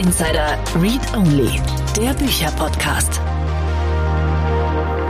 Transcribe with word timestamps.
Insider 0.00 0.56
Read 0.80 1.14
Only, 1.14 1.60
der 1.94 2.14
Bücherpodcast. 2.14 3.20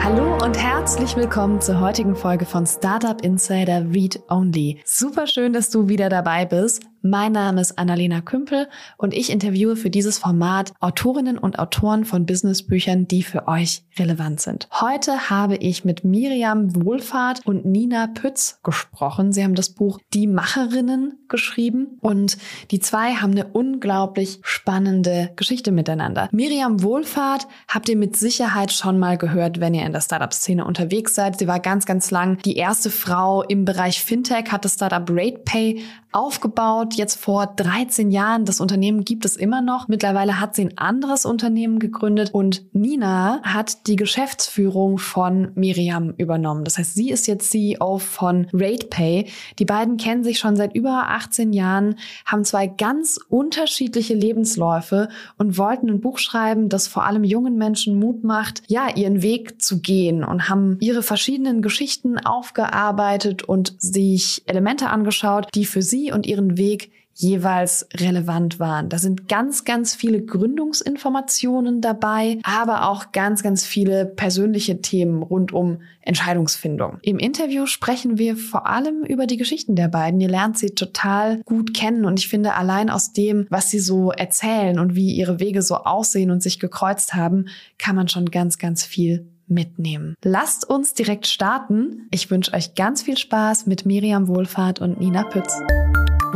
Hallo 0.03 0.37
und 0.45 0.59
herzlich 0.59 1.15
willkommen 1.15 1.61
zur 1.61 1.79
heutigen 1.79 2.17
Folge 2.17 2.45
von 2.45 2.67
Startup 2.67 3.23
Insider 3.23 3.85
Read 3.95 4.21
Only. 4.29 4.81
Super 4.85 5.29
schön, 5.29 5.53
dass 5.53 5.71
du 5.71 5.89
wieder 5.89 6.09
dabei 6.09 6.45
bist. 6.45 6.90
Mein 7.03 7.33
Name 7.33 7.63
ist 7.63 7.79
Annalena 7.79 8.21
Kümpel 8.21 8.69
und 8.99 9.15
ich 9.15 9.31
interviewe 9.31 9.75
für 9.75 9.89
dieses 9.89 10.19
Format 10.19 10.75
Autorinnen 10.81 11.39
und 11.39 11.59
Autoren 11.59 12.05
von 12.05 12.27
Businessbüchern, 12.27 13.09
die 13.09 13.23
für 13.23 13.49
euch 13.49 13.85
relevant 13.99 14.41
sind. 14.41 14.69
Heute 14.71 15.31
habe 15.31 15.57
ich 15.57 15.85
mit 15.85 16.05
Miriam 16.05 16.75
Wohlfahrt 16.77 17.47
und 17.47 17.65
Nina 17.65 18.07
Pütz 18.09 18.61
gesprochen. 18.63 19.33
Sie 19.33 19.43
haben 19.43 19.55
das 19.55 19.71
Buch 19.71 19.99
Die 20.13 20.27
Macherinnen 20.27 21.19
geschrieben 21.29 21.99
und 22.01 22.37
die 22.71 22.81
zwei 22.81 23.15
haben 23.15 23.31
eine 23.33 23.47
unglaublich 23.47 24.41
spannende 24.43 25.31
Geschichte 25.37 25.73
miteinander. 25.73 26.29
Miriam 26.33 26.83
Wohlfahrt 26.83 27.47
habt 27.69 27.89
ihr 27.89 27.97
mit 27.97 28.17
Sicherheit 28.17 28.73
schon 28.73 28.99
mal 28.99 29.17
gehört, 29.17 29.59
wenn 29.59 29.73
ihr 29.73 29.87
in 29.87 29.93
der 29.93 30.03
Startup-Szene 30.03 30.67
unterwegs 30.67 31.15
seid. 31.15 31.39
Sie 31.39 31.47
war 31.47 31.61
ganz, 31.61 31.87
ganz 31.87 32.11
lang 32.11 32.39
die 32.45 32.57
erste 32.57 32.91
Frau 32.91 33.43
im 33.43 33.65
Bereich 33.65 34.03
Fintech, 34.03 34.53
hat 34.53 34.67
das 34.67 34.75
Startup 34.75 35.09
RatePay 35.09 35.83
aufgebaut, 36.13 36.90
jetzt 36.95 37.21
vor 37.21 37.47
13 37.47 38.11
Jahren. 38.11 38.45
Das 38.45 38.61
Unternehmen 38.61 39.05
gibt 39.05 39.25
es 39.25 39.37
immer 39.37 39.61
noch. 39.61 39.89
Mittlerweile 39.89 40.41
hat 40.41 40.55
sie 40.57 40.63
ein 40.63 40.79
anderes 40.79 41.25
Unternehmen 41.25 41.79
gegründet 41.79 42.31
und 42.33 42.65
Nina 42.73 43.41
hat 43.43 43.87
die 43.87 43.97
Geschäftsführung 43.97 44.99
von 44.99 45.53
Miriam 45.55 46.15
übernommen. 46.17 46.65
Das 46.65 46.79
heißt, 46.79 46.95
sie 46.95 47.11
ist 47.11 47.27
jetzt 47.27 47.51
CEO 47.51 47.99
von 47.99 48.47
RatePay. 48.53 49.27
Die 49.59 49.65
beiden 49.65 49.97
kennen 49.97 50.25
sich 50.25 50.39
schon 50.39 50.57
seit 50.57 50.75
über 50.75 51.09
18 51.09 51.53
Jahren, 51.53 51.97
haben 52.25 52.45
zwei 52.45 52.67
ganz 52.67 53.19
unterschiedliche 53.29 54.15
Lebensläufe 54.15 55.09
und 55.37 55.59
wollten 55.59 55.91
ein 55.91 56.01
Buch 56.01 56.19
schreiben, 56.19 56.69
das 56.69 56.89
vor 56.89 57.05
allem 57.05 57.25
jungen 57.25 57.57
Menschen 57.57 57.99
Mut 57.99 58.25
macht, 58.25 58.63
ja, 58.69 58.89
ihren 58.95 59.23
Weg 59.23 59.61
zu 59.61 59.81
gehen 59.81 60.25
und 60.25 60.49
haben 60.49 60.77
ihre 60.81 61.03
verschiedenen 61.03 61.63
Geschichten 61.63 62.19
aufgearbeitet 62.19 63.43
und 63.43 63.75
sich 63.79 64.43
Elemente 64.47 64.89
angeschaut, 64.89 65.49
die 65.55 65.65
für 65.65 65.83
sie 65.83 66.13
und 66.13 66.27
ihren 66.27 66.57
Weg 66.57 66.80
jeweils 67.15 67.87
relevant 67.95 68.59
waren. 68.59 68.89
Da 68.89 68.99
sind 68.99 69.29
ganz, 69.29 69.65
ganz 69.65 69.95
viele 69.95 70.23
Gründungsinformationen 70.23 71.81
dabei, 71.81 72.39
aber 72.43 72.89
auch 72.89 73.13
ganz, 73.13 73.43
ganz 73.43 73.65
viele 73.65 74.07
persönliche 74.07 74.81
Themen 74.81 75.23
rund 75.23 75.53
um 75.53 75.83
Entscheidungsfindung. 76.03 76.99
Im 77.03 77.19
Interview 77.19 77.67
sprechen 77.67 78.19
wir 78.19 78.37
vor 78.37 78.67
allem 78.67 79.05
über 79.05 79.27
die 79.27 79.37
Geschichten 79.37 79.77
der 79.77 79.89
beiden. 79.89 80.21
Ihr 80.21 80.29
lernt 80.29 80.59
sie 80.59 80.71
total 80.71 81.43
gut 81.45 81.75
kennen 81.75 82.05
und 82.05 82.19
ich 82.19 82.29
finde 82.29 82.55
allein 82.55 82.91
aus 82.91 83.13
dem, 83.13 83.47
was 83.51 83.71
sie 83.71 83.81
so 83.81 84.11
erzählen 84.11 84.79
und 84.79 84.95
wie 84.95 85.13
ihre 85.15 85.41
Wege 85.41 85.63
so 85.63 85.77
aussehen 85.77 86.31
und 86.31 86.43
sich 86.43 86.59
gekreuzt 86.59 87.15
haben, 87.15 87.47
kann 87.79 87.97
man 87.97 88.09
schon 88.09 88.31
ganz, 88.31 88.59
ganz 88.59 88.85
viel 88.85 89.27
mitnehmen. 89.47 90.15
Lasst 90.23 90.69
uns 90.69 90.95
direkt 90.95 91.27
starten. 91.27 92.07
Ich 92.11 92.31
wünsche 92.31 92.55
euch 92.55 92.75
ganz 92.77 93.03
viel 93.03 93.19
Spaß 93.19 93.67
mit 93.67 93.85
Miriam 93.85 94.29
Wohlfahrt 94.29 94.81
und 94.81 95.01
Nina 95.01 95.25
Pütz. 95.25 95.53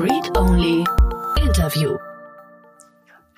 Read 0.04 0.36
Only 0.36 0.84
Interview. 1.40 1.96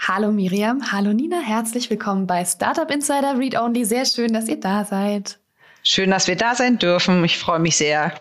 Hallo 0.00 0.32
Miriam, 0.32 0.80
hallo 0.90 1.12
Nina, 1.12 1.38
herzlich 1.38 1.88
willkommen 1.90 2.26
bei 2.26 2.44
Startup 2.44 2.90
Insider 2.90 3.38
Read 3.38 3.56
Only. 3.56 3.84
Sehr 3.84 4.04
schön, 4.04 4.32
dass 4.32 4.48
ihr 4.48 4.58
da 4.58 4.84
seid. 4.84 5.38
Schön, 5.84 6.10
dass 6.10 6.26
wir 6.26 6.34
da 6.34 6.56
sein 6.56 6.80
dürfen. 6.80 7.22
Ich 7.22 7.38
freue 7.38 7.60
mich 7.60 7.76
sehr. 7.76 8.14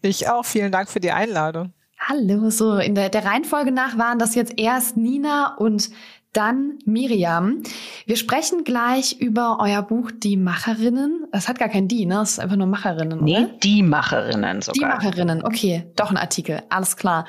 Ich 0.00 0.26
auch. 0.26 0.46
Vielen 0.46 0.72
Dank 0.72 0.88
für 0.88 1.00
die 1.00 1.10
Einladung. 1.10 1.74
Hallo, 1.98 2.48
so 2.48 2.78
in 2.78 2.94
der, 2.94 3.10
der 3.10 3.26
Reihenfolge 3.26 3.72
nach 3.72 3.98
waren 3.98 4.18
das 4.18 4.34
jetzt 4.34 4.58
erst 4.58 4.96
Nina 4.96 5.54
und 5.58 5.90
dann 6.32 6.78
Miriam. 6.86 7.62
Wir 8.06 8.16
sprechen 8.16 8.64
gleich 8.64 9.20
über 9.20 9.58
euer 9.60 9.82
Buch 9.82 10.10
Die 10.14 10.38
Macherinnen. 10.38 11.26
Das 11.30 11.46
hat 11.46 11.58
gar 11.58 11.68
kein 11.68 11.88
Die, 11.88 12.06
ne? 12.06 12.14
Das 12.14 12.32
ist 12.32 12.40
einfach 12.40 12.56
nur 12.56 12.68
Macherinnen, 12.68 13.22
nee, 13.22 13.36
oder? 13.36 13.48
Die 13.62 13.82
Macherinnen 13.82 14.62
sogar. 14.62 14.74
Die 14.74 14.94
Macherinnen, 14.96 15.44
okay. 15.44 15.84
Doch 15.94 16.10
ein 16.10 16.16
Artikel, 16.16 16.62
alles 16.70 16.96
klar. 16.96 17.26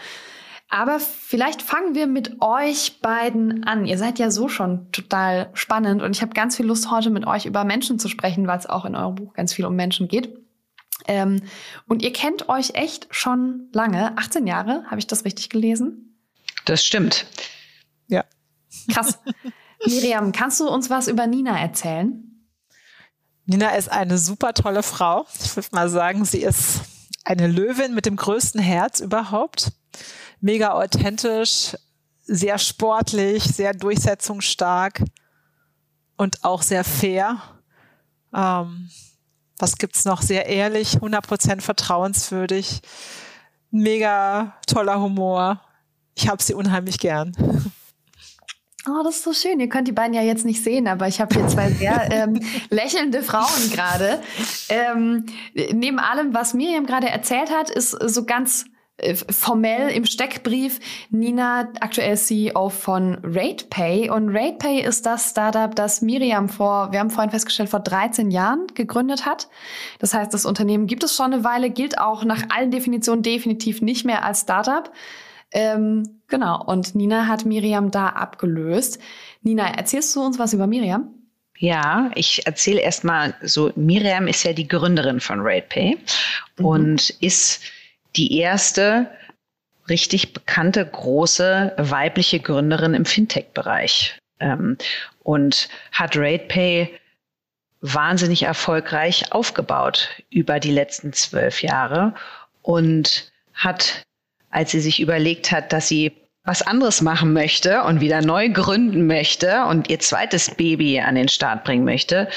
Aber 0.69 0.99
vielleicht 0.99 1.61
fangen 1.61 1.95
wir 1.95 2.07
mit 2.07 2.41
euch 2.41 2.99
beiden 2.99 3.63
an. 3.63 3.85
Ihr 3.85 3.97
seid 3.97 4.19
ja 4.19 4.29
so 4.31 4.49
schon 4.49 4.91
total 4.91 5.49
spannend 5.53 6.01
und 6.01 6.11
ich 6.11 6.21
habe 6.21 6.33
ganz 6.33 6.57
viel 6.57 6.65
Lust, 6.65 6.91
heute 6.91 7.09
mit 7.09 7.25
euch 7.25 7.45
über 7.45 7.63
Menschen 7.63 7.99
zu 7.99 8.09
sprechen, 8.09 8.47
weil 8.47 8.59
es 8.59 8.65
auch 8.65 8.83
in 8.83 8.95
eurem 8.95 9.15
Buch 9.15 9.33
ganz 9.33 9.53
viel 9.53 9.65
um 9.65 9.75
Menschen 9.75 10.09
geht. 10.09 10.37
Ähm, 11.07 11.41
und 11.87 12.01
ihr 12.01 12.11
kennt 12.11 12.49
euch 12.49 12.71
echt 12.73 13.07
schon 13.11 13.69
lange. 13.71 14.17
18 14.17 14.45
Jahre, 14.45 14.83
habe 14.87 14.99
ich 14.99 15.07
das 15.07 15.23
richtig 15.23 15.49
gelesen? 15.49 16.17
Das 16.65 16.83
stimmt. 16.83 17.25
Ja. 18.07 18.25
Krass. 18.91 19.19
Miriam, 19.85 20.33
kannst 20.33 20.59
du 20.59 20.67
uns 20.67 20.89
was 20.89 21.07
über 21.07 21.27
Nina 21.27 21.57
erzählen? 21.57 22.23
Nina 23.45 23.69
ist 23.69 23.89
eine 23.89 24.17
super 24.17 24.53
tolle 24.53 24.83
Frau. 24.83 25.25
Ich 25.41 25.55
würde 25.55 25.69
mal 25.71 25.87
sagen, 25.87 26.25
sie 26.25 26.41
ist 26.41 26.81
eine 27.23 27.47
Löwin 27.47 27.93
mit 27.93 28.05
dem 28.05 28.17
größten 28.17 28.59
Herz 28.59 28.99
überhaupt. 28.99 29.71
Mega 30.39 30.73
authentisch, 30.73 31.75
sehr 32.23 32.57
sportlich, 32.57 33.43
sehr 33.43 33.73
durchsetzungsstark 33.73 35.03
und 36.17 36.43
auch 36.43 36.61
sehr 36.61 36.83
fair. 36.83 37.41
Ähm, 38.33 38.89
was 39.57 39.77
gibt's 39.77 40.05
noch? 40.05 40.21
Sehr 40.21 40.45
ehrlich, 40.45 40.97
100% 40.97 41.61
vertrauenswürdig, 41.61 42.81
mega 43.71 44.55
toller 44.67 45.01
Humor. 45.01 45.61
Ich 46.15 46.27
habe 46.27 46.41
sie 46.43 46.53
unheimlich 46.53 46.99
gern. 46.99 47.31
Oh, 48.89 49.03
das 49.03 49.17
ist 49.17 49.23
so 49.23 49.33
schön. 49.33 49.59
Ihr 49.59 49.67
könnt 49.67 49.87
die 49.87 49.93
beiden 49.93 50.13
ja 50.13 50.21
jetzt 50.21 50.45
nicht 50.45 50.63
sehen, 50.63 50.87
aber 50.87 51.07
ich 51.07 51.19
habe 51.19 51.35
hier 51.35 51.47
zwei 51.47 51.69
sehr 51.71 52.07
ähm, 52.11 52.39
lächelnde 52.69 53.21
Frauen 53.21 53.69
gerade. 53.71 54.21
Ähm, 54.69 55.25
neben 55.53 55.99
allem, 55.99 56.33
was 56.33 56.53
Miriam 56.53 56.85
gerade 56.85 57.09
erzählt 57.09 57.51
hat, 57.51 57.69
ist 57.69 57.91
so 57.91 58.25
ganz 58.25 58.65
formell 59.29 59.89
im 59.89 60.05
Steckbrief 60.05 60.79
Nina 61.11 61.71
aktuell 61.79 62.17
CEO 62.17 62.69
von 62.69 63.19
RatePay 63.23 64.09
und 64.09 64.35
RatePay 64.35 64.81
ist 64.81 65.05
das 65.05 65.29
Startup, 65.29 65.73
das 65.75 66.01
Miriam 66.01 66.49
vor, 66.49 66.91
wir 66.91 66.99
haben 66.99 67.11
vorhin 67.11 67.29
festgestellt, 67.29 67.69
vor 67.69 67.81
13 67.81 68.31
Jahren 68.31 68.65
gegründet 68.73 69.25
hat. 69.25 69.49
Das 69.99 70.13
heißt, 70.13 70.33
das 70.33 70.45
Unternehmen 70.45 70.87
gibt 70.87 71.03
es 71.03 71.15
schon 71.15 71.31
eine 71.31 71.43
Weile, 71.43 71.69
gilt 71.69 71.99
auch 71.99 72.23
nach 72.23 72.43
allen 72.49 72.71
Definitionen 72.71 73.21
definitiv 73.21 73.81
nicht 73.81 74.03
mehr 74.03 74.25
als 74.25 74.41
Startup. 74.41 74.91
Ähm, 75.51 76.21
genau, 76.27 76.63
und 76.63 76.95
Nina 76.95 77.27
hat 77.27 77.45
Miriam 77.45 77.91
da 77.91 78.07
abgelöst. 78.07 78.99
Nina, 79.43 79.67
erzählst 79.67 80.15
du 80.15 80.21
uns 80.21 80.39
was 80.39 80.53
über 80.53 80.65
Miriam? 80.65 81.13
Ja, 81.59 82.11
ich 82.15 82.45
erzähle 82.45 82.81
erstmal 82.81 83.35
so, 83.41 83.71
Miriam 83.75 84.27
ist 84.27 84.43
ja 84.43 84.53
die 84.53 84.67
Gründerin 84.67 85.19
von 85.19 85.39
RatePay 85.41 85.97
mhm. 86.57 86.65
und 86.65 87.09
ist 87.21 87.61
die 88.17 88.37
erste 88.37 89.09
richtig 89.89 90.33
bekannte 90.33 90.85
große 90.85 91.73
weibliche 91.77 92.39
Gründerin 92.39 92.93
im 92.93 93.05
Fintech-Bereich 93.05 94.19
ähm, 94.39 94.77
und 95.23 95.69
hat 95.91 96.17
RatePay 96.17 96.93
wahnsinnig 97.81 98.43
erfolgreich 98.43 99.31
aufgebaut 99.31 100.09
über 100.29 100.59
die 100.59 100.71
letzten 100.71 101.13
zwölf 101.13 101.61
Jahre 101.61 102.15
und 102.63 103.31
hat 103.53 104.03
als 104.49 104.71
sie 104.71 104.79
sich 104.79 104.99
überlegt 104.99 105.51
hat, 105.51 105.73
dass 105.73 105.87
sie 105.87 106.13
was 106.43 106.61
anderes 106.61 107.01
machen 107.01 107.33
möchte 107.33 107.83
und 107.83 107.99
wieder 107.99 108.21
neu 108.21 108.49
gründen 108.49 109.05
möchte 109.05 109.65
und 109.65 109.89
ihr 109.89 109.99
zweites 109.99 110.55
Baby 110.55 110.99
an 111.01 111.15
den 111.15 111.27
Start 111.27 111.65
bringen 111.65 111.83
möchte, 111.83 112.29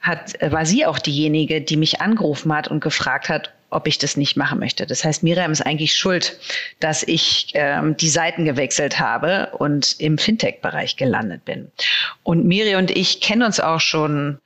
hat, 0.00 0.34
war 0.40 0.64
sie 0.64 0.86
auch 0.86 0.98
diejenige, 0.98 1.60
die 1.60 1.76
mich 1.76 2.00
angerufen 2.00 2.54
hat 2.54 2.68
und 2.68 2.80
gefragt 2.80 3.28
hat, 3.28 3.52
ob 3.72 3.86
ich 3.86 3.98
das 3.98 4.16
nicht 4.16 4.36
machen 4.36 4.58
möchte. 4.58 4.86
Das 4.86 5.04
heißt, 5.04 5.22
Miriam 5.22 5.52
ist 5.52 5.62
eigentlich 5.62 5.94
schuld, 5.94 6.38
dass 6.80 7.02
ich 7.02 7.52
ähm, 7.54 7.96
die 7.96 8.08
Seiten 8.08 8.44
gewechselt 8.44 9.00
habe 9.00 9.48
und 9.58 9.96
im 9.98 10.18
Fintech-Bereich 10.18 10.96
gelandet 10.96 11.44
bin. 11.44 11.70
Und 12.22 12.44
Miri 12.44 12.76
und 12.76 12.90
ich 12.90 13.20
kennen 13.20 13.42
uns 13.42 13.60
auch 13.60 13.80
schon 13.80 14.38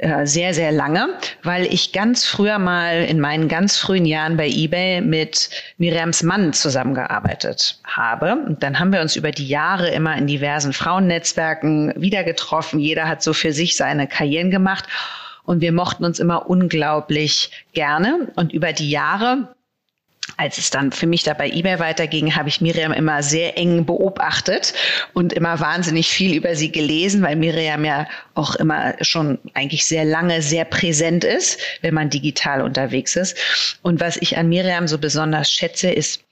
äh, 0.00 0.26
sehr, 0.26 0.54
sehr 0.54 0.72
lange, 0.72 1.10
weil 1.42 1.66
ich 1.66 1.92
ganz 1.92 2.24
früher 2.24 2.58
mal 2.58 3.04
in 3.04 3.20
meinen 3.20 3.48
ganz 3.48 3.76
frühen 3.76 4.06
Jahren 4.06 4.38
bei 4.38 4.48
eBay 4.48 5.02
mit 5.02 5.50
Miriams 5.76 6.22
Mann 6.22 6.54
zusammengearbeitet 6.54 7.78
habe. 7.84 8.36
Und 8.46 8.62
dann 8.62 8.78
haben 8.78 8.94
wir 8.94 9.02
uns 9.02 9.14
über 9.14 9.30
die 9.30 9.46
Jahre 9.46 9.90
immer 9.90 10.16
in 10.16 10.26
diversen 10.26 10.72
Frauennetzwerken 10.72 11.92
wieder 11.96 12.24
getroffen. 12.24 12.80
Jeder 12.80 13.08
hat 13.08 13.22
so 13.22 13.34
für 13.34 13.52
sich 13.52 13.76
seine 13.76 14.06
Karrieren 14.06 14.50
gemacht. 14.50 14.86
Und 15.50 15.62
wir 15.62 15.72
mochten 15.72 16.04
uns 16.04 16.20
immer 16.20 16.48
unglaublich 16.48 17.50
gerne. 17.72 18.30
Und 18.36 18.52
über 18.52 18.72
die 18.72 18.88
Jahre 18.88 19.48
als 20.36 20.58
es 20.58 20.70
dann 20.70 20.92
für 20.92 21.08
mich 21.08 21.24
da 21.24 21.34
bei 21.34 21.50
eBay 21.50 21.80
weiterging, 21.80 22.36
habe 22.36 22.48
ich 22.48 22.60
Miriam 22.60 22.92
immer 22.92 23.20
sehr 23.20 23.58
eng 23.58 23.84
beobachtet 23.84 24.74
und 25.12 25.32
immer 25.32 25.58
wahnsinnig 25.58 26.08
viel 26.08 26.36
über 26.36 26.54
sie 26.54 26.70
gelesen, 26.70 27.22
weil 27.22 27.34
Miriam 27.34 27.84
ja 27.84 28.06
auch 28.34 28.54
immer 28.54 28.94
schon 29.00 29.40
eigentlich 29.54 29.84
sehr 29.86 30.04
lange 30.04 30.40
sehr 30.40 30.64
präsent 30.64 31.24
ist, 31.24 31.58
wenn 31.80 31.94
man 31.94 32.10
digital 32.10 32.62
unterwegs 32.62 33.16
ist. 33.16 33.36
Und 33.82 33.98
was 33.98 34.18
ich 34.18 34.38
an 34.38 34.48
Miriam 34.48 34.86
so 34.86 34.98
besonders 34.98 35.50
schätze, 35.50 35.90
ist, 35.90 36.22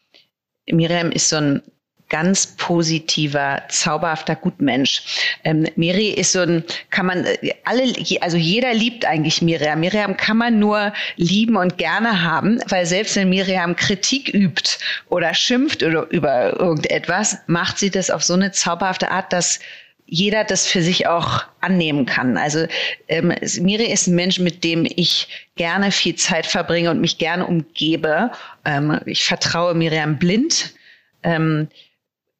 Miriam 0.71 1.11
ist 1.11 1.29
so 1.29 1.37
ein 1.37 1.63
ganz 2.09 2.47
positiver, 2.57 3.63
zauberhafter 3.69 4.35
Gutmensch. 4.35 5.03
Ähm, 5.45 5.67
Miri 5.77 6.09
ist 6.09 6.33
so 6.33 6.41
ein, 6.41 6.65
kann 6.91 7.07
man, 7.07 7.27
alle, 7.65 7.93
also 8.21 8.37
jeder 8.37 8.73
liebt 8.75 9.05
eigentlich 9.05 9.43
Miriam. 9.43 9.81
Miriam 9.81 10.17
kann 10.17 10.39
man 10.39 10.59
nur 10.59 10.93
lieben 11.17 11.57
und 11.57 11.79
gerne 11.79 12.23
haben, 12.23 12.61
weil 12.69 12.87
selbst 12.87 13.17
wenn 13.17 13.29
Miriam 13.29 13.77
Kritik 13.77 14.33
übt 14.33 14.79
oder 15.09 15.35
schimpft 15.35 15.83
oder 15.83 16.09
über 16.11 16.59
irgendetwas, 16.59 17.39
macht 17.47 17.79
sie 17.79 17.91
das 17.91 18.11
auf 18.11 18.23
so 18.23 18.35
eine 18.35 18.53
zauberhafte 18.53 19.11
Art, 19.11 19.33
dass 19.33 19.61
jeder 20.11 20.45
das 20.45 20.67
für 20.67 20.81
sich 20.81 21.07
auch 21.07 21.45
annehmen 21.61 22.07
kann. 22.07 22.39
Also 22.39 22.67
ähm, 23.09 23.35
Miri 23.61 23.93
ist 23.93 24.07
ein 24.07 24.15
Mensch, 24.15 24.39
mit 24.39 24.65
dem 24.65 24.87
ich 24.97 25.29
gerne 25.57 25.93
viel 25.93 26.15
Zeit 26.15 26.47
verbringe 26.47 26.91
und 26.91 27.01
mich 27.01 27.19
gerne 27.19 27.47
umgebe. 27.47 28.31
Ähm, 28.65 28.99
ich 29.05 29.25
vertraue 29.25 29.75
Miriam 29.75 30.19
blind. 30.19 30.73
Ähm, 31.23 31.69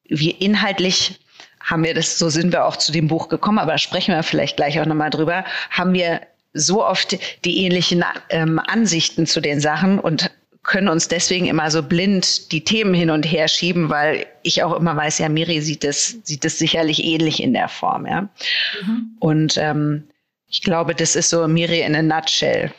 wir 0.09 0.41
inhaltlich 0.41 1.19
haben 1.61 1.83
wir 1.83 1.93
das, 1.93 2.17
so 2.17 2.29
sind 2.29 2.51
wir 2.51 2.65
auch 2.65 2.77
zu 2.77 2.91
dem 2.91 3.07
Buch 3.07 3.29
gekommen, 3.29 3.59
aber 3.59 3.73
da 3.73 3.77
sprechen 3.77 4.13
wir 4.13 4.23
vielleicht 4.23 4.57
gleich 4.57 4.79
auch 4.79 4.85
nochmal 4.85 5.09
drüber, 5.09 5.45
haben 5.69 5.93
wir 5.93 6.21
so 6.53 6.83
oft 6.83 7.17
die 7.45 7.63
ähnlichen 7.63 8.03
ähm, 8.29 8.59
Ansichten 8.59 9.27
zu 9.27 9.39
den 9.39 9.59
Sachen 9.59 9.99
und 9.99 10.31
können 10.63 10.89
uns 10.89 11.07
deswegen 11.07 11.45
immer 11.45 11.71
so 11.71 11.81
blind 11.83 12.51
die 12.51 12.63
Themen 12.63 12.93
hin 12.93 13.09
und 13.09 13.23
her 13.23 13.47
schieben, 13.47 13.89
weil 13.89 14.25
ich 14.43 14.63
auch 14.63 14.75
immer 14.75 14.95
weiß, 14.95 15.19
ja, 15.19 15.29
Miri 15.29 15.61
sieht 15.61 15.83
es 15.83 16.19
sieht 16.23 16.43
es 16.43 16.59
sicherlich 16.59 17.03
ähnlich 17.03 17.41
in 17.41 17.53
der 17.53 17.69
Form, 17.69 18.05
ja. 18.05 18.21
Mhm. 18.21 19.15
Und 19.19 19.57
ähm, 19.57 20.07
ich 20.47 20.61
glaube, 20.61 20.95
das 20.95 21.15
ist 21.15 21.29
so 21.29 21.47
Miri 21.47 21.81
in 21.81 21.95
a 21.95 22.01
nutshell. 22.01 22.71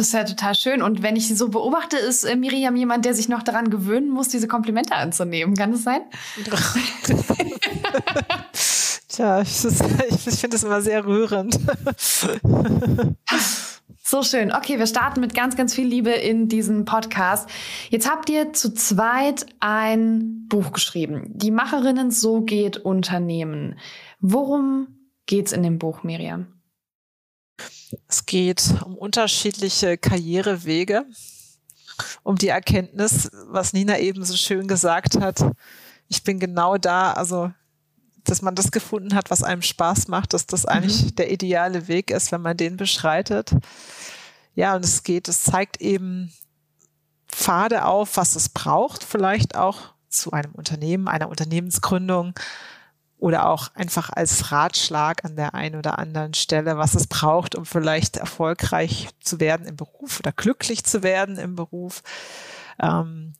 Das 0.00 0.06
ist 0.06 0.14
ja 0.14 0.24
total 0.24 0.54
schön. 0.54 0.80
Und 0.80 1.02
wenn 1.02 1.14
ich 1.14 1.28
sie 1.28 1.34
so 1.34 1.50
beobachte, 1.50 1.98
ist 1.98 2.24
äh, 2.24 2.34
Miriam 2.34 2.74
jemand, 2.74 3.04
der 3.04 3.12
sich 3.12 3.28
noch 3.28 3.42
daran 3.42 3.68
gewöhnen 3.68 4.08
muss, 4.08 4.28
diese 4.28 4.48
Komplimente 4.48 4.94
anzunehmen. 4.94 5.54
Kann 5.54 5.72
das 5.72 5.82
sein? 5.82 6.00
Tja, 9.08 9.42
ich, 9.42 9.62
ich 9.62 10.40
finde 10.40 10.56
es 10.56 10.64
immer 10.64 10.80
sehr 10.80 11.04
rührend. 11.04 11.60
So 14.02 14.22
schön. 14.22 14.52
Okay, 14.52 14.78
wir 14.78 14.86
starten 14.86 15.20
mit 15.20 15.34
ganz, 15.34 15.54
ganz 15.54 15.74
viel 15.74 15.86
Liebe 15.86 16.12
in 16.12 16.48
diesen 16.48 16.86
Podcast. 16.86 17.50
Jetzt 17.90 18.10
habt 18.10 18.30
ihr 18.30 18.54
zu 18.54 18.72
zweit 18.72 19.44
ein 19.60 20.46
Buch 20.48 20.72
geschrieben. 20.72 21.30
Die 21.34 21.50
Macherinnen 21.50 22.10
So 22.10 22.40
geht 22.40 22.78
Unternehmen. 22.78 23.78
Worum 24.18 25.10
geht's 25.26 25.52
in 25.52 25.62
dem 25.62 25.78
Buch, 25.78 26.04
Miriam? 26.04 26.59
Es 28.08 28.26
geht 28.26 28.62
um 28.84 28.96
unterschiedliche 28.96 29.98
Karrierewege, 29.98 31.04
um 32.22 32.36
die 32.36 32.48
Erkenntnis, 32.48 33.30
was 33.46 33.72
Nina 33.72 33.98
eben 33.98 34.24
so 34.24 34.36
schön 34.36 34.68
gesagt 34.68 35.20
hat. 35.20 35.44
Ich 36.08 36.22
bin 36.22 36.38
genau 36.38 36.76
da, 36.76 37.12
also 37.12 37.52
dass 38.24 38.42
man 38.42 38.54
das 38.54 38.70
gefunden 38.70 39.14
hat, 39.14 39.30
was 39.30 39.42
einem 39.42 39.62
Spaß 39.62 40.08
macht, 40.08 40.34
dass 40.34 40.46
das 40.46 40.66
eigentlich 40.66 41.04
mhm. 41.04 41.16
der 41.16 41.32
ideale 41.32 41.88
Weg 41.88 42.10
ist, 42.10 42.32
wenn 42.32 42.42
man 42.42 42.56
den 42.56 42.76
beschreitet. 42.76 43.52
Ja, 44.54 44.76
und 44.76 44.84
es 44.84 45.02
geht, 45.02 45.28
es 45.28 45.42
zeigt 45.42 45.80
eben 45.80 46.32
Pfade 47.28 47.84
auf, 47.84 48.16
was 48.16 48.36
es 48.36 48.48
braucht, 48.48 49.04
vielleicht 49.04 49.56
auch 49.56 49.94
zu 50.08 50.32
einem 50.32 50.52
Unternehmen, 50.52 51.08
einer 51.08 51.28
Unternehmensgründung, 51.28 52.34
oder 53.20 53.48
auch 53.48 53.68
einfach 53.74 54.10
als 54.10 54.50
Ratschlag 54.50 55.24
an 55.24 55.36
der 55.36 55.54
einen 55.54 55.76
oder 55.76 55.98
anderen 55.98 56.34
Stelle, 56.34 56.78
was 56.78 56.94
es 56.94 57.06
braucht, 57.06 57.54
um 57.54 57.66
vielleicht 57.66 58.16
erfolgreich 58.16 59.08
zu 59.20 59.40
werden 59.40 59.66
im 59.66 59.76
Beruf 59.76 60.20
oder 60.20 60.32
glücklich 60.32 60.84
zu 60.84 61.02
werden 61.02 61.36
im 61.36 61.54
Beruf. 61.54 62.02
Ähm, 62.80 63.34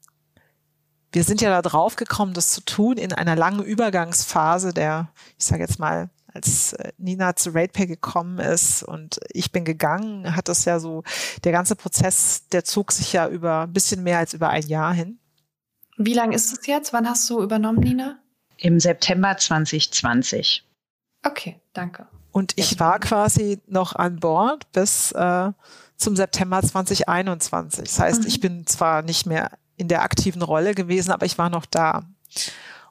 wir 1.13 1.25
sind 1.25 1.41
ja 1.41 1.51
da 1.51 1.63
drauf 1.63 1.97
gekommen, 1.97 2.35
das 2.35 2.51
zu 2.51 2.61
tun 2.61 2.97
in 2.97 3.13
einer 3.13 3.35
langen 3.35 3.65
Übergangsphase 3.65 4.73
der, 4.73 5.09
ich 5.39 5.47
sage 5.47 5.63
jetzt 5.63 5.81
mal, 5.81 6.11
als 6.33 6.75
äh, 6.75 6.93
Nina 6.99 7.35
zu 7.35 7.51
RatePay 7.51 7.87
gekommen 7.87 8.39
ist 8.39 8.83
und 8.83 9.19
ich 9.31 9.51
bin 9.51 9.65
gegangen, 9.65 10.37
hat 10.37 10.49
das 10.49 10.65
ja 10.67 10.79
so, 10.79 11.03
der 11.43 11.53
ganze 11.53 11.75
Prozess, 11.75 12.47
der 12.53 12.65
zog 12.65 12.93
sich 12.93 13.13
ja 13.13 13.29
über 13.29 13.63
ein 13.63 13.73
bisschen 13.73 14.05
mehr 14.05 14.19
als 14.19 14.35
über 14.35 14.51
ein 14.51 14.67
Jahr 14.69 14.93
hin. 14.95 15.19
Wie 15.97 16.15
lang 16.15 16.33
ist 16.33 16.53
es 16.53 16.67
jetzt? 16.67 16.93
Wann 16.93 17.09
hast 17.09 17.29
du 17.29 17.43
übernommen, 17.43 17.81
Nina? 17.81 18.20
Im 18.61 18.79
September 18.79 19.37
2020. 19.37 20.65
Okay, 21.25 21.61
danke. 21.73 22.07
Und 22.33 22.53
ich 22.57 22.79
war 22.79 23.01
quasi 23.01 23.61
noch 23.67 23.95
an 23.95 24.21
Bord 24.21 24.71
bis 24.73 25.13
äh, 25.13 25.51
zum 25.97 26.17
September 26.17 26.63
2021. 26.63 27.85
Das 27.85 27.99
heißt, 27.99 28.23
mhm. 28.23 28.27
ich 28.29 28.41
bin 28.41 28.67
zwar 28.67 29.03
nicht 29.03 29.27
mehr 29.27 29.51
in 29.77 29.89
der 29.89 30.03
aktiven 30.03 30.43
Rolle 30.43 30.75
gewesen, 30.75 31.11
aber 31.11 31.27
ich 31.27 31.39
war 31.39 31.51
noch 31.51 31.67
da. 31.67 32.05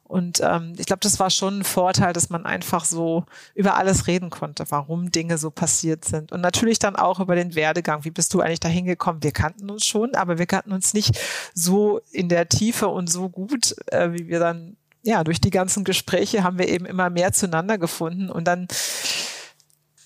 Und 0.04 0.42
ähm, 0.42 0.74
ich 0.78 0.88
glaube, 0.88 1.02
das 1.02 1.20
war 1.20 1.30
schon 1.30 1.60
ein 1.60 1.64
Vorteil, 1.64 2.14
dass 2.14 2.32
man 2.32 2.46
einfach 2.48 2.84
so 2.84 3.26
über 3.54 3.78
alles 3.78 4.08
reden 4.08 4.32
konnte, 4.32 4.66
warum 4.70 5.12
Dinge 5.12 5.38
so 5.38 5.52
passiert 5.52 6.04
sind. 6.04 6.32
Und 6.32 6.42
natürlich 6.42 6.80
dann 6.80 6.96
auch 6.96 7.20
über 7.20 7.36
den 7.36 7.54
Werdegang. 7.54 8.06
Wie 8.06 8.12
bist 8.12 8.34
du 8.34 8.42
eigentlich 8.42 8.60
dahin 8.60 8.86
gekommen? 8.86 9.22
Wir 9.22 9.32
kannten 9.32 9.70
uns 9.70 9.86
schon, 9.86 10.16
aber 10.16 10.40
wir 10.40 10.48
kannten 10.48 10.72
uns 10.72 10.96
nicht 10.96 11.20
so 11.54 12.02
in 12.12 12.28
der 12.28 12.50
Tiefe 12.50 12.88
und 12.88 13.08
so 13.08 13.30
gut, 13.30 13.76
äh, 13.92 14.12
wie 14.12 14.28
wir 14.28 14.40
dann 14.40 14.78
ja, 15.04 15.24
durch 15.24 15.40
die 15.40 15.50
ganzen 15.50 15.84
Gespräche 15.84 16.44
haben 16.44 16.58
wir 16.58 16.68
eben 16.68 16.86
immer 16.86 17.10
mehr 17.10 17.32
zueinander 17.32 17.78
gefunden 17.78 18.30
und 18.30 18.46
dann 18.46 18.68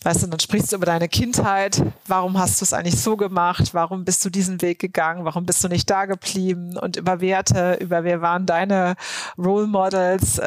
Weißt 0.03 0.21
du, 0.21 0.27
dann 0.27 0.39
sprichst 0.39 0.71
du 0.71 0.75
über 0.75 0.85
deine 0.85 1.07
Kindheit. 1.07 1.81
Warum 2.07 2.38
hast 2.38 2.59
du 2.59 2.65
es 2.65 2.73
eigentlich 2.73 3.00
so 3.00 3.15
gemacht? 3.15 3.73
Warum 3.73 4.03
bist 4.03 4.23
du 4.25 4.29
diesen 4.29 4.61
Weg 4.61 4.79
gegangen? 4.79 5.23
Warum 5.23 5.45
bist 5.45 5.63
du 5.63 5.69
nicht 5.69 5.89
da 5.89 6.05
geblieben? 6.05 6.77
Und 6.77 6.97
über 6.97 7.21
Werte, 7.21 7.77
über 7.79 8.03
wer 8.03 8.21
waren 8.21 8.45
deine 8.45 8.95
Role 9.38 9.67
Models? 9.67 10.39
Äh, 10.39 10.45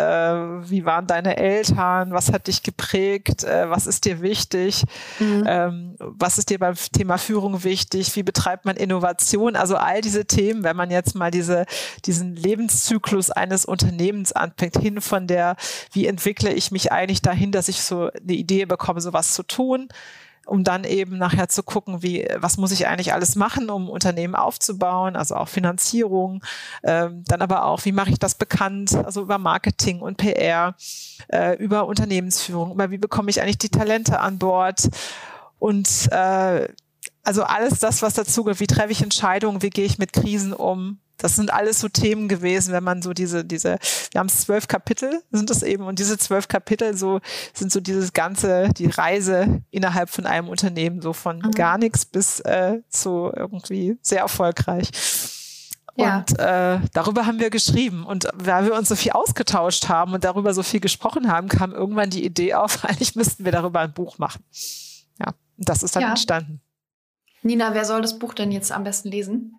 wie 0.70 0.85
waren 0.85 1.06
deine 1.06 1.38
Eltern? 1.38 2.12
Was 2.12 2.32
hat 2.32 2.49
dich 2.49 2.62
geprägt? 2.62 3.44
Äh, 3.44 3.70
was 3.70 3.87
ist 3.87 4.05
dir 4.05 4.20
wichtig? 4.20 4.85
Mhm. 5.19 5.44
Ähm, 5.47 5.97
was 5.99 6.37
ist 6.37 6.50
dir 6.50 6.58
beim 6.58 6.75
Thema 6.93 7.17
Führung 7.17 7.64
wichtig? 7.64 8.14
Wie 8.14 8.23
betreibt 8.23 8.67
man 8.67 8.76
Innovation? 8.76 9.56
Also 9.56 9.76
all 9.76 10.03
diese 10.03 10.26
Themen, 10.26 10.64
wenn 10.64 10.76
man 10.76 10.91
jetzt 10.91 11.14
mal 11.14 11.31
diese, 11.31 11.64
diesen 12.05 12.37
Lebenszyklus 12.37 13.31
eines 13.31 13.64
Unternehmens 13.64 14.32
anfängt, 14.32 14.76
hin 14.76 15.00
von 15.00 15.26
der, 15.26 15.56
wie 15.93 16.06
entwickle 16.06 16.53
ich 16.53 16.70
mich 16.70 16.93
eigentlich 16.93 17.23
dahin, 17.23 17.53
dass 17.53 17.69
ich 17.69 17.81
so 17.81 18.10
eine 18.10 18.32
Idee 18.34 18.67
bekomme, 18.67 19.01
sowas 19.01 19.32
zu 19.32 19.45
tun, 19.46 19.88
um 20.46 20.62
dann 20.62 20.84
eben 20.84 21.19
nachher 21.19 21.48
zu 21.48 21.62
gucken, 21.62 22.03
wie, 22.03 22.29
was 22.36 22.56
muss 22.56 22.70
ich 22.70 22.86
eigentlich 22.86 23.12
alles 23.12 23.34
machen, 23.34 23.69
um 23.69 23.91
Unternehmen 23.91 24.36
aufzubauen, 24.36 25.17
also 25.17 25.34
auch 25.34 25.48
Finanzierung, 25.48 26.43
ähm, 26.84 27.24
dann 27.26 27.43
aber 27.43 27.65
auch, 27.65 27.84
wie 27.84 27.93
mache 27.93 28.10
ich 28.10 28.19
das 28.19 28.36
bekannt, 28.36 28.94
also 28.94 29.22
über 29.22 29.38
Marketing 29.38 30.00
und 30.00 30.17
PR, 30.17 30.76
äh, 31.29 31.56
über 31.56 31.86
Unternehmensführung, 31.86 32.72
über 32.72 32.91
wie 32.91 32.98
bekomme 32.98 33.31
ich 33.31 33.43
eigentlich 33.43 33.58
die 33.58 33.70
Talente 33.70 34.20
an 34.20 34.38
Bord. 34.38 34.88
Und 35.58 36.08
äh, 36.12 36.69
also 37.24 37.43
alles 37.43 37.81
das, 37.81 38.03
was 38.03 38.15
dazu 38.15 38.44
gehört, 38.44 38.60
wie 38.60 38.69
treffe 38.69 38.93
ich 38.93 39.03
Entscheidungen, 39.03 39.62
wie 39.62 39.70
gehe 39.70 39.84
ich 39.84 39.98
mit 39.98 40.12
Krisen 40.12 40.53
um, 40.53 41.00
das 41.19 41.37
sind 41.37 41.53
alles 41.53 41.81
so 41.81 41.89
Themen 41.89 42.29
gewesen, 42.29 42.73
wenn 42.73 42.85
man 42.85 43.03
so 43.03 43.13
diese, 43.13 43.44
diese, 43.44 43.79
wir 44.13 44.19
haben 44.19 44.29
zwölf 44.29 44.69
Kapitel, 44.69 45.23
sind 45.31 45.51
das 45.51 45.63
eben, 45.63 45.85
und 45.85 45.99
diese 45.99 46.19
zwölf 46.19 46.49
Kapitel 46.49 46.96
so 46.96 47.20
sind 47.55 47.73
so 47.73 47.81
dieses 47.81 48.13
ganze, 48.13 48.69
die 48.77 48.87
Reise 48.87 49.63
innerhalb 49.70 50.11
von 50.11 50.27
einem 50.27 50.49
Unternehmen, 50.49 51.01
so 51.01 51.13
von 51.13 51.39
mhm. 51.39 51.51
gar 51.53 51.79
nichts 51.79 52.05
bis 52.05 52.41
äh, 52.41 52.81
zu 52.89 53.32
irgendwie 53.35 53.99
sehr 54.03 54.20
erfolgreich. 54.20 54.91
Ja. 55.96 56.19
Und 56.19 56.39
äh, 56.39 56.79
darüber 56.93 57.27
haben 57.27 57.41
wir 57.41 57.51
geschrieben. 57.51 58.05
Und 58.05 58.29
weil 58.35 58.67
wir 58.67 58.75
uns 58.75 58.89
so 58.89 58.96
viel 58.96 59.13
ausgetauscht 59.13 59.89
haben 59.89 60.13
und 60.13 60.25
darüber 60.25 60.53
so 60.53 60.63
viel 60.63 60.81
gesprochen 60.81 61.32
haben, 61.32 61.49
kam 61.49 61.73
irgendwann 61.73 62.11
die 62.11 62.25
Idee 62.25 62.55
auf, 62.55 62.85
eigentlich 62.85 63.17
müssten 63.17 63.44
wir 63.44 63.53
darüber 63.53 63.81
ein 63.81 63.94
Buch 63.94 64.19
machen. 64.19 64.44
Ja, 65.19 65.29
und 65.56 65.69
das 65.69 65.82
ist 65.82 65.96
dann 65.96 66.03
ja. 66.03 66.11
entstanden. 66.11 66.61
Nina, 67.43 67.75
wer 67.75 67.85
soll 67.85 68.03
das 68.03 68.19
Buch 68.19 68.35
denn 68.35 68.53
jetzt 68.53 68.73
am 68.73 68.85
besten 68.85 69.08
lesen? 69.08 69.55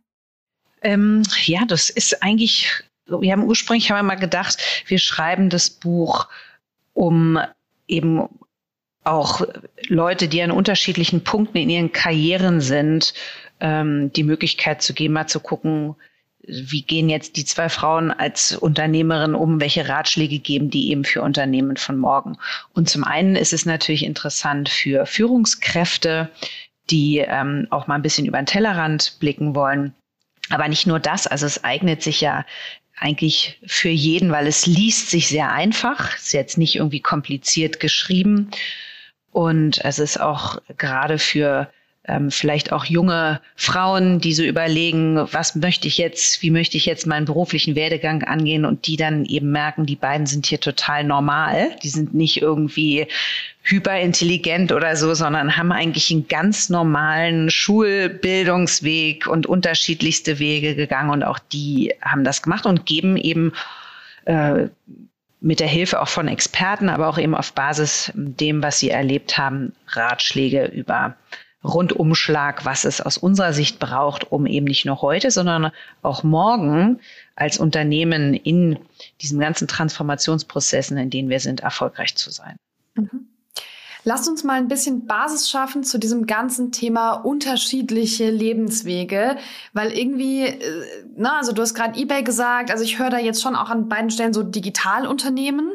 Ähm, 0.82 1.24
ja, 1.46 1.66
das 1.66 1.90
ist 1.90 2.22
eigentlich, 2.24 2.70
wir 3.08 3.32
haben 3.32 3.44
ursprünglich 3.44 3.90
haben 3.90 3.98
wir 3.98 4.04
mal 4.04 4.16
gedacht, 4.16 4.58
wir 4.88 5.00
schreiben 5.00 5.50
das 5.50 5.70
Buch, 5.70 6.28
um 6.94 7.40
eben 7.88 8.28
auch 9.04 9.42
Leute, 9.88 10.28
die 10.28 10.42
an 10.42 10.52
unterschiedlichen 10.52 11.24
Punkten 11.24 11.58
in 11.58 11.70
ihren 11.70 11.92
Karrieren 11.92 12.62
sind, 12.62 13.14
ähm, 13.60 14.12
die 14.14 14.24
Möglichkeit 14.24 14.82
zu 14.82 14.94
geben, 14.94 15.14
mal 15.14 15.28
zu 15.28 15.40
gucken, 15.40 15.96
wie 16.48 16.82
gehen 16.82 17.10
jetzt 17.10 17.36
die 17.36 17.46
zwei 17.46 17.68
Frauen 17.68 18.12
als 18.12 18.56
Unternehmerin 18.56 19.36
um, 19.36 19.60
welche 19.60 19.90
Ratschläge 19.90 20.40
geben 20.40 20.70
die 20.70 20.92
eben 20.92 21.04
für 21.04 21.22
Unternehmen 21.22 21.76
von 21.76 21.98
morgen. 21.98 22.38
Und 22.74 22.90
zum 22.90 23.04
einen 23.04 23.36
ist 23.36 23.54
es 23.54 23.66
natürlich 23.66 24.06
interessant 24.06 24.70
für 24.70 25.06
Führungskräfte, 25.06 26.30
die 26.90 27.18
ähm, 27.18 27.68
auch 27.70 27.88
mal 27.88 27.96
ein 27.96 28.02
bisschen 28.02 28.26
über 28.26 28.38
den 28.38 28.46
Tellerrand 28.46 29.18
blicken 29.20 29.56
wollen 29.56 29.94
aber 30.50 30.68
nicht 30.68 30.88
nur 30.88 31.00
das, 31.00 31.28
also 31.28 31.46
es 31.46 31.64
eignet 31.64 32.02
sich 32.02 32.22
ja 32.22 32.46
eigentlich 33.00 33.60
für 33.66 33.90
jeden, 33.90 34.32
weil 34.32 34.48
es 34.48 34.66
liest 34.66 35.10
sich 35.10 35.28
sehr 35.28 35.52
einfach, 35.52 36.16
ist 36.16 36.34
jetzt 36.34 36.58
nicht 36.58 36.76
irgendwie 36.76 37.02
kompliziert 37.02 37.80
geschrieben. 37.80 38.50
Und 39.32 39.84
es 39.84 40.00
ist 40.00 40.20
auch 40.20 40.60
gerade 40.78 41.20
für 41.20 41.72
ähm, 42.08 42.32
vielleicht 42.32 42.72
auch 42.72 42.86
junge 42.86 43.42
Frauen, 43.56 44.20
die 44.20 44.34
so 44.34 44.44
überlegen, 44.44 45.28
was 45.32 45.56
möchte 45.56 45.88
ich 45.88 45.98
jetzt, 45.98 46.42
wie 46.42 46.52
möchte 46.52 46.78
ich 46.78 46.86
jetzt 46.86 47.06
meinen 47.06 47.26
beruflichen 47.26 47.76
Werdegang 47.76 48.24
angehen 48.24 48.66
und 48.66 48.88
die 48.88 48.96
dann 48.96 49.26
eben 49.26 49.52
merken, 49.52 49.86
die 49.86 49.98
beiden 49.98 50.26
sind 50.26 50.46
hier 50.46 50.60
total 50.60 51.04
normal. 51.04 51.76
Die 51.84 51.90
sind 51.90 52.14
nicht 52.14 52.42
irgendwie 52.42 53.08
hyperintelligent 53.64 54.72
oder 54.72 54.96
so, 54.96 55.14
sondern 55.14 55.58
haben 55.58 55.74
eigentlich 55.74 56.10
einen 56.10 56.28
ganz 56.30 56.70
normalen 56.70 57.52
Schulbildungsweg 57.52 59.28
und 59.28 59.46
unterschiedlichste 59.46 60.40
Wege 60.40 60.76
gegangen 60.76 61.10
und 61.10 61.24
auch 61.24 61.40
die 61.40 61.94
haben 62.02 62.24
das 62.24 62.42
gemacht 62.42 62.66
und 62.66 62.86
geben 62.86 63.18
eben 63.18 63.52
äh, 64.26 64.68
mit 65.42 65.60
der 65.60 65.68
Hilfe 65.68 66.02
auch 66.02 66.08
von 66.08 66.30
Experten, 66.30 66.90
aber 66.90 67.08
auch 67.08 67.18
eben 67.18 67.36
auf 67.36 67.54
Basis 67.54 68.12
dem, 68.16 68.64
was 68.64 68.80
sie 68.80 68.90
erlebt 68.90 69.38
haben, 69.38 69.74
Ratschläge 69.90 70.66
über 70.66 71.16
Rundumschlag, 71.64 72.66
was 72.66 72.86
es 72.86 73.02
aus 73.02 73.18
unserer 73.18 73.54
Sicht 73.54 73.80
braucht, 73.80 74.32
um 74.32 74.46
eben 74.46 74.66
nicht 74.66 74.86
nur 74.86 75.02
heute, 75.02 75.32
sondern 75.32 75.72
auch 76.02 76.24
morgen 76.24 77.00
als 77.36 77.58
Unternehmen 77.58 78.34
in 78.34 78.80
diesen 79.22 79.40
ganzen 79.40 79.68
Transformationsprozessen, 79.68 80.98
in 80.98 81.10
denen 81.10 81.30
wir 81.30 81.40
sind, 81.40 81.62
erfolgreich 81.62 82.16
zu 82.16 82.30
sein. 82.30 82.58
Mhm. 82.96 83.28
Lasst 84.04 84.30
uns 84.30 84.46
mal 84.46 84.54
ein 84.54 84.70
bisschen 84.70 85.06
Basis 85.06 85.50
schaffen 85.50 85.84
zu 85.84 85.98
diesem 85.98 86.28
ganzen 86.28 86.72
Thema 86.72 87.12
unterschiedliche 87.12 88.30
Lebenswege, 88.30 89.36
weil 89.74 89.92
irgendwie, 89.92 90.46
äh, 90.46 90.86
na, 91.18 91.40
also 91.40 91.52
du 91.52 91.62
hast 91.62 91.74
gerade 91.74 92.00
eBay 92.00 92.24
gesagt, 92.24 92.72
also 92.72 92.86
ich 92.86 93.00
höre 93.00 93.10
da 93.10 93.18
jetzt 93.18 93.42
schon 93.42 93.56
auch 93.56 93.70
an 93.70 93.90
beiden 93.90 94.10
Stellen 94.10 94.34
so 94.34 94.44
Digitalunternehmen 94.44 95.74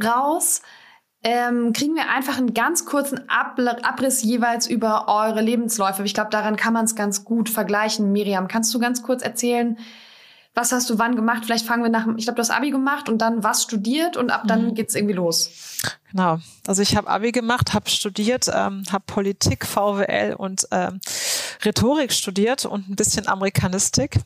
raus. 0.00 0.62
Ähm, 1.28 1.72
kriegen 1.72 1.96
wir 1.96 2.08
einfach 2.08 2.38
einen 2.38 2.54
ganz 2.54 2.84
kurzen 2.84 3.28
Ab 3.28 3.58
Abriss 3.82 4.22
jeweils 4.22 4.68
über 4.68 5.08
eure 5.08 5.40
Lebensläufe. 5.40 6.04
Ich 6.04 6.14
glaube, 6.14 6.30
daran 6.30 6.54
kann 6.54 6.72
man 6.72 6.84
es 6.84 6.94
ganz 6.94 7.24
gut 7.24 7.48
vergleichen. 7.48 8.12
Miriam, 8.12 8.46
kannst 8.46 8.72
du 8.72 8.78
ganz 8.78 9.02
kurz 9.02 9.24
erzählen, 9.24 9.76
was 10.54 10.70
hast 10.70 10.88
du 10.88 11.00
wann 11.00 11.16
gemacht? 11.16 11.44
Vielleicht 11.44 11.66
fangen 11.66 11.82
wir 11.82 11.90
nach, 11.90 12.06
ich 12.16 12.26
glaube, 12.26 12.36
du 12.36 12.42
hast 12.42 12.52
Abi 12.52 12.70
gemacht 12.70 13.08
und 13.08 13.18
dann 13.18 13.42
was 13.42 13.64
studiert 13.64 14.16
und 14.16 14.30
ab 14.30 14.44
dann 14.46 14.66
mhm. 14.66 14.74
geht's 14.74 14.94
irgendwie 14.94 15.14
los. 15.14 15.80
Genau. 16.10 16.38
Also 16.66 16.82
ich 16.82 16.96
habe 16.96 17.08
Abi 17.08 17.32
gemacht, 17.32 17.74
habe 17.74 17.90
studiert, 17.90 18.48
ähm, 18.52 18.84
habe 18.90 19.04
Politik, 19.06 19.66
VWL 19.66 20.34
und 20.36 20.66
ähm, 20.70 21.00
Rhetorik 21.64 22.12
studiert 22.12 22.64
und 22.64 22.88
ein 22.88 22.96
bisschen 22.96 23.28
Amerikanistik. 23.28 24.20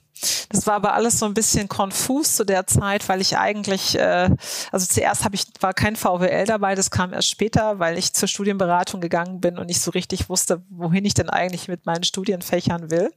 Das 0.50 0.66
war 0.66 0.74
aber 0.74 0.94
alles 0.94 1.18
so 1.18 1.26
ein 1.26 1.34
bisschen 1.34 1.68
konfus 1.68 2.36
zu 2.36 2.44
der 2.44 2.66
Zeit, 2.66 3.08
weil 3.08 3.20
ich 3.20 3.38
eigentlich, 3.38 3.96
äh, 3.96 4.28
also 4.70 4.86
zuerst 4.86 5.24
habe 5.24 5.34
ich 5.34 5.46
war 5.60 5.72
kein 5.72 5.96
VWL 5.96 6.44
dabei, 6.44 6.74
das 6.74 6.90
kam 6.90 7.12
erst 7.12 7.30
später, 7.30 7.78
weil 7.78 7.96
ich 7.96 8.12
zur 8.12 8.28
Studienberatung 8.28 9.00
gegangen 9.00 9.40
bin 9.40 9.58
und 9.58 9.66
nicht 9.66 9.80
so 9.80 9.90
richtig 9.90 10.28
wusste, 10.28 10.62
wohin 10.68 11.04
ich 11.04 11.14
denn 11.14 11.30
eigentlich 11.30 11.68
mit 11.68 11.86
meinen 11.86 12.04
Studienfächern 12.04 12.90
will. 12.90 13.10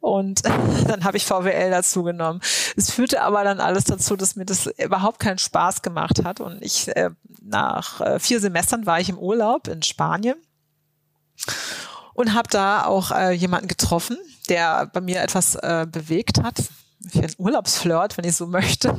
Und 0.00 0.42
dann 0.88 1.04
habe 1.04 1.16
ich 1.16 1.24
VWL 1.24 1.70
dazu 1.70 2.02
genommen. 2.02 2.40
Es 2.76 2.90
führte 2.90 3.22
aber 3.22 3.44
dann 3.44 3.60
alles 3.60 3.84
dazu, 3.84 4.16
dass 4.16 4.36
mir 4.36 4.44
das 4.44 4.66
überhaupt 4.66 5.20
keinen 5.20 5.38
Spaß 5.38 5.82
gemacht 5.82 6.24
hat 6.24 6.40
und 6.40 6.62
ich 6.62 6.94
äh, 6.96 7.10
nach 7.74 8.00
äh, 8.00 8.18
vier 8.18 8.40
Semestern 8.40 8.86
war 8.86 9.00
ich 9.00 9.08
im 9.08 9.18
Urlaub 9.18 9.68
in 9.68 9.82
Spanien 9.82 10.36
und 12.14 12.34
habe 12.34 12.48
da 12.50 12.84
auch 12.84 13.12
äh, 13.12 13.32
jemanden 13.32 13.68
getroffen, 13.68 14.18
der 14.48 14.86
bei 14.86 15.00
mir 15.00 15.22
etwas 15.22 15.54
äh, 15.56 15.86
bewegt 15.90 16.42
hat. 16.42 16.56
Ein 17.14 17.32
Urlaubsflirt, 17.38 18.18
wenn 18.18 18.26
ich 18.26 18.36
so 18.36 18.46
möchte. 18.58 18.94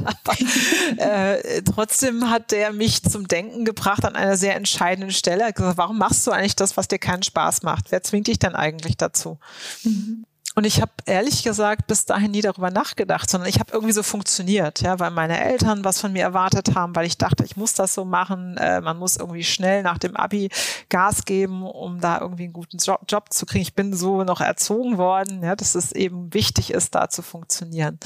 äh, 0.97 1.61
trotzdem 1.61 2.29
hat 2.31 2.51
der 2.51 2.73
mich 2.73 3.03
zum 3.03 3.27
Denken 3.27 3.63
gebracht 3.63 4.05
an 4.05 4.15
einer 4.15 4.37
sehr 4.37 4.55
entscheidenden 4.55 5.11
Stelle. 5.11 5.41
Er 5.41 5.47
hat 5.49 5.55
gesagt, 5.55 5.77
warum 5.77 5.97
machst 5.97 6.25
du 6.25 6.31
eigentlich 6.31 6.55
das, 6.55 6.77
was 6.77 6.87
dir 6.87 6.99
keinen 6.99 7.23
Spaß 7.23 7.61
macht? 7.61 7.91
Wer 7.91 8.01
zwingt 8.01 8.27
dich 8.27 8.39
denn 8.39 8.55
eigentlich 8.55 8.97
dazu? 8.97 9.37
Mhm. 9.83 10.25
Und 10.53 10.65
ich 10.65 10.81
habe 10.81 10.91
ehrlich 11.05 11.43
gesagt 11.43 11.87
bis 11.87 12.05
dahin 12.05 12.31
nie 12.31 12.41
darüber 12.41 12.71
nachgedacht, 12.71 13.29
sondern 13.29 13.49
ich 13.49 13.59
habe 13.59 13.71
irgendwie 13.71 13.93
so 13.93 14.03
funktioniert, 14.03 14.81
ja, 14.81 14.99
weil 14.99 15.11
meine 15.11 15.39
Eltern 15.39 15.85
was 15.85 16.01
von 16.01 16.11
mir 16.11 16.23
erwartet 16.23 16.75
haben, 16.75 16.93
weil 16.93 17.05
ich 17.05 17.17
dachte, 17.17 17.45
ich 17.45 17.55
muss 17.55 17.73
das 17.73 17.93
so 17.93 18.03
machen. 18.03 18.57
Äh, 18.57 18.81
man 18.81 18.97
muss 18.97 19.15
irgendwie 19.15 19.45
schnell 19.45 19.81
nach 19.81 19.97
dem 19.97 20.17
Abi 20.17 20.49
Gas 20.89 21.23
geben, 21.23 21.63
um 21.63 22.01
da 22.01 22.19
irgendwie 22.19 22.43
einen 22.43 22.53
guten 22.53 22.79
Job, 22.79 23.01
Job 23.07 23.31
zu 23.31 23.45
kriegen. 23.45 23.61
Ich 23.61 23.75
bin 23.75 23.93
so 23.93 24.23
noch 24.23 24.41
erzogen 24.41 24.97
worden, 24.97 25.41
ja, 25.41 25.55
dass 25.55 25.75
es 25.75 25.93
eben 25.93 26.33
wichtig 26.33 26.71
ist, 26.71 26.95
da 26.95 27.09
zu 27.09 27.21
funktionieren. 27.21 27.97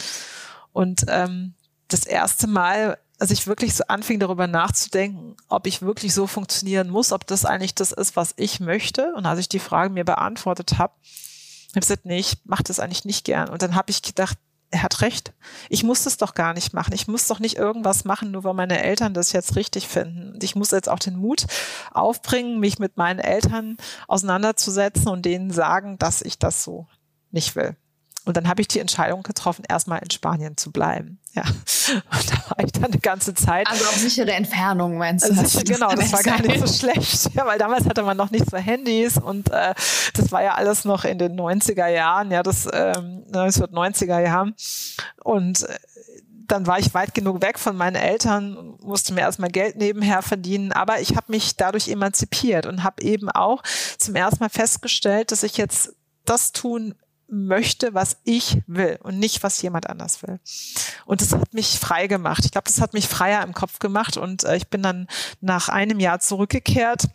Und 0.71 1.05
ähm, 1.07 1.55
das 1.87 2.05
erste 2.05 2.45
Mal, 2.45 2.99
als 3.17 3.31
ich 3.31 3.47
wirklich 3.47 3.73
so 3.73 3.85
anfing, 3.87 4.19
darüber 4.19 4.45
nachzudenken, 4.45 5.35
ob 5.47 5.65
ich 5.65 5.81
wirklich 5.81 6.13
so 6.13 6.27
funktionieren 6.27 6.89
muss, 6.89 7.11
ob 7.11 7.25
das 7.25 7.43
eigentlich 7.43 7.73
das 7.73 7.91
ist, 7.91 8.15
was 8.15 8.33
ich 8.37 8.59
möchte, 8.59 9.13
und 9.15 9.25
als 9.25 9.39
ich 9.39 9.49
die 9.49 9.59
Frage 9.59 9.91
mir 9.91 10.03
beantwortet 10.03 10.77
habe, 10.77 10.93
habe 11.75 11.81
gesagt, 11.81 12.05
nee, 12.05 12.19
ich 12.19 12.37
mache 12.45 12.63
das 12.63 12.79
eigentlich 12.79 13.05
nicht 13.05 13.25
gern. 13.25 13.49
Und 13.49 13.61
dann 13.61 13.75
habe 13.75 13.91
ich 13.91 14.01
gedacht, 14.01 14.37
er 14.71 14.83
hat 14.83 15.01
recht. 15.01 15.33
Ich 15.69 15.83
muss 15.83 16.03
das 16.03 16.17
doch 16.17 16.33
gar 16.33 16.53
nicht 16.53 16.73
machen. 16.73 16.93
Ich 16.93 17.07
muss 17.07 17.27
doch 17.27 17.39
nicht 17.39 17.57
irgendwas 17.57 18.03
machen, 18.03 18.31
nur 18.31 18.43
weil 18.43 18.53
meine 18.53 18.81
Eltern 18.83 19.13
das 19.13 19.31
jetzt 19.31 19.55
richtig 19.55 19.87
finden. 19.87 20.37
Ich 20.41 20.55
muss 20.55 20.71
jetzt 20.71 20.89
auch 20.89 20.99
den 20.99 21.15
Mut 21.15 21.45
aufbringen, 21.93 22.59
mich 22.59 22.79
mit 22.79 22.97
meinen 22.97 23.19
Eltern 23.19 23.77
auseinanderzusetzen 24.07 25.07
und 25.07 25.23
denen 25.25 25.51
sagen, 25.51 25.97
dass 25.97 26.21
ich 26.21 26.39
das 26.39 26.63
so 26.63 26.87
nicht 27.31 27.55
will. 27.55 27.75
Und 28.25 28.35
dann 28.35 28.47
habe 28.47 28.61
ich 28.61 28.67
die 28.67 28.79
Entscheidung 28.79 29.21
getroffen, 29.21 29.63
erstmal 29.69 29.99
in 29.99 30.09
Spanien 30.09 30.57
zu 30.57 30.71
bleiben. 30.71 31.19
Ja. 31.33 31.43
Und 31.43 32.31
da 32.31 32.49
war 32.49 32.65
ich 32.65 32.71
dann 32.71 32.85
eine 32.85 32.97
ganze 32.99 33.33
Zeit. 33.33 33.67
Also 33.69 33.85
auf 33.85 33.95
sichere 33.95 34.31
Entfernung 34.31 34.97
meinst 34.97 35.29
du? 35.29 35.37
Also, 35.37 35.61
genau, 35.63 35.93
das 35.93 36.11
war 36.11 36.23
gar 36.23 36.41
nicht 36.41 36.59
so 36.59 36.67
schlecht. 36.87 37.35
Ja, 37.35 37.45
weil 37.45 37.59
damals 37.59 37.85
hatte 37.85 38.01
man 38.01 38.17
noch 38.17 38.31
nicht 38.31 38.49
so 38.49 38.57
Handys 38.57 39.17
und 39.17 39.51
äh, 39.51 39.75
das 40.13 40.31
war 40.31 40.41
ja 40.41 40.55
alles 40.55 40.85
noch 40.85 41.03
in 41.03 41.19
den 41.19 41.39
90er 41.39 41.87
Jahren, 41.87 42.31
ja, 42.31 42.41
das 42.41 42.67
ähm, 42.73 43.23
1990er 43.31 44.19
Jahren. 44.19 44.55
Und 45.23 45.63
äh, 45.63 45.75
dann 46.47 46.67
war 46.67 46.79
ich 46.79 46.93
weit 46.93 47.13
genug 47.13 47.41
weg 47.41 47.59
von 47.59 47.75
meinen 47.75 47.95
Eltern, 47.95 48.75
musste 48.81 49.13
mir 49.13 49.21
erstmal 49.21 49.49
Geld 49.49 49.77
nebenher 49.77 50.21
verdienen, 50.21 50.71
aber 50.71 51.01
ich 51.01 51.15
habe 51.15 51.31
mich 51.31 51.57
dadurch 51.57 51.89
emanzipiert 51.89 52.65
und 52.65 52.83
habe 52.83 53.03
eben 53.03 53.29
auch 53.29 53.63
zum 53.97 54.15
ersten 54.15 54.43
Mal 54.43 54.49
festgestellt, 54.49 55.31
dass 55.31 55.43
ich 55.43 55.57
jetzt 55.57 55.93
das 56.25 56.51
tun 56.51 56.95
möchte, 57.27 57.93
was 57.93 58.17
ich 58.23 58.61
will 58.67 58.97
und 59.01 59.19
nicht, 59.19 59.43
was 59.43 59.61
jemand 59.61 59.89
anders 59.89 60.21
will. 60.23 60.39
Und 61.05 61.21
das 61.21 61.33
hat 61.33 61.53
mich 61.53 61.79
frei 61.79 62.07
gemacht. 62.07 62.45
Ich 62.45 62.51
glaube, 62.51 62.67
das 62.67 62.81
hat 62.81 62.93
mich 62.93 63.07
freier 63.07 63.43
im 63.43 63.53
Kopf 63.53 63.79
gemacht 63.79 64.17
und 64.17 64.43
äh, 64.43 64.57
ich 64.57 64.67
bin 64.67 64.83
dann 64.83 65.07
nach 65.41 65.69
einem 65.69 65.99
Jahr 65.99 66.19
zurückgekehrt 66.19 67.09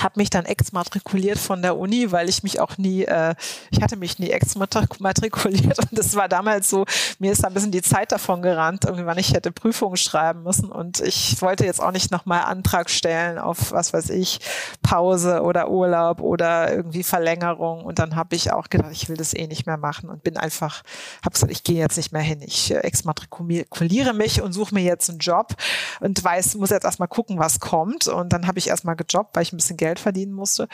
habe 0.00 0.14
mich 0.16 0.30
dann 0.30 0.44
exmatrikuliert 0.44 1.38
von 1.38 1.62
der 1.62 1.76
Uni, 1.76 2.12
weil 2.12 2.28
ich 2.28 2.42
mich 2.42 2.60
auch 2.60 2.78
nie, 2.78 3.04
äh, 3.04 3.34
ich 3.70 3.82
hatte 3.82 3.96
mich 3.96 4.18
nie 4.18 4.30
exmatrikuliert. 4.30 5.78
Und 5.78 5.98
das 5.98 6.14
war 6.14 6.28
damals 6.28 6.70
so, 6.70 6.84
mir 7.18 7.32
ist 7.32 7.42
da 7.42 7.48
ein 7.48 7.54
bisschen 7.54 7.72
die 7.72 7.82
Zeit 7.82 8.12
davon 8.12 8.42
gerannt, 8.42 8.84
irgendwann 8.84 9.18
ich 9.18 9.34
hätte 9.34 9.52
Prüfungen 9.52 9.96
schreiben 9.96 10.42
müssen. 10.42 10.70
Und 10.70 11.00
ich 11.00 11.40
wollte 11.42 11.64
jetzt 11.64 11.82
auch 11.82 11.92
nicht 11.92 12.10
nochmal 12.10 12.42
Antrag 12.42 12.90
stellen 12.90 13.38
auf, 13.38 13.72
was 13.72 13.92
weiß 13.92 14.10
ich, 14.10 14.40
Pause 14.82 15.42
oder 15.42 15.70
Urlaub 15.70 16.20
oder 16.20 16.72
irgendwie 16.72 17.02
Verlängerung. 17.02 17.84
Und 17.84 17.98
dann 17.98 18.16
habe 18.16 18.36
ich 18.36 18.52
auch 18.52 18.68
gedacht, 18.68 18.92
ich 18.92 19.08
will 19.08 19.16
das 19.16 19.34
eh 19.34 19.46
nicht 19.46 19.66
mehr 19.66 19.78
machen 19.78 20.08
und 20.08 20.22
bin 20.22 20.36
einfach, 20.36 20.82
habe 21.24 21.32
gesagt, 21.32 21.52
ich 21.52 21.64
gehe 21.64 21.78
jetzt 21.78 21.96
nicht 21.96 22.12
mehr 22.12 22.22
hin, 22.22 22.40
ich 22.42 22.70
äh, 22.70 22.78
exmatrikuliere 22.78 24.14
mich 24.14 24.42
und 24.42 24.52
suche 24.52 24.74
mir 24.74 24.82
jetzt 24.82 25.10
einen 25.10 25.18
Job 25.18 25.54
und 26.00 26.22
weiß, 26.22 26.54
muss 26.56 26.70
jetzt 26.70 26.84
erstmal 26.84 27.08
gucken, 27.08 27.38
was 27.38 27.60
kommt. 27.60 28.06
Und 28.06 28.32
dann 28.32 28.46
habe 28.46 28.58
ich 28.58 28.68
erstmal 28.68 28.96
gejobbt, 28.96 29.34
weil 29.34 29.42
ich 29.42 29.52
ein 29.52 29.56
bisschen 29.56 29.76
Geld 29.76 29.87
Geld 29.88 29.98
verdienen 29.98 30.32
musste. 30.32 30.68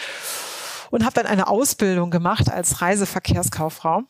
Und 0.90 1.04
habe 1.04 1.14
dann 1.14 1.26
eine 1.26 1.46
Ausbildung 1.46 2.10
gemacht 2.10 2.50
als 2.50 2.80
Reiseverkehrskauffrau. 2.80 4.02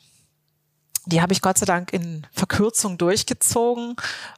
Die 1.07 1.21
habe 1.21 1.33
ich 1.33 1.43
Gott 1.43 1.59
sei 1.59 1.67
Dank 1.67 1.93
in 1.93 2.27
Verkürzung 2.33 2.97
durchgezogen. 2.97 3.97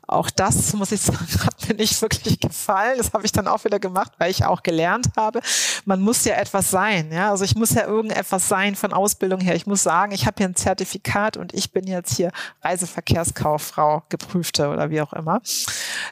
Auch 0.08 0.30
das, 0.30 0.72
muss 0.74 0.92
ich 0.92 1.00
sagen, 1.00 1.26
hat 1.44 1.68
mir 1.68 1.74
nicht 1.74 2.00
wirklich 2.02 2.40
gefallen. 2.40 2.98
Das 2.98 3.12
habe 3.12 3.24
ich 3.24 3.32
dann 3.32 3.46
auch 3.46 3.64
wieder 3.64 3.78
gemacht, 3.78 4.12
weil 4.18 4.30
ich 4.30 4.44
auch 4.44 4.62
gelernt 4.62 5.08
habe. 5.16 5.40
Man 5.84 6.00
muss 6.00 6.24
ja 6.24 6.34
etwas 6.34 6.70
sein. 6.70 7.12
Ja? 7.12 7.30
Also 7.30 7.44
ich 7.44 7.54
muss 7.54 7.74
ja 7.74 7.86
irgendetwas 7.86 8.48
sein 8.48 8.74
von 8.74 8.92
Ausbildung 8.92 9.40
her. 9.40 9.54
Ich 9.54 9.66
muss 9.66 9.82
sagen, 9.82 10.12
ich 10.12 10.26
habe 10.26 10.36
hier 10.38 10.48
ein 10.48 10.56
Zertifikat 10.56 11.36
und 11.36 11.54
ich 11.54 11.72
bin 11.72 11.86
jetzt 11.86 12.16
hier 12.16 12.32
Reiseverkehrskauffrau, 12.62 14.02
geprüfte 14.08 14.68
oder 14.68 14.90
wie 14.90 15.00
auch 15.00 15.12
immer. 15.12 15.40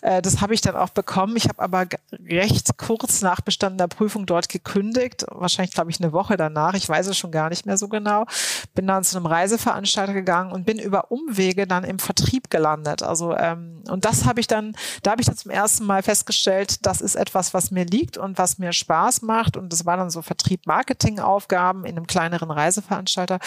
Äh, 0.02 0.22
das 0.22 0.40
habe 0.40 0.54
ich 0.54 0.60
dann 0.60 0.76
auch 0.76 0.90
bekommen. 0.90 1.36
Ich 1.36 1.48
habe 1.48 1.62
aber 1.62 1.86
recht 2.28 2.76
kurz 2.78 3.22
nach 3.22 3.40
bestandener 3.40 3.88
Prüfung 3.88 4.26
dort 4.26 4.48
gekündigt. 4.48 5.24
Wahrscheinlich, 5.30 5.74
glaube 5.74 5.90
ich, 5.90 6.00
eine 6.00 6.12
Woche 6.12 6.36
danach. 6.36 6.74
Ich 6.74 6.88
weiß 6.88 7.08
es 7.08 7.16
schon 7.16 7.30
gar 7.30 7.48
nicht 7.48 7.66
mehr 7.66 7.76
so 7.76 7.88
genau. 7.88 8.26
Bin 8.74 8.86
dann 8.86 9.04
zu 9.04 9.16
einem 9.16 9.26
Reiseveranstalter 9.26 10.12
gegangen 10.12 10.43
gegangen 10.44 10.52
und 10.52 10.64
bin 10.64 10.78
über 10.78 11.10
Umwege 11.10 11.66
dann 11.66 11.84
im 11.84 11.98
Vertrieb 11.98 12.50
gelandet. 12.50 13.02
Also 13.02 13.36
ähm, 13.36 13.82
und 13.88 14.04
das 14.04 14.24
habe 14.24 14.40
ich 14.40 14.46
dann, 14.46 14.76
da 15.02 15.12
habe 15.12 15.20
ich 15.20 15.26
dann 15.26 15.36
zum 15.36 15.50
ersten 15.50 15.84
Mal 15.84 16.02
festgestellt, 16.02 16.86
das 16.86 17.00
ist 17.00 17.14
etwas, 17.14 17.54
was 17.54 17.70
mir 17.70 17.84
liegt 17.84 18.16
und 18.16 18.38
was 18.38 18.58
mir 18.58 18.72
Spaß 18.72 19.22
macht. 19.22 19.56
Und 19.56 19.72
das 19.72 19.86
war 19.86 19.96
dann 19.96 20.10
so 20.10 20.22
Vertrieb-Marketing-Aufgaben 20.22 21.84
in 21.84 21.96
einem 21.96 22.06
kleineren 22.06 22.50
Reiseveranstalter. 22.50 23.38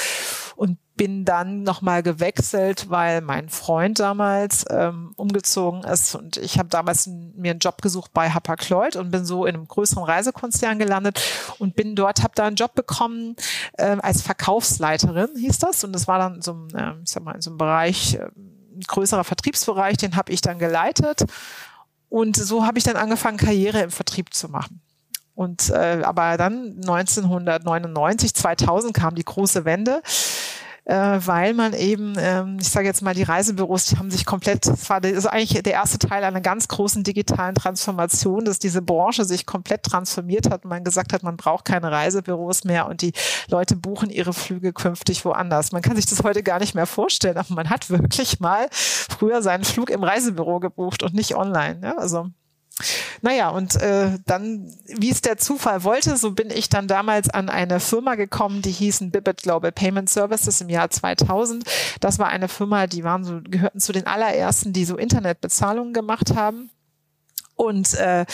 Und 0.55 0.77
bin 0.97 1.23
dann 1.23 1.63
nochmal 1.63 2.03
gewechselt, 2.03 2.89
weil 2.89 3.21
mein 3.21 3.49
Freund 3.49 3.99
damals 3.99 4.65
ähm, 4.69 5.13
umgezogen 5.15 5.83
ist 5.83 6.15
und 6.15 6.37
ich 6.37 6.57
habe 6.57 6.69
damals 6.69 7.07
mir 7.07 7.51
einen 7.51 7.59
Job 7.59 7.81
gesucht 7.81 8.11
bei 8.13 8.31
Hapag-Lloyd 8.31 8.95
und 8.95 9.11
bin 9.11 9.23
so 9.23 9.45
in 9.45 9.55
einem 9.55 9.67
größeren 9.67 10.03
Reisekonzern 10.03 10.79
gelandet 10.79 11.21
und 11.59 11.75
bin 11.75 11.95
dort, 11.95 12.23
habe 12.23 12.33
da 12.35 12.47
einen 12.47 12.55
Job 12.55 12.73
bekommen 12.73 13.35
äh, 13.77 13.97
als 14.01 14.23
Verkaufsleiterin, 14.23 15.29
hieß 15.37 15.59
das 15.59 15.83
und 15.83 15.93
das 15.93 16.07
war 16.07 16.17
dann 16.17 16.41
so, 16.41 16.67
äh, 16.73 16.93
ich 17.03 17.11
sag 17.11 17.23
mal, 17.23 17.35
in 17.35 17.41
so 17.41 17.51
einem 17.51 17.59
Bereich, 17.59 18.15
äh, 18.15 18.27
ein 18.75 18.81
größerer 18.85 19.23
Vertriebsbereich, 19.23 19.97
den 19.97 20.15
habe 20.15 20.31
ich 20.31 20.41
dann 20.41 20.59
geleitet 20.59 21.25
und 22.09 22.35
so 22.35 22.65
habe 22.65 22.79
ich 22.79 22.83
dann 22.83 22.95
angefangen, 22.95 23.37
Karriere 23.37 23.81
im 23.81 23.91
Vertrieb 23.91 24.33
zu 24.33 24.49
machen. 24.49 24.81
Und 25.37 25.69
äh, 25.69 26.01
aber 26.03 26.35
dann 26.37 26.77
1999, 26.77 28.33
2000 28.33 28.91
kam 28.91 29.13
die 29.13 29.23
große 29.23 29.65
Wende 29.65 30.01
äh, 30.87 31.19
weil 31.25 31.53
man 31.53 31.73
eben, 31.73 32.13
ähm, 32.17 32.59
ich 32.61 32.69
sage 32.69 32.87
jetzt 32.87 33.01
mal, 33.01 33.13
die 33.13 33.23
Reisebüros, 33.23 33.85
die 33.85 33.97
haben 33.97 34.09
sich 34.09 34.25
komplett, 34.25 34.67
das 34.67 34.89
war 34.89 35.03
ist 35.03 35.25
eigentlich 35.25 35.61
der 35.61 35.73
erste 35.73 35.99
Teil 35.99 36.23
einer 36.23 36.39
ganz 36.39 36.69
großen 36.69 37.03
digitalen 37.03 37.55
Transformation, 37.55 38.45
dass 38.45 38.57
diese 38.57 38.81
Branche 38.81 39.25
sich 39.25 39.45
komplett 39.45 39.83
transformiert 39.83 40.49
hat 40.49 40.63
und 40.63 40.69
man 40.69 40.85
gesagt 40.85 41.11
hat, 41.11 41.23
man 41.23 41.35
braucht 41.35 41.65
keine 41.65 41.91
Reisebüros 41.91 42.63
mehr 42.63 42.87
und 42.87 43.01
die 43.01 43.11
Leute 43.49 43.75
buchen 43.75 44.09
ihre 44.09 44.31
Flüge 44.31 44.71
künftig 44.71 45.25
woanders. 45.25 45.73
Man 45.73 45.81
kann 45.81 45.97
sich 45.97 46.05
das 46.05 46.23
heute 46.23 46.41
gar 46.41 46.59
nicht 46.59 46.73
mehr 46.73 46.85
vorstellen, 46.85 47.35
aber 47.35 47.53
man 47.53 47.69
hat 47.69 47.89
wirklich 47.89 48.39
mal 48.39 48.67
früher 48.71 49.41
seinen 49.41 49.65
Flug 49.65 49.89
im 49.89 50.05
Reisebüro 50.05 50.61
gebucht 50.61 51.03
und 51.03 51.13
nicht 51.13 51.35
online. 51.35 51.81
Ja? 51.83 51.97
Also 51.97 52.29
naja, 53.21 53.49
und 53.49 53.75
äh, 53.81 54.19
dann, 54.25 54.71
wie 54.85 55.09
es 55.09 55.21
der 55.21 55.37
Zufall 55.37 55.83
wollte, 55.83 56.17
so 56.17 56.31
bin 56.31 56.49
ich 56.49 56.69
dann 56.69 56.87
damals 56.87 57.29
an 57.29 57.49
eine 57.49 57.79
Firma 57.79 58.15
gekommen, 58.15 58.61
die 58.61 58.71
hießen 58.71 59.11
Bibbit 59.11 59.43
Global 59.43 59.71
Payment 59.71 60.09
Services 60.09 60.61
im 60.61 60.69
Jahr 60.69 60.89
2000. 60.89 61.63
Das 61.99 62.19
war 62.19 62.27
eine 62.27 62.47
Firma, 62.47 62.87
die 62.87 63.03
waren 63.03 63.23
so, 63.23 63.39
gehörten 63.43 63.79
zu 63.79 63.93
den 63.93 64.05
allerersten, 64.05 64.73
die 64.73 64.85
so 64.85 64.97
Internetbezahlungen 64.97 65.93
gemacht 65.93 66.35
haben. 66.35 66.69
Und 67.55 67.95
äh, 67.95 68.25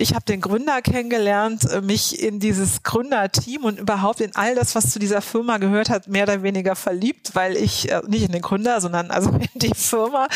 ich 0.00 0.14
habe 0.14 0.24
den 0.24 0.40
Gründer 0.40 0.80
kennengelernt, 0.80 1.70
äh, 1.70 1.82
mich 1.82 2.22
in 2.22 2.40
dieses 2.40 2.82
Gründerteam 2.82 3.64
und 3.64 3.78
überhaupt 3.78 4.20
in 4.20 4.34
all 4.34 4.54
das, 4.54 4.74
was 4.74 4.90
zu 4.90 4.98
dieser 4.98 5.20
Firma 5.20 5.58
gehört 5.58 5.90
hat, 5.90 6.08
mehr 6.08 6.22
oder 6.22 6.42
weniger 6.42 6.74
verliebt, 6.74 7.34
weil 7.34 7.56
ich 7.56 7.90
äh, 7.90 8.00
nicht 8.06 8.22
in 8.22 8.32
den 8.32 8.40
Gründer, 8.40 8.80
sondern 8.80 9.10
also 9.10 9.30
in 9.54 9.58
die 9.60 9.74
Firma, 9.74 10.28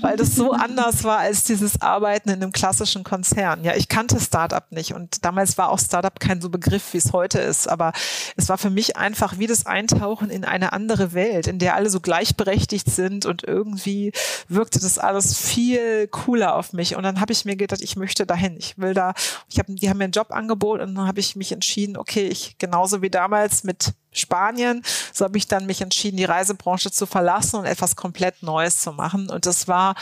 weil 0.00 0.16
das 0.16 0.34
so 0.34 0.52
anders 0.52 1.04
war 1.04 1.18
als 1.18 1.44
dieses 1.44 1.80
Arbeiten 1.80 2.30
in 2.30 2.42
einem 2.42 2.52
klassischen 2.52 3.04
Konzern. 3.04 3.62
Ja, 3.62 3.76
ich 3.76 3.88
kannte 3.88 4.18
Startup 4.20 4.64
nicht 4.72 4.92
und 4.92 5.24
damals 5.24 5.56
war 5.56 5.70
auch 5.70 5.78
Startup 5.78 6.18
kein 6.18 6.40
so 6.40 6.50
Begriff, 6.50 6.92
wie 6.92 6.98
es 6.98 7.12
heute 7.12 7.38
ist, 7.38 7.68
aber 7.68 7.92
es 8.36 8.48
war 8.48 8.58
für 8.58 8.70
mich 8.70 8.96
einfach 8.96 9.38
wie 9.38 9.46
das 9.46 9.66
Eintauchen 9.66 10.30
in 10.30 10.44
eine 10.44 10.72
andere 10.72 11.12
Welt, 11.12 11.46
in 11.46 11.60
der 11.60 11.76
alle 11.76 11.90
so 11.90 12.00
gleichberechtigt 12.00 12.90
sind 12.90 13.24
und 13.26 13.44
irgendwie 13.44 14.12
wirkte 14.48 14.80
das 14.80 14.98
alles 14.98 15.36
viel 15.36 16.08
cooler 16.08 16.56
auf 16.56 16.72
mich 16.72 16.96
und 16.96 17.04
dann 17.04 17.20
habe 17.20 17.32
ich 17.32 17.44
mir 17.44 17.54
gedacht, 17.54 17.82
ich 17.82 17.94
möchte 17.94 18.26
dahin, 18.26 18.56
ich 18.58 18.78
will 18.78 18.94
da 18.94 19.11
ich 19.48 19.58
hab, 19.58 19.66
die 19.68 19.88
haben 19.88 19.98
mir 19.98 20.04
einen 20.04 20.12
Job 20.12 20.30
angeboten 20.30 20.82
und 20.82 20.94
dann 20.94 21.06
habe 21.06 21.20
ich 21.20 21.36
mich 21.36 21.52
entschieden, 21.52 21.96
okay, 21.96 22.28
ich 22.28 22.58
genauso 22.58 23.02
wie 23.02 23.10
damals 23.10 23.64
mit 23.64 23.92
Spanien, 24.12 24.82
so 25.12 25.24
habe 25.24 25.38
ich 25.38 25.48
dann 25.48 25.66
mich 25.66 25.80
entschieden, 25.80 26.16
die 26.16 26.24
Reisebranche 26.24 26.90
zu 26.90 27.06
verlassen 27.06 27.56
und 27.56 27.64
etwas 27.64 27.96
komplett 27.96 28.42
Neues 28.42 28.78
zu 28.80 28.92
machen. 28.92 29.30
Und 29.30 29.46
das 29.46 29.68
war 29.68 29.94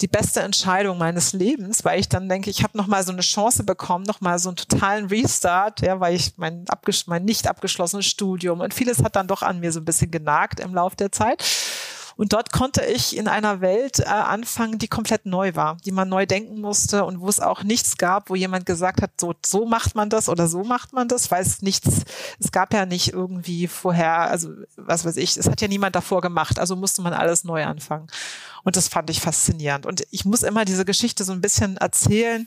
die 0.00 0.08
beste 0.08 0.40
Entscheidung 0.40 0.98
meines 0.98 1.32
Lebens, 1.32 1.84
weil 1.84 2.00
ich 2.00 2.08
dann 2.08 2.28
denke, 2.28 2.50
ich 2.50 2.62
habe 2.62 2.76
noch 2.76 2.86
mal 2.86 3.04
so 3.04 3.12
eine 3.12 3.20
Chance 3.20 3.62
bekommen, 3.62 4.04
noch 4.04 4.20
mal 4.20 4.38
so 4.38 4.48
einen 4.48 4.56
totalen 4.56 5.06
Restart, 5.06 5.80
ja, 5.80 6.00
weil 6.00 6.16
ich 6.16 6.32
mein, 6.36 6.64
mein 7.06 7.24
nicht 7.24 7.46
abgeschlossenes 7.46 8.06
Studium 8.06 8.60
und 8.60 8.74
vieles 8.74 9.02
hat 9.02 9.16
dann 9.16 9.28
doch 9.28 9.42
an 9.42 9.60
mir 9.60 9.70
so 9.70 9.80
ein 9.80 9.84
bisschen 9.84 10.10
genagt 10.10 10.60
im 10.60 10.74
Laufe 10.74 10.96
der 10.96 11.12
Zeit. 11.12 11.44
Und 12.16 12.32
dort 12.32 12.52
konnte 12.52 12.84
ich 12.84 13.16
in 13.16 13.28
einer 13.28 13.60
Welt 13.60 14.00
äh, 14.00 14.04
anfangen, 14.04 14.78
die 14.78 14.88
komplett 14.88 15.26
neu 15.26 15.54
war, 15.54 15.76
die 15.84 15.92
man 15.92 16.08
neu 16.08 16.26
denken 16.26 16.60
musste 16.60 17.04
und 17.04 17.20
wo 17.20 17.28
es 17.28 17.40
auch 17.40 17.62
nichts 17.62 17.96
gab, 17.96 18.30
wo 18.30 18.34
jemand 18.34 18.66
gesagt 18.66 19.02
hat, 19.02 19.12
so, 19.20 19.34
so 19.44 19.66
macht 19.66 19.94
man 19.94 20.10
das 20.10 20.28
oder 20.28 20.48
so 20.48 20.64
macht 20.64 20.92
man 20.92 21.08
das, 21.08 21.30
weil 21.30 21.42
es 21.42 21.62
nichts, 21.62 22.02
es 22.38 22.52
gab 22.52 22.74
ja 22.74 22.86
nicht 22.86 23.12
irgendwie 23.12 23.66
vorher, 23.66 24.30
also 24.30 24.50
was 24.76 25.04
weiß 25.04 25.16
ich, 25.16 25.36
es 25.36 25.48
hat 25.48 25.60
ja 25.60 25.68
niemand 25.68 25.96
davor 25.96 26.20
gemacht, 26.20 26.58
also 26.58 26.76
musste 26.76 27.02
man 27.02 27.12
alles 27.12 27.44
neu 27.44 27.64
anfangen. 27.64 28.06
Und 28.64 28.76
das 28.76 28.88
fand 28.88 29.10
ich 29.10 29.20
faszinierend. 29.20 29.86
Und 29.86 30.04
ich 30.10 30.24
muss 30.24 30.42
immer 30.42 30.64
diese 30.64 30.84
Geschichte 30.84 31.24
so 31.24 31.32
ein 31.32 31.40
bisschen 31.40 31.76
erzählen, 31.76 32.46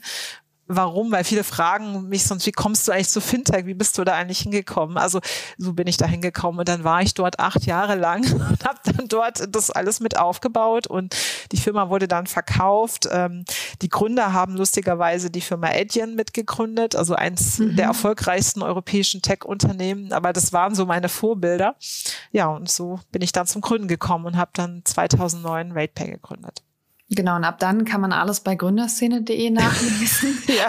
Warum? 0.68 1.12
Weil 1.12 1.22
viele 1.22 1.44
fragen 1.44 2.08
mich 2.08 2.24
sonst, 2.24 2.44
wie 2.46 2.52
kommst 2.52 2.88
du 2.88 2.92
eigentlich 2.92 3.08
zu 3.08 3.20
Fintech? 3.20 3.66
Wie 3.66 3.74
bist 3.74 3.96
du 3.98 4.04
da 4.04 4.14
eigentlich 4.14 4.40
hingekommen? 4.40 4.98
Also 4.98 5.20
so 5.58 5.72
bin 5.74 5.86
ich 5.86 5.96
da 5.96 6.06
hingekommen 6.06 6.58
und 6.58 6.68
dann 6.68 6.82
war 6.82 7.02
ich 7.02 7.14
dort 7.14 7.38
acht 7.38 7.66
Jahre 7.66 7.94
lang 7.94 8.24
und 8.32 8.64
habe 8.64 8.78
dann 8.84 9.06
dort 9.08 9.54
das 9.54 9.70
alles 9.70 10.00
mit 10.00 10.18
aufgebaut 10.18 10.88
und 10.88 11.14
die 11.52 11.56
Firma 11.56 11.88
wurde 11.88 12.08
dann 12.08 12.26
verkauft. 12.26 13.08
Ähm, 13.10 13.44
die 13.80 13.88
Gründer 13.88 14.32
haben 14.32 14.56
lustigerweise 14.56 15.30
die 15.30 15.40
Firma 15.40 15.68
Adyen 15.68 16.16
mitgegründet, 16.16 16.96
also 16.96 17.14
eins 17.14 17.58
mhm. 17.58 17.76
der 17.76 17.86
erfolgreichsten 17.86 18.62
europäischen 18.62 19.22
Tech-Unternehmen. 19.22 20.12
Aber 20.12 20.32
das 20.32 20.52
waren 20.52 20.74
so 20.74 20.84
meine 20.84 21.08
Vorbilder. 21.08 21.76
Ja, 22.32 22.48
und 22.48 22.68
so 22.68 22.98
bin 23.12 23.22
ich 23.22 23.30
dann 23.30 23.46
zum 23.46 23.60
Gründen 23.62 23.86
gekommen 23.86 24.26
und 24.26 24.36
habe 24.36 24.50
dann 24.54 24.82
2009 24.84 25.72
RatePay 25.72 26.10
gegründet. 26.10 26.65
Genau, 27.10 27.36
und 27.36 27.44
ab 27.44 27.60
dann 27.60 27.84
kann 27.84 28.00
man 28.00 28.12
alles 28.12 28.40
bei 28.40 28.56
gründerszene.de 28.56 29.50
nachlesen. 29.56 30.42
ja, 30.48 30.66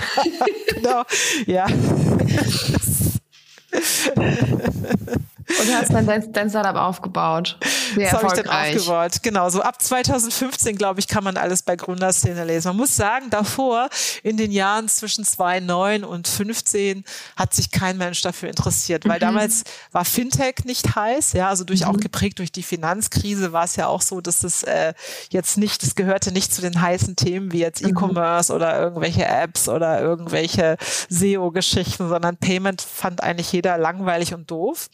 genau. 0.73 1.03
Ja. 1.45 1.67
Und 5.49 5.73
hast 5.73 5.93
dann 5.93 6.05
dein, 6.05 6.31
dein 6.33 6.49
Startup 6.49 6.75
aufgebaut. 6.75 7.57
Sehr 7.95 8.11
das 8.11 8.21
habe 8.21 8.27
ich 8.27 8.43
dann 8.43 8.49
aufgebaut. 8.49 9.23
Genau, 9.23 9.49
so 9.49 9.61
ab 9.61 9.81
2015, 9.81 10.77
glaube 10.77 10.99
ich, 10.99 11.07
kann 11.07 11.23
man 11.23 11.37
alles 11.37 11.63
bei 11.63 11.75
Gründerszene 11.75 12.43
lesen. 12.43 12.69
Man 12.69 12.77
muss 12.77 12.95
sagen, 12.95 13.29
davor, 13.29 13.89
in 14.23 14.35
den 14.37 14.51
Jahren 14.51 14.89
zwischen 14.89 15.23
2009 15.23 16.03
und 16.03 16.27
15, 16.27 17.05
hat 17.35 17.53
sich 17.53 17.71
kein 17.71 17.97
Mensch 17.97 18.21
dafür 18.21 18.49
interessiert, 18.49 19.07
weil 19.07 19.17
mhm. 19.17 19.21
damals 19.21 19.63
war 19.91 20.03
Fintech 20.03 20.65
nicht 20.65 20.95
heiß, 20.95 21.33
ja, 21.33 21.47
also 21.49 21.63
durch 21.63 21.81
mhm. 21.81 21.87
auch 21.87 21.97
geprägt 21.97 22.39
durch 22.39 22.51
die 22.51 22.63
Finanzkrise 22.63 23.53
war 23.53 23.63
es 23.63 23.75
ja 23.75 23.87
auch 23.87 24.01
so, 24.01 24.21
dass 24.21 24.43
es 24.43 24.63
äh, 24.63 24.93
jetzt 25.29 25.57
nicht, 25.57 25.83
es 25.83 25.95
gehörte 25.95 26.31
nicht 26.31 26.53
zu 26.53 26.61
den 26.61 26.81
heißen 26.81 27.15
Themen 27.15 27.51
wie 27.51 27.59
jetzt 27.59 27.83
mhm. 27.83 27.89
E-Commerce 27.89 28.53
oder 28.53 28.79
irgendwelche 28.79 29.25
Apps 29.25 29.69
oder 29.69 30.01
irgendwelche 30.01 30.77
SEO-Geschichten, 31.09 32.09
sondern 32.09 32.37
Payment 32.37 32.81
fand 32.81 33.23
eigentlich 33.23 33.51
jeder 33.51 33.77
langweilig 33.77 34.33
und 34.33 34.49
doof. 34.51 34.89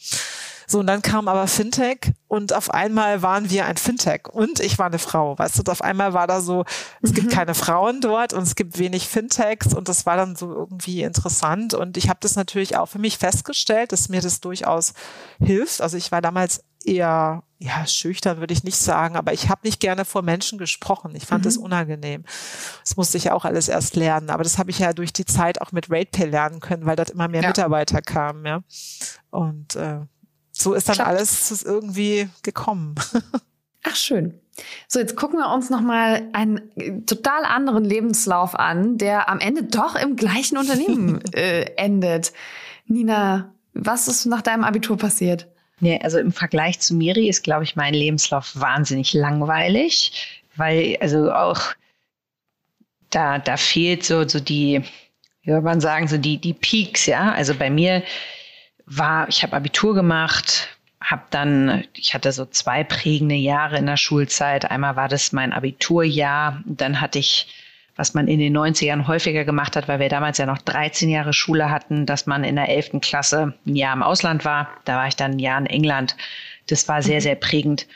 So, 0.74 0.80
und 0.80 0.88
dann 0.88 1.04
kam 1.04 1.28
aber 1.28 1.46
Fintech 1.46 2.14
und 2.28 2.52
auf 2.52 2.74
einmal 2.74 3.22
waren 3.22 3.52
wir 3.52 3.68
ein 3.68 3.78
Fintech 3.78 4.28
und 4.28 4.60
ich 4.60 4.80
war 4.80 4.88
eine 4.88 4.98
Frau. 4.98 5.38
Weißt 5.38 5.60
du, 5.60 5.72
auf 5.72 5.84
einmal 5.84 6.14
war 6.14 6.26
da 6.26 6.42
so, 6.42 6.66
es 7.04 7.12
mhm. 7.12 7.14
gibt 7.14 7.32
keine 7.32 7.54
Frauen 7.54 8.02
dort 8.02 8.34
und 8.34 8.42
es 8.42 8.56
gibt 8.56 8.80
wenig 8.80 9.08
Fintechs 9.08 9.76
und 9.76 9.88
das 9.88 10.08
war 10.08 10.18
dann 10.18 10.36
so 10.36 10.52
irgendwie 10.52 11.04
interessant 11.04 11.76
und 11.76 11.96
ich 11.96 12.10
habe 12.10 12.18
das 12.22 12.36
natürlich 12.36 12.76
auch 12.76 12.88
für 12.88 12.98
mich 12.98 13.20
festgestellt, 13.20 13.92
dass 13.92 14.10
mir 14.10 14.20
das 14.20 14.42
durchaus 14.42 14.96
hilft. 15.38 15.80
Also 15.80 15.96
ich 15.96 16.12
war 16.12 16.24
damals 16.24 16.64
eher 16.84 17.44
ja 17.60 17.86
schüchtern 17.86 18.40
würde 18.40 18.54
ich 18.54 18.64
nicht 18.64 18.78
sagen, 18.78 19.16
aber 19.16 19.32
ich 19.32 19.50
habe 19.50 19.62
nicht 19.64 19.80
gerne 19.80 20.06
vor 20.06 20.24
Menschen 20.24 20.58
gesprochen. 20.58 21.16
Ich 21.16 21.28
fand 21.28 21.44
mhm. 21.44 21.50
das 21.50 21.58
unangenehm. 21.58 22.24
Das 22.84 22.98
musste 22.98 23.18
ich 23.18 23.26
ja 23.26 23.34
auch 23.36 23.46
alles 23.46 23.68
erst 23.68 23.96
lernen, 23.96 24.32
aber 24.32 24.42
das 24.42 24.58
habe 24.58 24.72
ich 24.72 24.80
ja 24.80 24.92
durch 24.92 25.14
die 25.14 25.26
Zeit 25.26 25.62
auch 25.62 25.72
mit 25.72 25.92
RatePay 25.92 26.26
lernen 26.26 26.62
können, 26.62 26.88
weil 26.88 26.96
dort 26.96 27.12
immer 27.12 27.28
mehr 27.28 27.44
ja. 27.44 27.50
Mitarbeiter 27.50 28.02
kamen, 28.02 28.44
ja. 28.48 28.64
Und 29.30 29.76
äh, 29.76 30.00
so 30.54 30.74
ist 30.74 30.88
dann 30.88 30.96
Klappt. 30.96 31.10
alles 31.10 31.64
irgendwie 31.64 32.30
gekommen. 32.44 32.96
Ach 33.84 33.96
schön. 33.96 34.40
So, 34.88 35.00
jetzt 35.00 35.16
gucken 35.16 35.40
wir 35.40 35.52
uns 35.52 35.70
nochmal 35.70 36.30
einen 36.32 36.72
äh, 36.78 37.02
total 37.02 37.44
anderen 37.44 37.84
Lebenslauf 37.84 38.58
an, 38.58 38.98
der 38.98 39.28
am 39.30 39.40
Ende 39.40 39.64
doch 39.64 39.96
im 39.96 40.16
gleichen 40.16 40.58
Unternehmen 40.58 41.22
äh, 41.34 41.64
endet. 41.76 42.32
Nina, 42.86 43.52
was 43.74 44.08
ist 44.08 44.26
nach 44.26 44.44
deinem 44.44 44.64
Abitur 44.64 44.98
passiert? 44.98 45.48
Nee, 45.80 46.00
also 46.02 46.20
im 46.20 46.32
Vergleich 46.32 46.80
zu 46.80 46.94
Miri 46.94 47.28
ist, 47.28 47.44
glaube 47.44 47.64
ich, 47.64 47.76
mein 47.76 47.94
Lebenslauf 47.94 48.52
wahnsinnig 48.54 49.14
langweilig, 49.14 50.44
weil 50.56 50.98
also 51.02 51.32
auch 51.32 51.60
da, 53.10 53.40
da 53.40 53.58
fehlt 53.58 54.06
so, 54.06 54.28
so 54.28 54.40
die, 54.40 54.84
wie 55.42 55.52
soll 55.52 55.62
man 55.62 55.82
sagen, 55.82 56.08
so 56.08 56.18
die, 56.18 56.38
die 56.38 56.54
Peaks, 56.54 57.08
ja. 57.08 57.32
Also 57.34 57.56
bei 57.56 57.70
mir 57.70 58.04
war, 58.86 59.28
ich 59.30 59.44
habe 59.44 59.56
Abitur 59.56 59.96
gemacht, 59.96 60.70
habe 61.02 61.24
dann, 61.30 61.84
ich 61.96 62.14
hatte 62.14 62.32
so 62.32 62.46
zwei 62.46 62.84
prägende 62.84 63.36
Jahre 63.36 63.78
in 63.78 63.86
der 63.86 63.98
Schulzeit. 63.98 64.70
Einmal 64.70 64.96
war 64.96 65.10
das 65.10 65.32
mein 65.32 65.54
Abiturjahr, 65.54 66.62
dann 66.66 67.02
hatte 67.02 67.20
ich, 67.20 67.48
was 67.96 68.14
man 68.14 68.28
in 68.28 68.40
den 68.40 68.58
90ern 68.58 69.08
häufiger 69.08 69.46
gemacht 69.46 69.76
hat, 69.76 69.88
weil 69.88 70.00
wir 70.00 70.10
damals 70.10 70.38
ja 70.38 70.46
noch 70.46 70.58
13 70.58 71.10
Jahre 71.10 71.34
Schule 71.34 71.70
hatten, 71.70 72.06
dass 72.06 72.26
man 72.26 72.44
in 72.44 72.56
der 72.56 72.70
11. 72.70 73.02
Klasse 73.02 73.54
ein 73.66 73.76
Jahr 73.76 73.94
im 73.94 74.04
Ausland 74.04 74.46
war. 74.46 74.70
Da 74.86 74.96
war 74.96 75.08
ich 75.08 75.16
dann 75.16 75.32
ein 75.32 75.40
Jahr 75.40 75.60
in 75.60 75.68
England. 75.68 76.16
Das 76.68 76.88
war 76.88 77.02
sehr, 77.02 77.18
mhm. 77.18 77.22
sehr 77.22 77.36
prägend. 77.36 77.88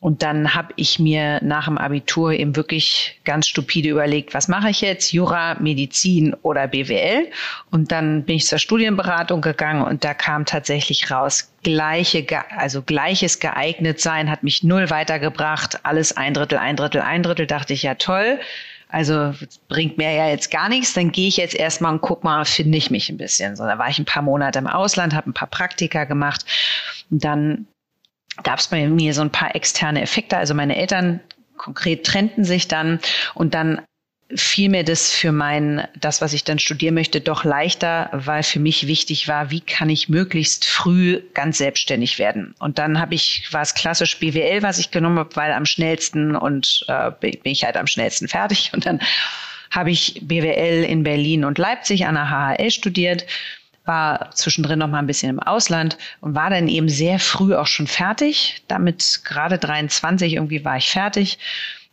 Und 0.00 0.22
dann 0.22 0.54
habe 0.54 0.72
ich 0.76 0.98
mir 0.98 1.40
nach 1.44 1.66
dem 1.66 1.76
Abitur 1.76 2.32
eben 2.32 2.56
wirklich 2.56 3.20
ganz 3.24 3.46
stupide 3.46 3.90
überlegt, 3.90 4.32
was 4.32 4.48
mache 4.48 4.70
ich 4.70 4.80
jetzt? 4.80 5.12
Jura, 5.12 5.56
Medizin 5.60 6.34
oder 6.40 6.66
BWL? 6.68 7.30
Und 7.70 7.92
dann 7.92 8.24
bin 8.24 8.36
ich 8.36 8.46
zur 8.46 8.58
Studienberatung 8.58 9.42
gegangen 9.42 9.82
und 9.82 10.02
da 10.02 10.14
kam 10.14 10.46
tatsächlich 10.46 11.10
raus, 11.10 11.52
gleiche, 11.62 12.26
also 12.56 12.80
gleiches 12.80 13.40
geeignet 13.40 14.00
sein 14.00 14.30
hat 14.30 14.42
mich 14.42 14.64
null 14.64 14.88
weitergebracht. 14.88 15.80
Alles 15.82 16.16
ein 16.16 16.32
Drittel, 16.32 16.56
ein 16.56 16.76
Drittel, 16.76 17.02
ein 17.02 17.22
Drittel. 17.22 17.46
Dachte 17.46 17.74
ich 17.74 17.82
ja 17.82 17.94
toll. 17.94 18.40
Also 18.88 19.34
bringt 19.68 19.98
mir 19.98 20.12
ja 20.12 20.28
jetzt 20.28 20.50
gar 20.50 20.70
nichts. 20.70 20.94
Dann 20.94 21.12
gehe 21.12 21.28
ich 21.28 21.36
jetzt 21.36 21.54
erstmal 21.54 21.92
und 21.92 22.00
guck 22.00 22.24
mal, 22.24 22.46
finde 22.46 22.78
ich 22.78 22.90
mich 22.90 23.10
ein 23.10 23.18
bisschen. 23.18 23.54
So, 23.54 23.64
da 23.64 23.76
war 23.78 23.90
ich 23.90 23.98
ein 23.98 24.06
paar 24.06 24.22
Monate 24.22 24.58
im 24.60 24.66
Ausland, 24.66 25.14
habe 25.14 25.28
ein 25.28 25.34
paar 25.34 25.48
Praktika 25.48 26.04
gemacht. 26.04 26.46
Und 27.10 27.22
dann 27.22 27.66
gab 28.42 28.58
es 28.58 28.68
bei 28.68 28.86
mir 28.86 29.14
so 29.14 29.22
ein 29.22 29.30
paar 29.30 29.54
externe 29.54 30.02
Effekte. 30.02 30.36
Also 30.36 30.54
meine 30.54 30.76
Eltern 30.76 31.20
konkret 31.56 32.04
trennten 32.04 32.44
sich 32.44 32.68
dann 32.68 33.00
und 33.34 33.54
dann 33.54 33.82
fiel 34.34 34.68
mir 34.68 34.84
das 34.84 35.12
für 35.12 35.32
mein, 35.32 35.86
das, 35.98 36.20
was 36.20 36.32
ich 36.32 36.44
dann 36.44 36.58
studieren 36.58 36.94
möchte, 36.94 37.20
doch 37.20 37.44
leichter, 37.44 38.10
weil 38.12 38.42
für 38.42 38.60
mich 38.60 38.86
wichtig 38.86 39.26
war, 39.28 39.50
wie 39.50 39.60
kann 39.60 39.90
ich 39.90 40.08
möglichst 40.08 40.66
früh 40.66 41.20
ganz 41.34 41.58
selbstständig 41.58 42.18
werden. 42.18 42.54
Und 42.60 42.78
dann 42.78 43.00
habe 43.00 43.14
ich, 43.14 43.52
war 43.52 43.62
es 43.62 43.74
klassisch 43.74 44.18
BWL, 44.18 44.62
was 44.62 44.78
ich 44.78 44.90
genommen 44.90 45.18
habe, 45.18 45.34
weil 45.34 45.52
am 45.52 45.66
schnellsten 45.66 46.36
und 46.36 46.84
äh, 46.88 47.10
bin 47.20 47.40
ich 47.44 47.64
halt 47.64 47.76
am 47.76 47.86
schnellsten 47.86 48.28
fertig. 48.28 48.70
Und 48.72 48.86
dann 48.86 49.00
habe 49.70 49.90
ich 49.90 50.20
BWL 50.22 50.84
in 50.84 51.02
Berlin 51.02 51.44
und 51.44 51.58
Leipzig 51.58 52.06
an 52.06 52.14
der 52.14 52.30
HHL 52.30 52.70
studiert 52.70 53.26
war 53.84 54.30
zwischendrin 54.32 54.78
noch 54.78 54.88
mal 54.88 54.98
ein 54.98 55.06
bisschen 55.06 55.30
im 55.30 55.40
Ausland 55.40 55.98
und 56.20 56.34
war 56.34 56.50
dann 56.50 56.68
eben 56.68 56.88
sehr 56.88 57.18
früh 57.18 57.54
auch 57.54 57.66
schon 57.66 57.86
fertig. 57.86 58.62
Damit 58.68 59.22
gerade 59.24 59.58
23 59.58 60.34
irgendwie 60.34 60.64
war 60.64 60.76
ich 60.76 60.90
fertig. 60.90 61.38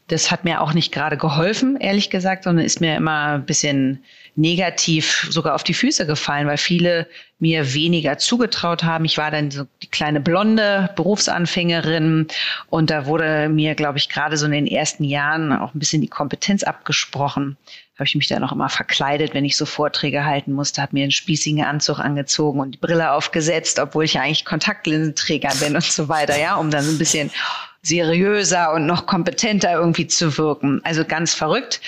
Das 0.07 0.31
hat 0.31 0.45
mir 0.45 0.61
auch 0.61 0.73
nicht 0.73 0.93
gerade 0.93 1.17
geholfen, 1.17 1.77
ehrlich 1.77 2.09
gesagt, 2.09 2.45
sondern 2.45 2.65
ist 2.65 2.79
mir 2.79 2.95
immer 2.95 3.35
ein 3.35 3.45
bisschen 3.45 4.03
negativ 4.37 5.27
sogar 5.29 5.55
auf 5.55 5.63
die 5.63 5.73
Füße 5.73 6.05
gefallen, 6.05 6.47
weil 6.47 6.57
viele 6.57 7.07
mir 7.39 7.73
weniger 7.73 8.17
zugetraut 8.17 8.83
haben. 8.83 9.03
Ich 9.03 9.17
war 9.17 9.31
dann 9.31 9.51
so 9.51 9.65
die 9.81 9.87
kleine 9.87 10.21
blonde 10.21 10.91
Berufsanfängerin 10.95 12.27
und 12.69 12.89
da 12.89 13.05
wurde 13.05 13.49
mir, 13.49 13.75
glaube 13.75 13.97
ich, 13.97 14.07
gerade 14.07 14.37
so 14.37 14.45
in 14.45 14.53
den 14.53 14.67
ersten 14.67 15.03
Jahren 15.03 15.51
auch 15.51 15.73
ein 15.73 15.79
bisschen 15.79 16.01
die 16.01 16.07
Kompetenz 16.07 16.63
abgesprochen 16.63 17.57
habe 17.97 18.05
ich 18.05 18.15
mich 18.15 18.27
dann 18.27 18.43
auch 18.43 18.51
immer 18.51 18.69
verkleidet, 18.69 19.33
wenn 19.33 19.43
ich 19.43 19.57
so 19.57 19.65
Vorträge 19.65 20.23
halten 20.23 20.53
musste, 20.53 20.81
habe 20.81 20.93
mir 20.93 21.03
einen 21.03 21.11
spießigen 21.11 21.63
Anzug 21.63 21.99
angezogen 21.99 22.59
und 22.59 22.71
die 22.71 22.77
Brille 22.77 23.11
aufgesetzt, 23.11 23.79
obwohl 23.79 24.05
ich 24.05 24.13
ja 24.13 24.21
eigentlich 24.21 24.45
Kontaktlinsenträger 24.45 25.49
bin 25.59 25.75
und 25.75 25.83
so 25.83 26.07
weiter, 26.07 26.39
ja, 26.39 26.55
um 26.55 26.69
dann 26.69 26.83
so 26.83 26.91
ein 26.91 26.99
bisschen 26.99 27.31
seriöser 27.81 28.73
und 28.73 28.85
noch 28.85 29.07
kompetenter 29.07 29.73
irgendwie 29.73 30.05
zu 30.05 30.37
wirken. 30.37 30.79
Also 30.83 31.05
ganz 31.05 31.33
verrückt. 31.33 31.81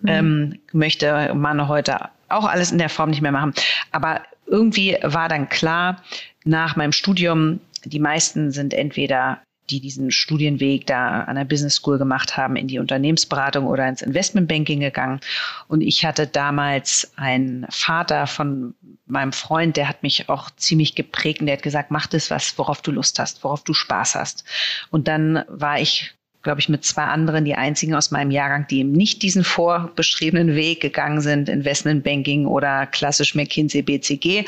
Mhm. 0.00 0.08
Ähm, 0.08 0.58
möchte 0.72 1.32
man 1.34 1.66
heute 1.66 2.10
auch 2.28 2.44
alles 2.44 2.70
in 2.70 2.78
der 2.78 2.90
Form 2.90 3.10
nicht 3.10 3.22
mehr 3.22 3.32
machen. 3.32 3.54
Aber 3.90 4.20
irgendwie 4.46 4.98
war 5.02 5.28
dann 5.28 5.48
klar, 5.48 6.02
nach 6.44 6.76
meinem 6.76 6.92
Studium, 6.92 7.60
die 7.84 8.00
meisten 8.00 8.50
sind 8.50 8.74
entweder 8.74 9.40
die 9.70 9.80
diesen 9.80 10.10
Studienweg 10.10 10.86
da 10.86 11.22
an 11.22 11.36
der 11.36 11.44
Business 11.44 11.76
School 11.76 11.98
gemacht 11.98 12.36
haben, 12.36 12.56
in 12.56 12.68
die 12.68 12.78
Unternehmensberatung 12.78 13.66
oder 13.66 13.88
ins 13.88 14.02
Investmentbanking 14.02 14.80
gegangen. 14.80 15.20
Und 15.68 15.80
ich 15.80 16.04
hatte 16.04 16.26
damals 16.26 17.12
einen 17.16 17.66
Vater 17.70 18.26
von 18.26 18.74
meinem 19.06 19.32
Freund, 19.32 19.76
der 19.76 19.88
hat 19.88 20.02
mich 20.02 20.28
auch 20.28 20.50
ziemlich 20.56 20.94
geprägt 20.94 21.40
und 21.40 21.46
der 21.46 21.56
hat 21.56 21.62
gesagt, 21.62 21.90
mach 21.90 22.06
das 22.06 22.30
was, 22.30 22.56
worauf 22.58 22.82
du 22.82 22.90
Lust 22.90 23.18
hast, 23.18 23.44
worauf 23.44 23.64
du 23.64 23.74
Spaß 23.74 24.14
hast. 24.14 24.44
Und 24.90 25.08
dann 25.08 25.44
war 25.48 25.80
ich 25.80 26.14
glaube 26.44 26.60
ich, 26.60 26.68
mit 26.68 26.84
zwei 26.84 27.04
anderen 27.04 27.44
die 27.44 27.56
einzigen 27.56 27.94
aus 27.94 28.10
meinem 28.12 28.30
Jahrgang, 28.30 28.66
die 28.68 28.80
eben 28.80 28.92
nicht 28.92 29.22
diesen 29.22 29.42
vorbeschriebenen 29.42 30.54
Weg 30.54 30.80
gegangen 30.80 31.20
sind, 31.20 31.48
Investmentbanking 31.48 32.46
oder 32.46 32.86
klassisch 32.86 33.34
McKinsey, 33.34 33.82
BCG. 33.82 34.44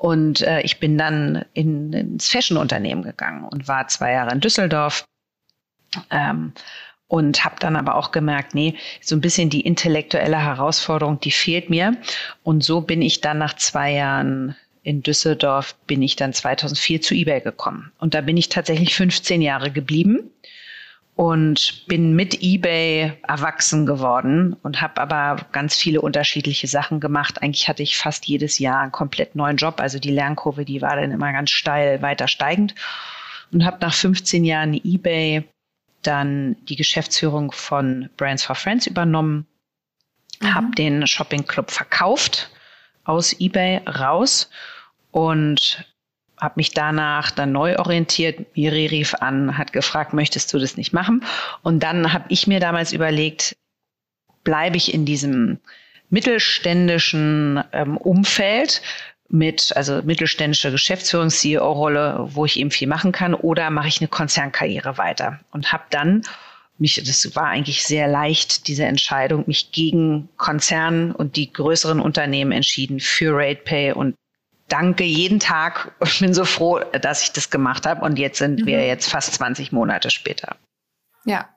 Und 0.00 0.40
äh, 0.40 0.62
ich 0.62 0.80
bin 0.80 0.96
dann 0.96 1.44
in, 1.52 1.92
ins 1.92 2.26
Fashion-Unternehmen 2.26 3.02
gegangen 3.02 3.44
und 3.44 3.68
war 3.68 3.86
zwei 3.88 4.12
Jahre 4.12 4.32
in 4.32 4.40
Düsseldorf. 4.40 5.04
Ähm, 6.10 6.54
und 7.06 7.44
habe 7.44 7.56
dann 7.58 7.76
aber 7.76 7.96
auch 7.96 8.10
gemerkt, 8.10 8.54
nee, 8.54 8.76
so 9.02 9.14
ein 9.14 9.20
bisschen 9.20 9.50
die 9.50 9.60
intellektuelle 9.60 10.38
Herausforderung, 10.38 11.20
die 11.20 11.32
fehlt 11.32 11.68
mir. 11.68 11.98
Und 12.42 12.64
so 12.64 12.80
bin 12.80 13.02
ich 13.02 13.20
dann 13.20 13.36
nach 13.36 13.56
zwei 13.56 13.92
Jahren 13.92 14.56
in 14.82 15.02
Düsseldorf, 15.02 15.74
bin 15.86 16.00
ich 16.00 16.16
dann 16.16 16.32
2004 16.32 17.02
zu 17.02 17.14
eBay 17.14 17.42
gekommen. 17.42 17.92
Und 17.98 18.14
da 18.14 18.22
bin 18.22 18.38
ich 18.38 18.48
tatsächlich 18.48 18.94
15 18.94 19.42
Jahre 19.42 19.70
geblieben 19.70 20.30
und 21.20 21.86
bin 21.86 22.16
mit 22.16 22.42
eBay 22.42 23.12
erwachsen 23.28 23.84
geworden 23.84 24.56
und 24.62 24.80
habe 24.80 25.02
aber 25.02 25.44
ganz 25.52 25.76
viele 25.76 26.00
unterschiedliche 26.00 26.66
Sachen 26.66 26.98
gemacht. 26.98 27.42
Eigentlich 27.42 27.68
hatte 27.68 27.82
ich 27.82 27.98
fast 27.98 28.24
jedes 28.24 28.58
Jahr 28.58 28.80
einen 28.80 28.90
komplett 28.90 29.36
neuen 29.36 29.58
Job. 29.58 29.80
Also 29.80 29.98
die 29.98 30.12
Lernkurve, 30.12 30.64
die 30.64 30.80
war 30.80 30.96
dann 30.96 31.10
immer 31.10 31.30
ganz 31.30 31.50
steil 31.50 32.00
weiter 32.00 32.26
steigend 32.26 32.74
und 33.52 33.66
habe 33.66 33.76
nach 33.82 33.92
15 33.92 34.46
Jahren 34.46 34.72
eBay 34.72 35.44
dann 36.00 36.56
die 36.70 36.76
Geschäftsführung 36.76 37.52
von 37.52 38.08
Brands 38.16 38.42
for 38.42 38.56
Friends 38.56 38.86
übernommen, 38.86 39.46
mhm. 40.40 40.54
habe 40.54 40.70
den 40.70 41.06
Shopping 41.06 41.44
Club 41.46 41.70
verkauft 41.70 42.50
aus 43.04 43.38
eBay 43.38 43.82
raus 43.86 44.48
und 45.10 45.84
habe 46.40 46.54
mich 46.56 46.72
danach 46.72 47.30
dann 47.30 47.52
neu 47.52 47.76
orientiert. 47.78 48.56
Miri 48.56 48.86
rief 48.86 49.14
an, 49.14 49.58
hat 49.58 49.72
gefragt, 49.72 50.14
möchtest 50.14 50.52
du 50.52 50.58
das 50.58 50.76
nicht 50.76 50.92
machen? 50.92 51.24
Und 51.62 51.82
dann 51.82 52.12
habe 52.12 52.24
ich 52.28 52.46
mir 52.46 52.60
damals 52.60 52.92
überlegt, 52.92 53.56
bleibe 54.42 54.76
ich 54.76 54.94
in 54.94 55.04
diesem 55.04 55.58
mittelständischen 56.08 57.62
ähm, 57.72 57.96
Umfeld 57.96 58.82
mit, 59.28 59.76
also 59.76 60.02
mittelständische 60.02 60.72
Geschäftsführungs-CEO-Rolle, 60.72 62.28
wo 62.30 62.44
ich 62.44 62.58
eben 62.58 62.70
viel 62.70 62.88
machen 62.88 63.12
kann, 63.12 63.34
oder 63.34 63.70
mache 63.70 63.88
ich 63.88 64.00
eine 64.00 64.08
Konzernkarriere 64.08 64.98
weiter? 64.98 65.40
Und 65.52 65.72
habe 65.72 65.84
dann 65.90 66.22
mich, 66.78 67.00
das 67.04 67.36
war 67.36 67.46
eigentlich 67.46 67.84
sehr 67.84 68.08
leicht, 68.08 68.66
diese 68.66 68.84
Entscheidung, 68.84 69.44
mich 69.46 69.70
gegen 69.70 70.28
Konzernen 70.36 71.12
und 71.12 71.36
die 71.36 71.52
größeren 71.52 72.00
Unternehmen 72.00 72.52
entschieden 72.52 72.98
für 72.98 73.36
RatePay 73.36 73.92
und 73.92 74.16
danke 74.70 75.04
jeden 75.04 75.40
Tag 75.40 75.94
und 75.98 76.18
bin 76.20 76.32
so 76.32 76.44
froh, 76.44 76.80
dass 77.00 77.22
ich 77.22 77.32
das 77.32 77.50
gemacht 77.50 77.86
habe. 77.86 78.04
Und 78.04 78.18
jetzt 78.18 78.38
sind 78.38 78.60
mhm. 78.60 78.66
wir 78.66 78.86
jetzt 78.86 79.10
fast 79.10 79.34
20 79.34 79.72
Monate 79.72 80.10
später. 80.10 80.56
Ja. 81.24 81.48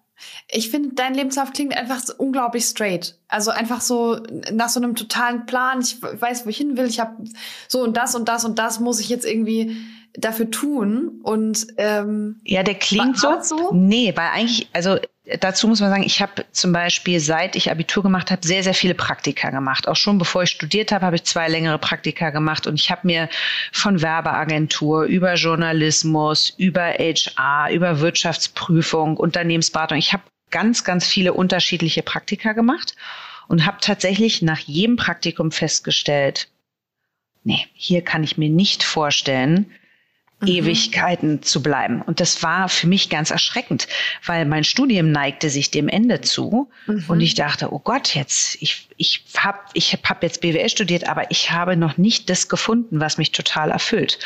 Ich 0.47 0.69
finde, 0.69 0.93
dein 0.95 1.15
Lebenslauf 1.15 1.51
klingt 1.53 1.75
einfach 1.75 1.99
so 1.99 2.13
unglaublich 2.17 2.65
straight. 2.65 3.17
Also 3.27 3.51
einfach 3.51 3.81
so 3.81 4.21
nach 4.51 4.69
so 4.69 4.79
einem 4.79 4.95
totalen 4.95 5.45
Plan. 5.45 5.81
Ich 5.81 6.01
weiß, 6.01 6.45
wo 6.45 6.49
ich 6.49 6.57
hin 6.57 6.77
will. 6.77 6.85
Ich 6.85 6.99
habe 6.99 7.23
so 7.67 7.81
und 7.81 7.97
das 7.97 8.15
und 8.15 8.29
das 8.29 8.45
und 8.45 8.59
das 8.59 8.79
muss 8.79 8.99
ich 8.99 9.09
jetzt 9.09 9.25
irgendwie 9.25 9.75
dafür 10.13 10.51
tun. 10.51 11.19
Und 11.23 11.67
ähm, 11.77 12.39
ja, 12.43 12.63
der 12.63 12.75
klingt 12.75 13.17
so. 13.17 13.41
so. 13.41 13.71
Nee, 13.73 14.13
weil 14.15 14.29
eigentlich, 14.29 14.69
also 14.73 14.97
dazu 15.39 15.67
muss 15.67 15.79
man 15.79 15.89
sagen, 15.89 16.03
ich 16.03 16.21
habe 16.21 16.45
zum 16.51 16.73
Beispiel, 16.73 17.19
seit 17.19 17.55
ich 17.55 17.71
Abitur 17.71 18.03
gemacht 18.03 18.29
habe, 18.29 18.45
sehr, 18.45 18.63
sehr 18.63 18.73
viele 18.73 18.93
Praktika 18.93 19.49
gemacht. 19.51 19.87
Auch 19.87 19.95
schon 19.95 20.17
bevor 20.17 20.43
ich 20.43 20.49
studiert 20.49 20.91
habe, 20.91 21.05
habe 21.05 21.15
ich 21.15 21.23
zwei 21.23 21.47
längere 21.47 21.79
Praktika 21.79 22.29
gemacht 22.31 22.67
und 22.67 22.75
ich 22.75 22.91
habe 22.91 23.07
mir 23.07 23.29
von 23.71 24.01
Werbeagentur 24.01 25.03
über 25.03 25.35
Journalismus, 25.35 26.53
über 26.57 26.93
HR, 26.97 27.71
über 27.71 27.99
Wirtschaftsprüfung, 27.99 29.17
Unternehmensberatung, 29.17 29.97
ich 29.97 30.13
habe 30.13 30.23
ganz, 30.51 30.83
ganz 30.83 31.07
viele 31.07 31.33
unterschiedliche 31.33 32.03
Praktika 32.03 32.53
gemacht 32.53 32.95
und 33.47 33.65
habe 33.65 33.77
tatsächlich 33.81 34.41
nach 34.41 34.59
jedem 34.59 34.97
Praktikum 34.97 35.51
festgestellt, 35.51 36.49
nee, 37.43 37.65
hier 37.73 38.01
kann 38.03 38.23
ich 38.23 38.37
mir 38.37 38.49
nicht 38.49 38.83
vorstellen, 38.83 39.71
mhm. 40.43 40.49
Ewigkeiten 40.49 41.41
zu 41.41 41.63
bleiben. 41.63 42.01
Und 42.01 42.19
das 42.19 42.43
war 42.43 42.69
für 42.69 42.87
mich 42.87 43.09
ganz 43.09 43.31
erschreckend, 43.31 43.87
weil 44.25 44.45
mein 44.45 44.63
Studium 44.63 45.11
neigte 45.11 45.49
sich 45.49 45.71
dem 45.71 45.87
Ende 45.87 46.21
zu. 46.21 46.69
Mhm. 46.87 47.05
Und 47.07 47.21
ich 47.21 47.35
dachte, 47.35 47.73
oh 47.73 47.79
Gott, 47.79 48.15
jetzt, 48.15 48.57
ich, 48.61 48.87
ich 48.97 49.25
habe 49.37 49.59
ich 49.73 49.93
hab 49.93 50.23
jetzt 50.23 50.41
BWL 50.41 50.69
studiert, 50.69 51.07
aber 51.07 51.31
ich 51.31 51.51
habe 51.51 51.75
noch 51.75 51.97
nicht 51.97 52.29
das 52.29 52.47
gefunden, 52.49 52.99
was 52.99 53.17
mich 53.17 53.31
total 53.31 53.71
erfüllt. 53.71 54.19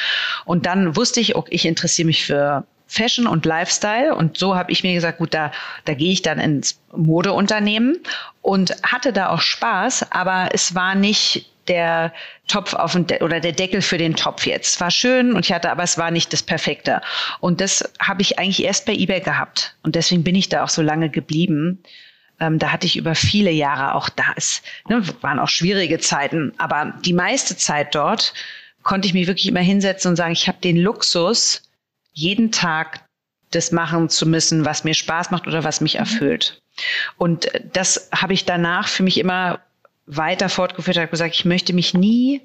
Und 0.45 0.65
dann 0.65 0.95
wusste 0.95 1.19
ich, 1.19 1.35
okay, 1.35 1.53
ich 1.53 1.65
interessiere 1.65 2.07
mich 2.07 2.25
für 2.25 2.65
Fashion 2.87 3.27
und 3.27 3.45
Lifestyle. 3.45 4.15
Und 4.15 4.37
so 4.37 4.55
habe 4.55 4.71
ich 4.71 4.83
mir 4.83 4.93
gesagt, 4.93 5.19
gut, 5.19 5.33
da, 5.33 5.51
da 5.85 5.93
gehe 5.93 6.11
ich 6.11 6.21
dann 6.21 6.39
ins 6.39 6.79
Modeunternehmen 6.95 7.97
und 8.41 8.75
hatte 8.83 9.13
da 9.13 9.29
auch 9.29 9.41
Spaß, 9.41 10.11
aber 10.11 10.49
es 10.53 10.73
war 10.73 10.95
nicht 10.95 11.49
der 11.67 12.13
Topf 12.47 12.73
auf 12.73 12.93
den 12.93 13.07
De 13.07 13.21
oder 13.21 13.39
der 13.39 13.51
Deckel 13.51 13.81
für 13.81 13.97
den 13.97 14.15
Topf 14.15 14.45
jetzt. 14.45 14.75
Es 14.75 14.81
war 14.81 14.91
schön 14.91 15.33
und 15.33 15.45
ich 15.45 15.51
hatte, 15.51 15.71
aber 15.71 15.83
es 15.83 15.97
war 15.97 16.11
nicht 16.11 16.33
das 16.33 16.43
Perfekte. 16.43 17.01
Und 17.39 17.61
das 17.61 17.83
habe 17.99 18.21
ich 18.21 18.39
eigentlich 18.39 18.63
erst 18.63 18.85
bei 18.85 18.93
eBay 18.93 19.21
gehabt. 19.21 19.75
Und 19.83 19.95
deswegen 19.95 20.23
bin 20.23 20.35
ich 20.35 20.49
da 20.49 20.63
auch 20.63 20.69
so 20.69 20.81
lange 20.81 21.09
geblieben. 21.09 21.83
Ähm, 22.39 22.59
da 22.59 22.71
hatte 22.71 22.85
ich 22.85 22.97
über 22.97 23.15
viele 23.15 23.51
Jahre 23.51 23.95
auch 23.95 24.09
da 24.09 24.33
ist, 24.35 24.63
ne, 24.87 25.01
waren 25.21 25.39
auch 25.39 25.49
schwierige 25.49 25.97
Zeiten, 25.99 26.53
aber 26.59 26.93
die 27.03 27.13
meiste 27.13 27.57
Zeit 27.57 27.95
dort 27.95 28.33
konnte 28.83 29.07
ich 29.07 29.13
mich 29.15 29.27
wirklich 29.27 29.47
immer 29.47 29.59
hinsetzen 29.59 30.09
und 30.09 30.15
sagen, 30.17 30.33
ich 30.33 30.47
habe 30.47 30.59
den 30.63 30.77
Luxus, 30.77 31.63
jeden 32.13 32.51
Tag 32.51 33.01
das 33.51 33.71
machen 33.71 34.09
zu 34.09 34.25
müssen, 34.25 34.65
was 34.65 34.83
mir 34.83 34.93
Spaß 34.93 35.31
macht 35.31 35.47
oder 35.47 35.63
was 35.63 35.81
mich 35.81 35.95
mhm. 35.95 36.01
erfüllt. 36.01 36.61
Und 37.17 37.47
das 37.73 38.09
habe 38.13 38.33
ich 38.33 38.45
danach 38.45 38.87
für 38.87 39.03
mich 39.03 39.17
immer 39.19 39.59
weiter 40.07 40.49
fortgeführt, 40.49 40.97
habe 40.97 41.07
gesagt, 41.07 41.35
ich 41.35 41.45
möchte 41.45 41.73
mich 41.73 41.93
nie 41.93 42.41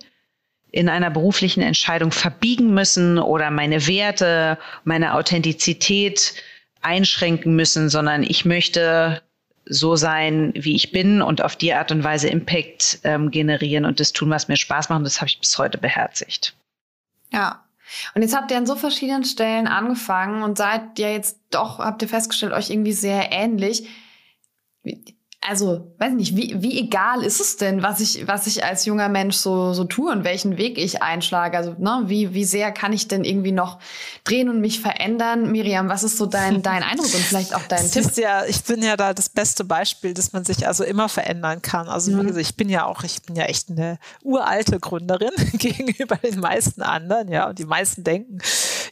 in 0.72 0.88
einer 0.88 1.11
beruflichen 1.11 1.62
Entscheidung 1.62 2.12
verbiegen 2.12 2.75
müssen 2.75 3.18
oder 3.18 3.51
meine 3.51 3.87
Werte, 3.87 4.59
meine 4.85 5.14
Authentizität 5.14 6.35
einschränken 6.81 7.55
müssen, 7.55 7.88
sondern 7.88 8.22
ich 8.22 8.44
möchte 8.44 9.22
so 9.64 9.94
sein, 9.94 10.53
wie 10.57 10.75
ich 10.75 10.90
bin 10.90 11.22
und 11.22 11.42
auf 11.42 11.55
die 11.55 11.72
Art 11.72 11.92
und 11.92 12.03
Weise 12.03 12.29
Impact 12.29 12.98
ähm, 13.05 13.31
generieren 13.31 13.85
und 13.85 14.01
das 14.01 14.12
tun, 14.12 14.31
was 14.31 14.48
mir 14.48 14.57
Spaß 14.57 14.88
macht. 14.88 14.98
Und 14.98 15.05
das 15.05 15.20
habe 15.20 15.29
ich 15.29 15.38
bis 15.38 15.57
heute 15.57 15.79
beherzigt. 15.79 16.57
Ja. 17.33 17.64
Und 18.14 18.22
jetzt 18.22 18.35
habt 18.35 18.51
ihr 18.51 18.57
an 18.57 18.66
so 18.66 18.75
verschiedenen 18.75 19.25
Stellen 19.25 19.68
angefangen 19.68 20.42
und 20.42 20.57
seid 20.57 20.98
ja 20.98 21.11
jetzt 21.11 21.38
doch, 21.51 21.79
habt 21.79 22.01
ihr 22.03 22.09
festgestellt, 22.09 22.53
euch 22.53 22.70
irgendwie 22.70 22.92
sehr 22.92 23.31
ähnlich 23.31 23.87
also, 25.48 25.92
weiß 25.98 26.12
nicht, 26.12 26.37
wie, 26.37 26.62
wie 26.62 26.78
egal 26.78 27.24
ist 27.24 27.40
es 27.40 27.57
denn, 27.57 27.83
was 27.83 27.98
ich, 27.98 28.28
was 28.28 28.46
ich 28.46 28.64
als 28.64 28.85
junger 28.85 29.09
Mensch 29.09 29.37
so, 29.37 29.72
so 29.72 29.83
tue 29.83 30.12
und 30.12 30.22
welchen 30.22 30.57
Weg 30.57 30.78
ich 30.78 31.02
einschlage? 31.02 31.57
Also, 31.57 31.74
ne, 31.78 32.05
wie, 32.07 32.33
wie 32.33 32.44
sehr 32.44 32.70
kann 32.70 32.92
ich 32.92 33.09
denn 33.09 33.24
irgendwie 33.24 33.50
noch 33.50 33.81
drehen 34.22 34.48
und 34.48 34.61
mich 34.61 34.81
verändern? 34.81 35.50
Miriam, 35.50 35.88
was 35.88 36.05
ist 36.05 36.16
so 36.16 36.26
dein, 36.26 36.62
dein 36.62 36.85
Eindruck 36.85 37.12
und 37.12 37.22
vielleicht 37.22 37.57
auch 37.57 37.66
dein 37.68 37.90
Tipp? 37.90 38.12
Ja, 38.16 38.44
ich 38.44 38.62
bin 38.62 38.83
ja 38.83 38.96
da 38.96 39.14
das 39.14 39.28
beste 39.28 39.64
Beispiel, 39.64 40.14
dass 40.14 40.33
man 40.33 40.44
sich 40.44 40.68
also 40.68 40.85
immer 40.85 41.09
verändern 41.09 41.61
kann. 41.61 41.88
Also, 41.88 42.12
gesagt, 42.12 42.37
ich 42.37 42.57
bin 42.57 42.68
ja 42.68 42.87
auch, 42.87 43.02
ich 43.02 43.22
bin 43.22 43.35
ja 43.35 43.44
echt 43.44 43.68
eine 43.68 43.98
uralte 44.22 44.78
Gründerin 44.78 45.33
gegenüber 45.55 46.16
den 46.16 46.38
meisten 46.38 46.83
anderen, 46.83 47.28
ja, 47.28 47.48
und 47.48 47.59
die 47.59 47.64
meisten 47.64 48.05
denken, 48.05 48.38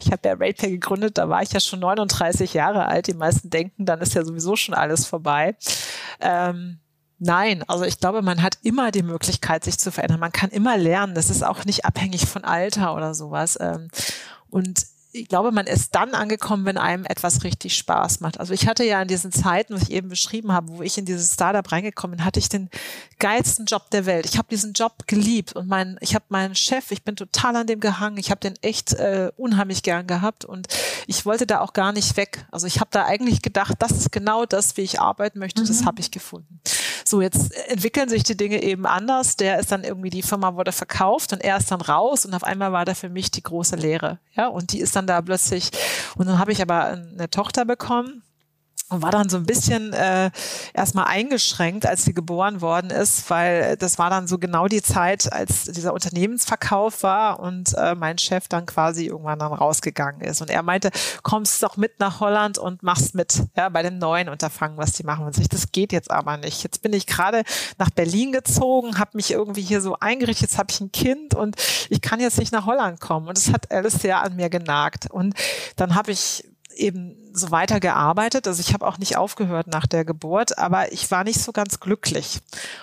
ich 0.03 0.13
habe 0.13 0.29
ja 0.29 0.35
RatePay 0.35 0.71
gegründet, 0.71 1.19
da 1.19 1.29
war 1.29 1.43
ich 1.43 1.53
ja 1.53 1.61
schon 1.61 1.81
39 1.81 2.55
Jahre 2.55 2.87
alt. 2.87 3.07
Die 3.07 3.15
meisten 3.15 3.51
denken, 3.51 3.87
dann 3.87 4.01
ist 4.01 4.15
ja 4.15 4.25
sowieso 4.25 4.57
schon 4.57 4.75
alles 4.75 5.07
vorbei. 5.07 5.57
Ähm, 6.21 6.79
Nein, 7.23 7.63
also 7.69 7.85
ich 7.85 8.01
glaube, 8.01 8.23
man 8.23 8.43
hat 8.43 8.57
immer 8.63 8.91
die 8.91 9.03
Möglichkeit, 9.03 9.63
sich 9.63 9.79
zu 9.79 9.93
verändern. 9.93 10.21
Man 10.21 10.33
kann 10.33 10.49
immer 10.49 10.79
lernen. 10.79 11.15
Das 11.15 11.29
ist 11.29 11.45
auch 11.45 11.67
nicht 11.67 11.85
abhängig 11.85 12.25
von 12.27 12.45
Alter 12.45 12.97
oder 12.97 13.13
sowas. 13.13 13.59
Ähm, 13.61 13.89
und 14.49 14.87
ich 15.13 15.29
glaube, 15.29 15.51
man 15.51 15.67
ist 15.67 15.95
dann 15.95 16.15
angekommen, 16.15 16.65
wenn 16.65 16.79
einem 16.79 17.05
etwas 17.05 17.43
richtig 17.43 17.77
Spaß 17.77 18.21
macht. 18.21 18.39
Also 18.39 18.55
ich 18.55 18.69
hatte 18.69 18.85
ja 18.85 19.03
in 19.03 19.09
diesen 19.09 19.33
Zeiten, 19.33 19.75
was 19.75 19.83
ich 19.83 19.91
eben 19.91 20.09
beschrieben 20.09 20.53
habe, 20.53 20.69
wo 20.69 20.83
ich 20.83 20.99
in 20.99 21.05
dieses 21.05 21.35
Startup 21.35 21.71
reingekommen 21.71 22.19
bin, 22.19 22.25
hatte 22.25 22.39
ich 22.39 22.49
den 22.49 22.71
geilsten 23.19 23.67
Job 23.67 23.91
der 23.91 24.07
Welt. 24.07 24.27
Ich 24.27 24.39
habe 24.39 24.49
diesen 24.49 24.73
Job 24.73 25.07
geliebt 25.07 25.55
und 25.55 25.69
mein, 25.69 25.99
ich 26.01 26.15
habe 26.15 26.25
meinen 26.29 26.55
Chef, 26.55 26.91
ich 26.93 27.03
bin 27.03 27.17
total 27.17 27.57
an 27.57 27.67
dem 27.67 27.81
gehangen. 27.81 28.19
Ich 28.19 28.31
habe 28.31 28.41
den 28.41 28.55
echt 28.63 28.93
äh, 28.95 29.33
unheimlich 29.37 29.83
gern 29.83 30.07
gehabt 30.07 30.45
und 30.45 30.69
ich 31.07 31.27
wollte 31.27 31.47
da 31.47 31.61
auch 31.61 31.73
gar 31.73 31.93
nicht 31.93 32.17
weg. 32.17 32.47
Also 32.53 32.67
ich 32.67 32.79
habe 32.79 32.91
da 32.93 33.05
eigentlich 33.05 33.43
gedacht, 33.43 33.75
das 33.81 33.93
ist 33.93 34.13
genau 34.13 34.47
das, 34.47 34.77
wie 34.77 34.83
ich 34.83 35.01
arbeiten 35.01 35.41
möchte. 35.41 35.63
Mhm. 35.63 35.67
Das 35.67 35.85
habe 35.85 36.01
ich 36.01 36.11
gefunden. 36.11 36.61
So, 37.05 37.21
jetzt 37.21 37.53
entwickeln 37.69 38.09
sich 38.09 38.23
die 38.23 38.37
Dinge 38.37 38.63
eben 38.63 38.87
anders. 38.87 39.37
Der 39.37 39.59
ist 39.59 39.73
dann 39.73 39.83
irgendwie, 39.83 40.11
die 40.11 40.23
Firma 40.23 40.55
wurde 40.55 40.71
verkauft 40.71 41.33
und 41.33 41.41
er 41.43 41.57
ist 41.57 41.71
dann 41.71 41.81
raus 41.81 42.25
und 42.25 42.35
auf 42.35 42.45
einmal 42.45 42.73
war 42.73 42.85
da 42.85 42.95
für 42.95 43.09
mich 43.09 43.33
die 43.33 43.43
große 43.43 43.75
Lehre. 43.75 44.19
Ja, 44.37 44.47
und 44.47 44.73
die 44.73 44.79
ist 44.79 44.95
dann 44.95 45.00
da 45.07 45.21
plötzlich, 45.21 45.71
und 46.17 46.27
dann 46.27 46.39
habe 46.39 46.53
ich 46.53 46.63
aber 46.63 46.85
eine 46.85 47.31
Tochter 47.31 47.65
bekommen 47.65 48.23
und 48.91 49.03
war 49.03 49.13
dann 49.13 49.29
so 49.29 49.37
ein 49.37 49.47
bisschen 49.47 49.93
äh, 49.93 50.31
erstmal 50.75 51.07
eingeschränkt, 51.07 51.87
als 51.87 52.05
sie 52.05 52.13
geboren 52.13 52.61
worden 52.61 52.91
ist, 52.91 53.31
weil 53.31 53.77
das 53.77 53.99
war 53.99 54.11
dann 54.11 54.27
so 54.27 54.39
genau 54.39 54.67
die 54.67 54.83
Zeit, 54.83 55.33
als 55.33 55.65
dieser 55.65 55.95
Unternehmensverkauf 55.95 57.03
war 57.05 57.41
und 57.41 57.73
äh, 57.79 57.95
mein 57.95 58.19
Chef 58.19 58.49
dann 58.49 58.67
quasi 58.67 59.07
irgendwann 59.07 59.39
dann 59.39 59.53
rausgegangen 59.53 60.21
ist. 60.23 60.41
Und 60.43 60.51
er 60.51 60.63
meinte, 60.63 60.91
kommst 61.23 61.63
doch 61.63 61.77
mit 61.77 62.01
nach 62.01 62.21
Holland 62.21 62.59
und 62.59 62.83
machst 62.83 63.15
mit 63.15 63.43
ja, 63.57 63.69
bei 63.69 63.83
dem 63.83 63.99
neuen 63.99 64.29
Unterfangen, 64.29 64.77
was 64.77 64.93
die 64.93 65.05
machen. 65.05 65.25
Und 65.25 65.39
ich, 65.39 65.49
das 65.49 65.71
geht 65.71 65.93
jetzt 65.93 66.11
aber 66.11 66.37
nicht. 66.37 66.65
Jetzt 66.65 66.83
bin 66.83 66.93
ich 66.93 67.07
gerade 67.07 67.45
nach 67.79 67.91
Berlin 67.91 68.33
gezogen, 68.33 68.99
habe 68.99 69.13
mich 69.15 69.31
irgendwie 69.31 69.63
hier 69.63 69.81
so 69.81 69.97
eingerichtet, 70.01 70.51
jetzt 70.51 70.59
habe 70.59 70.71
ich 70.71 70.81
ein 70.81 70.91
Kind 70.91 71.35
und 71.35 71.57
ich 71.89 72.01
kann 72.01 72.19
jetzt 72.19 72.39
nicht 72.39 72.53
nach 72.53 72.67
Holland 72.67 73.01
kommen. 73.01 73.29
Und 73.29 73.37
das 73.37 73.53
hat 73.53 73.71
alles 73.71 73.95
sehr 73.95 74.21
an 74.21 74.35
mir 74.35 74.51
genagt. 74.51 75.09
Und 75.11 75.35
dann 75.77 75.95
habe 75.95 76.11
ich 76.11 76.45
eben 76.75 77.17
so 77.33 77.51
weiter 77.51 77.81
gearbeitet. 77.81 78.47
Also 78.47 78.61
ich 78.61 78.73
habe 78.73 78.87
auch 78.87 78.99
nicht 78.99 79.17
aufgehört 79.17 79.67
nach 79.67 79.87
der 79.87 80.05
Geburt, 80.05 80.59
aber 80.59 80.93
ich 80.93 81.11
war 81.11 81.25
nicht 81.25 81.41
so 81.41 81.53
ganz 81.53 81.81
glücklich. 81.81 82.41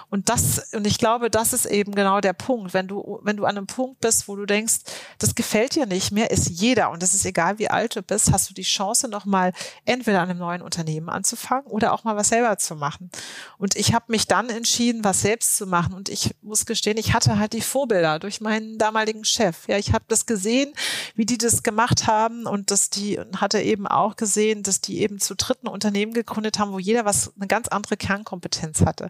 Und 0.10 0.30
das, 0.30 0.74
und 0.74 0.88
ich 0.88 0.98
glaube, 0.98 1.30
das 1.30 1.54
ist 1.54 1.66
eben 1.66 1.94
genau 1.94 2.22
der 2.22 2.34
Punkt. 2.34 2.74
Wenn 2.74 2.88
du, 2.88 3.20
wenn 3.24 3.38
du 3.38 3.46
an 3.46 3.58
einem 3.58 3.68
Punkt 3.68 4.00
bist, 4.00 4.28
wo 4.28 4.36
du 4.36 4.46
denkst, 4.46 4.76
das 5.20 5.36
gefällt 5.36 5.76
dir 5.76 5.86
nicht 5.86 6.12
mehr, 6.12 6.32
ist 6.32 6.50
jeder, 6.50 6.92
und 6.92 7.04
das 7.04 7.14
ist 7.14 7.26
egal, 7.26 7.60
wie 7.60 7.70
alt 7.70 7.96
du 7.96 8.02
bist, 8.02 8.32
hast 8.32 8.50
du 8.50 8.54
die 8.54 8.64
Chance, 8.64 9.08
nochmal 9.08 9.54
entweder 9.86 10.22
an 10.22 10.30
einem 10.30 10.40
neuen 10.40 10.62
Unternehmen 10.62 11.10
anzufangen 11.10 11.68
oder 11.68 11.94
auch 11.94 12.04
mal 12.04 12.16
was 12.16 12.30
selber 12.30 12.58
zu 12.58 12.76
machen. 12.76 13.10
Und 13.58 13.76
ich 13.76 13.94
habe 13.94 14.06
mich 14.10 14.28
dann 14.28 14.50
entschieden, 14.50 15.04
was 15.04 15.22
selbst 15.22 15.58
zu 15.58 15.68
machen. 15.68 15.94
Und 15.94 16.10
ich 16.10 16.36
muss 16.42 16.66
gestehen, 16.66 16.98
ich 16.98 17.14
hatte 17.14 17.38
halt 17.38 17.54
die 17.54 17.62
Vorbilder 17.62 18.20
durch 18.20 18.42
meinen 18.42 18.78
damaligen 18.78 19.26
Chef. 19.26 19.68
Ja, 19.68 19.78
ich 19.78 19.94
habe 19.94 20.06
das 20.08 20.26
gesehen, 20.26 20.74
wie 21.16 21.26
die 21.26 21.38
das 21.38 21.64
gemacht 21.64 22.08
haben 22.08 22.46
und 22.46 22.72
dass 22.72 22.90
die 22.90 23.20
hatte 23.38 23.62
eben 23.62 23.88
auch 23.88 24.16
gesehen, 24.16 24.37
gesehen, 24.38 24.62
dass 24.62 24.82
die 24.82 25.02
eben 25.02 25.20
zu 25.20 25.36
dritten 25.36 25.68
Unternehmen 25.68 26.14
gegründet 26.14 26.60
haben, 26.60 26.72
wo 26.72 26.78
jeder 26.78 27.06
was 27.06 27.34
eine 27.36 27.48
ganz 27.48 27.68
andere 27.70 27.98
Kernkompetenz 27.98 28.82
hatte. 28.82 29.10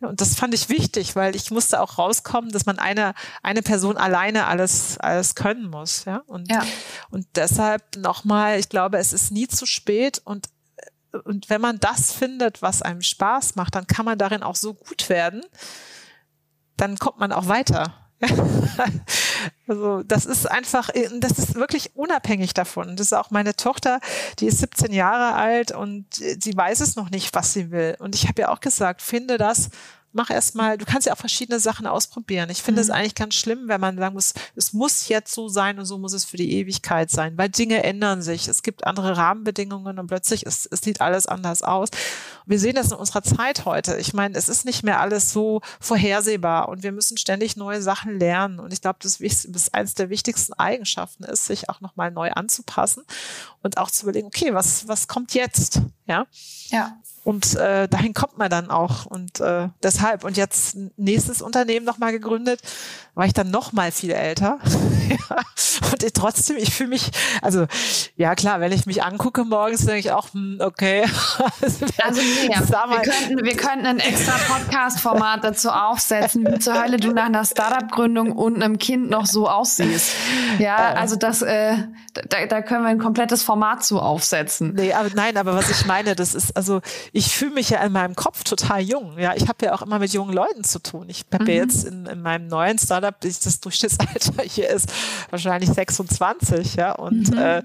Und 0.00 0.20
das 0.20 0.34
fand 0.34 0.54
ich 0.54 0.68
wichtig, 0.68 1.14
weil 1.14 1.36
ich 1.36 1.52
musste 1.52 1.80
auch 1.80 1.98
rauskommen, 1.98 2.50
dass 2.50 2.66
man 2.66 2.80
eine, 2.80 3.14
eine 3.44 3.62
Person 3.62 3.96
alleine 3.96 4.46
alles, 4.46 4.98
alles 4.98 5.36
können 5.36 5.70
muss. 5.70 6.04
Ja? 6.04 6.22
Und, 6.26 6.50
ja. 6.50 6.64
und 7.10 7.28
deshalb 7.36 7.96
nochmal, 7.96 8.58
ich 8.58 8.68
glaube, 8.68 8.98
es 8.98 9.12
ist 9.12 9.30
nie 9.30 9.46
zu 9.46 9.66
spät 9.66 10.20
und 10.24 10.48
und 11.24 11.48
wenn 11.48 11.62
man 11.62 11.80
das 11.80 12.12
findet, 12.12 12.60
was 12.60 12.82
einem 12.82 13.00
Spaß 13.00 13.54
macht, 13.56 13.74
dann 13.74 13.86
kann 13.86 14.04
man 14.04 14.18
darin 14.18 14.42
auch 14.42 14.56
so 14.56 14.74
gut 14.74 15.08
werden, 15.08 15.40
dann 16.76 16.98
kommt 16.98 17.18
man 17.18 17.32
auch 17.32 17.48
weiter. 17.48 17.94
also 19.66 20.02
das 20.02 20.26
ist 20.26 20.50
einfach, 20.50 20.90
das 21.18 21.38
ist 21.38 21.54
wirklich 21.54 21.96
unabhängig 21.96 22.54
davon. 22.54 22.96
Das 22.96 23.08
ist 23.08 23.12
auch 23.12 23.30
meine 23.30 23.54
Tochter, 23.56 24.00
die 24.38 24.46
ist 24.46 24.58
17 24.58 24.92
Jahre 24.92 25.34
alt 25.34 25.72
und 25.72 26.06
sie 26.14 26.56
weiß 26.56 26.80
es 26.80 26.96
noch 26.96 27.10
nicht, 27.10 27.34
was 27.34 27.52
sie 27.52 27.70
will. 27.70 27.96
Und 27.98 28.14
ich 28.14 28.28
habe 28.28 28.42
ja 28.42 28.48
auch 28.50 28.60
gesagt, 28.60 29.02
finde 29.02 29.38
das, 29.38 29.70
mach 30.16 30.30
erstmal, 30.30 30.78
du 30.78 30.84
kannst 30.84 31.06
ja 31.06 31.12
auch 31.12 31.18
verschiedene 31.18 31.60
Sachen 31.60 31.86
ausprobieren. 31.86 32.50
Ich 32.50 32.62
finde 32.62 32.80
es 32.80 32.88
mhm. 32.88 32.94
eigentlich 32.94 33.14
ganz 33.14 33.34
schlimm, 33.34 33.68
wenn 33.68 33.80
man 33.80 33.96
sagen 33.96 34.14
muss, 34.14 34.32
es 34.56 34.72
muss 34.72 35.08
jetzt 35.08 35.32
so 35.32 35.48
sein 35.48 35.78
und 35.78 35.84
so 35.84 35.98
muss 35.98 36.14
es 36.14 36.24
für 36.24 36.38
die 36.38 36.52
Ewigkeit 36.54 37.10
sein, 37.10 37.38
weil 37.38 37.50
Dinge 37.50 37.84
ändern 37.84 38.22
sich. 38.22 38.48
Es 38.48 38.62
gibt 38.62 38.86
andere 38.86 39.16
Rahmenbedingungen 39.16 39.98
und 39.98 40.06
plötzlich 40.08 40.44
ist, 40.44 40.68
es 40.72 40.80
sieht 40.80 41.00
alles 41.00 41.26
anders 41.26 41.62
aus. 41.62 41.90
Wir 42.46 42.58
sehen 42.58 42.74
das 42.74 42.90
in 42.90 42.98
unserer 42.98 43.22
Zeit 43.22 43.64
heute. 43.64 43.96
Ich 43.98 44.14
meine, 44.14 44.36
es 44.36 44.48
ist 44.48 44.64
nicht 44.64 44.82
mehr 44.82 45.00
alles 45.00 45.32
so 45.32 45.60
vorhersehbar 45.80 46.68
und 46.68 46.82
wir 46.82 46.92
müssen 46.92 47.18
ständig 47.18 47.56
neue 47.56 47.82
Sachen 47.82 48.18
lernen. 48.18 48.58
Und 48.58 48.72
ich 48.72 48.80
glaube, 48.80 48.98
das 49.02 49.20
ist 49.20 49.74
eines 49.74 49.94
der 49.94 50.08
wichtigsten 50.08 50.54
Eigenschaften 50.54 51.24
ist, 51.24 51.44
sich 51.44 51.68
auch 51.68 51.80
nochmal 51.80 52.10
neu 52.10 52.30
anzupassen 52.32 53.04
und 53.62 53.78
auch 53.78 53.90
zu 53.90 54.04
überlegen, 54.04 54.28
okay, 54.28 54.54
was, 54.54 54.88
was 54.88 55.08
kommt 55.08 55.34
jetzt? 55.34 55.82
Ja. 56.06 56.26
Ja. 56.70 56.96
Und 57.26 57.56
äh, 57.56 57.88
dahin 57.88 58.14
kommt 58.14 58.38
man 58.38 58.48
dann 58.48 58.70
auch. 58.70 59.04
Und 59.06 59.40
äh, 59.40 59.68
deshalb. 59.82 60.22
Und 60.22 60.36
jetzt 60.36 60.76
nächstes 60.96 61.42
Unternehmen 61.42 61.84
nochmal 61.84 62.12
gegründet, 62.12 62.60
war 63.16 63.26
ich 63.26 63.32
dann 63.32 63.50
nochmal 63.50 63.90
viel 63.90 64.12
älter. 64.12 64.60
ja. 65.08 65.36
Und 65.90 66.02
ich, 66.04 66.12
trotzdem, 66.12 66.56
ich 66.56 66.72
fühle 66.72 66.90
mich, 66.90 67.10
also 67.42 67.66
ja 68.16 68.34
klar, 68.34 68.60
wenn 68.60 68.72
ich 68.72 68.86
mich 68.86 69.02
angucke 69.02 69.44
morgens, 69.44 69.86
denke 69.86 69.98
ich 69.98 70.12
auch, 70.12 70.32
hm, 70.34 70.58
okay. 70.60 71.02
also 71.62 72.20
nee, 72.20 72.48
wir, 72.48 73.00
könnten, 73.00 73.44
wir 73.44 73.56
könnten 73.56 73.86
ein 73.86 73.98
extra 73.98 74.34
Podcast-Format 74.46 75.42
dazu 75.42 75.70
aufsetzen, 75.70 76.46
wie 76.46 76.58
zur 76.58 76.80
Hölle 76.80 76.98
du 76.98 77.12
nach 77.12 77.26
einer 77.26 77.44
Startup-Gründung 77.44 78.32
und 78.32 78.62
einem 78.62 78.78
Kind 78.78 79.10
noch 79.10 79.26
so 79.26 79.48
aussiehst. 79.48 80.12
Ja, 80.58 80.92
äh. 80.92 80.96
also 80.96 81.16
das, 81.16 81.42
äh, 81.42 81.76
da, 82.12 82.46
da 82.46 82.62
können 82.62 82.82
wir 82.82 82.90
ein 82.90 82.98
komplettes 82.98 83.42
Format 83.42 83.84
zu 83.84 83.98
aufsetzen. 84.00 84.74
Nee, 84.74 84.92
aber 84.92 85.08
nein, 85.14 85.36
aber 85.36 85.54
was 85.54 85.70
ich 85.70 85.86
meine, 85.86 85.95
das 86.04 86.34
ist, 86.34 86.56
also 86.56 86.80
ich 87.12 87.34
fühle 87.34 87.52
mich 87.52 87.70
ja 87.70 87.82
in 87.82 87.92
meinem 87.92 88.14
Kopf 88.14 88.44
total 88.44 88.80
jung. 88.80 89.18
Ja, 89.18 89.34
ich 89.34 89.48
habe 89.48 89.66
ja 89.66 89.74
auch 89.74 89.82
immer 89.82 89.98
mit 89.98 90.12
jungen 90.12 90.32
Leuten 90.32 90.64
zu 90.64 90.78
tun. 90.78 91.08
Ich 91.08 91.24
habe 91.32 91.44
mhm. 91.44 91.50
ja 91.50 91.56
jetzt 91.56 91.84
in, 91.84 92.06
in, 92.06 92.22
meinem 92.22 92.48
neuen 92.48 92.78
Startup, 92.78 93.14
das 93.20 93.60
Durchschnittsalter 93.60 94.42
hier 94.44 94.68
ist 94.68 94.92
wahrscheinlich 95.30 95.70
26, 95.70 96.74
ja. 96.74 96.92
Und 96.92 97.30
mhm. 97.30 97.38
äh, 97.38 97.62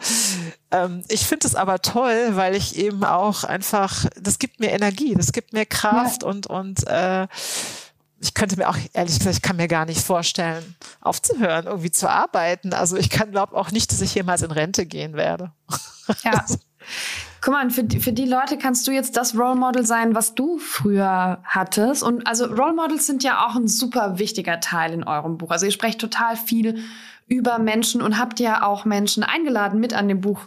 ähm, 0.72 1.04
ich 1.10 1.26
finde 1.26 1.48
es 1.48 1.56
aber 1.56 1.82
toll, 1.82 2.32
weil 2.32 2.56
ich 2.56 2.78
eben 2.78 3.04
auch 3.04 3.44
einfach, 3.44 4.06
das 4.20 4.40
gibt 4.40 4.60
mir 4.60 4.72
Energie, 4.72 5.16
das 5.16 5.32
gibt 5.32 5.54
mir 5.54 5.66
Kraft 5.66 6.24
ja. 6.24 6.30
und 6.30 6.48
und 6.48 6.88
äh, 6.88 7.28
ich 8.22 8.36
könnte 8.36 8.56
mir 8.56 8.70
auch, 8.70 8.78
ehrlich 8.94 9.18
gesagt, 9.18 9.36
ich 9.36 9.42
kann 9.42 9.56
mir 9.56 9.68
gar 9.68 9.86
nicht 9.86 10.00
vorstellen, 10.00 10.76
aufzuhören, 11.02 11.66
irgendwie 11.66 11.92
zu 11.92 12.08
arbeiten. 12.08 12.72
Also 12.74 12.96
ich 12.96 13.10
kann 13.10 13.32
glaube 13.32 13.58
auch 13.58 13.72
nicht, 13.72 13.92
dass 13.92 14.02
ich 14.02 14.14
jemals 14.14 14.44
in 14.44 14.52
Rente 14.52 14.86
gehen 14.86 15.14
werde. 15.14 15.52
Ja. 16.24 16.46
Guck 17.42 17.56
mal, 17.56 17.72
für, 17.72 17.88
für 18.00 18.14
die 18.14 18.26
Leute 18.26 18.60
kannst 18.60 18.88
du 18.88 18.92
jetzt 18.92 19.18
das 19.18 19.36
Role 19.36 19.56
Model 19.56 19.84
sein, 19.84 20.14
was 20.14 20.36
du 20.36 20.60
früher 20.60 21.40
hattest. 21.44 22.04
Und 22.04 22.28
also 22.28 22.46
Role 22.46 22.74
Models 22.74 23.08
sind 23.08 23.24
ja 23.24 23.48
auch 23.48 23.56
ein 23.56 23.68
super 23.68 24.20
wichtiger 24.20 24.60
Teil 24.60 24.94
in 24.94 25.04
eurem 25.04 25.40
Buch. 25.40 25.50
Also 25.50 25.66
ihr 25.66 25.72
sprecht 25.72 26.00
total 26.00 26.36
viel 26.38 26.84
über 27.28 27.58
Menschen 27.58 28.04
und 28.04 28.20
habt 28.20 28.40
ja 28.40 28.64
auch 28.64 28.86
Menschen 28.86 29.24
eingeladen, 29.24 29.80
mit 29.80 29.94
an 29.94 30.08
dem 30.08 30.22
Buch 30.22 30.42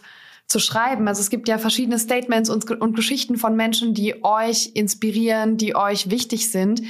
zu 0.46 0.60
schreiben. 0.60 1.08
Also 1.08 1.20
es 1.20 1.30
gibt 1.30 1.48
ja 1.48 1.58
verschiedene 1.58 1.98
Statements 1.98 2.48
und, 2.48 2.70
und 2.70 2.94
Geschichten 2.94 3.38
von 3.38 3.56
Menschen, 3.56 3.94
die 3.94 4.22
euch 4.22 4.70
inspirieren, 4.74 5.56
die 5.56 5.74
euch 5.74 6.10
wichtig 6.10 6.52
sind. 6.52 6.80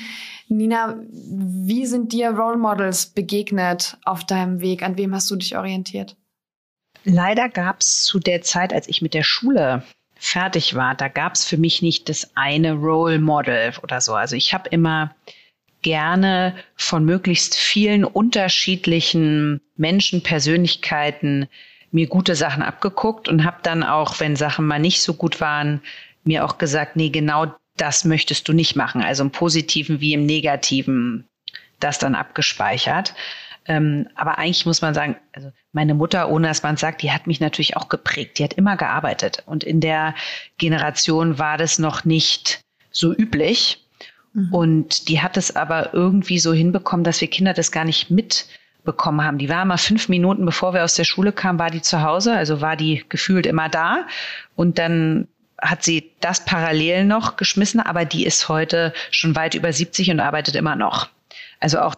Nina, 0.48 0.96
wie 1.08 1.86
sind 1.86 2.12
dir 2.12 2.30
Role 2.30 2.58
Models 2.58 3.06
begegnet 3.06 3.96
auf 4.04 4.24
deinem 4.24 4.60
Weg? 4.60 4.82
An 4.82 4.98
wem 4.98 5.14
hast 5.14 5.30
du 5.30 5.36
dich 5.36 5.56
orientiert? 5.56 6.14
Leider 7.04 7.48
gab 7.48 7.80
es 7.80 8.04
zu 8.04 8.18
der 8.18 8.42
Zeit, 8.42 8.72
als 8.72 8.88
ich 8.88 9.02
mit 9.02 9.14
der 9.14 9.22
Schule 9.22 9.82
fertig 10.16 10.74
war, 10.74 10.94
da 10.94 11.08
gab 11.08 11.34
es 11.34 11.44
für 11.44 11.58
mich 11.58 11.82
nicht 11.82 12.08
das 12.08 12.30
eine 12.34 12.72
Role 12.72 13.18
Model 13.18 13.72
oder 13.82 14.00
so. 14.00 14.14
Also 14.14 14.36
ich 14.36 14.54
habe 14.54 14.70
immer 14.70 15.14
gerne 15.82 16.56
von 16.76 17.04
möglichst 17.04 17.54
vielen 17.54 18.04
unterschiedlichen 18.04 19.60
Menschen, 19.76 20.22
Persönlichkeiten 20.22 21.46
mir 21.90 22.06
gute 22.06 22.34
Sachen 22.34 22.62
abgeguckt 22.62 23.28
und 23.28 23.44
habe 23.44 23.58
dann 23.62 23.82
auch, 23.84 24.18
wenn 24.18 24.34
Sachen 24.34 24.66
mal 24.66 24.78
nicht 24.80 25.02
so 25.02 25.14
gut 25.14 25.40
waren, 25.40 25.82
mir 26.24 26.44
auch 26.44 26.56
gesagt, 26.58 26.96
nee, 26.96 27.10
genau 27.10 27.54
das 27.76 28.04
möchtest 28.04 28.48
du 28.48 28.52
nicht 28.52 28.76
machen. 28.76 29.02
Also 29.02 29.22
im 29.22 29.30
Positiven 29.30 30.00
wie 30.00 30.14
im 30.14 30.24
Negativen 30.24 31.28
das 31.80 31.98
dann 31.98 32.14
abgespeichert. 32.14 33.14
Ähm, 33.66 34.08
aber 34.14 34.38
eigentlich 34.38 34.66
muss 34.66 34.82
man 34.82 34.94
sagen, 34.94 35.16
also 35.32 35.50
meine 35.72 35.94
Mutter, 35.94 36.28
ohne 36.28 36.48
dass 36.48 36.62
man 36.62 36.76
sagt, 36.76 37.02
die 37.02 37.12
hat 37.12 37.26
mich 37.26 37.40
natürlich 37.40 37.76
auch 37.76 37.88
geprägt. 37.88 38.38
Die 38.38 38.44
hat 38.44 38.54
immer 38.54 38.76
gearbeitet. 38.76 39.42
Und 39.46 39.64
in 39.64 39.80
der 39.80 40.14
Generation 40.58 41.38
war 41.38 41.56
das 41.56 41.78
noch 41.78 42.04
nicht 42.04 42.60
so 42.90 43.14
üblich. 43.14 43.84
Mhm. 44.34 44.54
Und 44.54 45.08
die 45.08 45.22
hat 45.22 45.36
es 45.36 45.56
aber 45.56 45.94
irgendwie 45.94 46.38
so 46.38 46.52
hinbekommen, 46.52 47.04
dass 47.04 47.20
wir 47.20 47.28
Kinder 47.28 47.54
das 47.54 47.72
gar 47.72 47.84
nicht 47.84 48.10
mit 48.10 48.46
bekommen 48.84 49.24
haben. 49.24 49.38
Die 49.38 49.48
war 49.48 49.64
mal 49.64 49.78
fünf 49.78 50.08
Minuten, 50.08 50.44
bevor 50.44 50.74
wir 50.74 50.84
aus 50.84 50.94
der 50.94 51.04
Schule 51.04 51.32
kamen, 51.32 51.58
war 51.58 51.70
die 51.70 51.80
zu 51.80 52.02
Hause, 52.02 52.34
also 52.34 52.60
war 52.60 52.76
die 52.76 53.04
gefühlt 53.08 53.46
immer 53.46 53.70
da. 53.70 54.06
Und 54.56 54.78
dann 54.78 55.26
hat 55.60 55.82
sie 55.82 56.12
das 56.20 56.44
parallel 56.44 57.04
noch 57.04 57.36
geschmissen, 57.36 57.80
aber 57.80 58.04
die 58.04 58.26
ist 58.26 58.48
heute 58.50 58.92
schon 59.10 59.34
weit 59.34 59.54
über 59.54 59.72
70 59.72 60.10
und 60.10 60.20
arbeitet 60.20 60.54
immer 60.54 60.76
noch. 60.76 61.08
Also 61.60 61.80
auch 61.80 61.94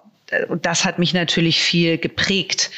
das 0.63 0.85
hat 0.85 0.99
mich 0.99 1.15
natürlich 1.15 1.61
viel 1.61 1.99
geprägt. 1.99 2.71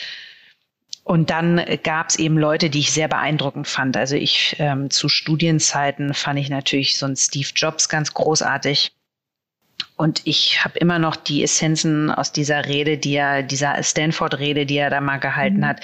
Und 1.04 1.30
dann 1.30 1.64
gab 1.84 2.10
es 2.10 2.16
eben 2.16 2.36
Leute, 2.36 2.68
die 2.68 2.80
ich 2.80 2.92
sehr 2.92 3.08
beeindruckend 3.08 3.66
fand. 3.66 3.96
Also 3.96 4.14
ich 4.14 4.56
ähm, 4.58 4.90
zu 4.90 5.08
Studienzeiten 5.08 6.12
fand 6.12 6.38
ich 6.38 6.50
natürlich 6.50 6.98
so 6.98 7.06
einen 7.06 7.16
Steve 7.16 7.48
Jobs 7.54 7.88
ganz 7.88 8.12
großartig. 8.12 8.92
Und 9.96 10.20
ich 10.26 10.62
habe 10.64 10.78
immer 10.78 10.98
noch 10.98 11.16
die 11.16 11.42
Essenzen 11.42 12.10
aus 12.10 12.30
dieser 12.30 12.66
Rede, 12.66 12.98
die 12.98 13.14
er, 13.14 13.42
dieser 13.42 13.82
Stanford-Rede, 13.82 14.64
die 14.64 14.76
er 14.76 14.90
da 14.90 15.00
mal 15.00 15.16
gehalten 15.16 15.58
mhm. 15.58 15.66
hat. 15.66 15.80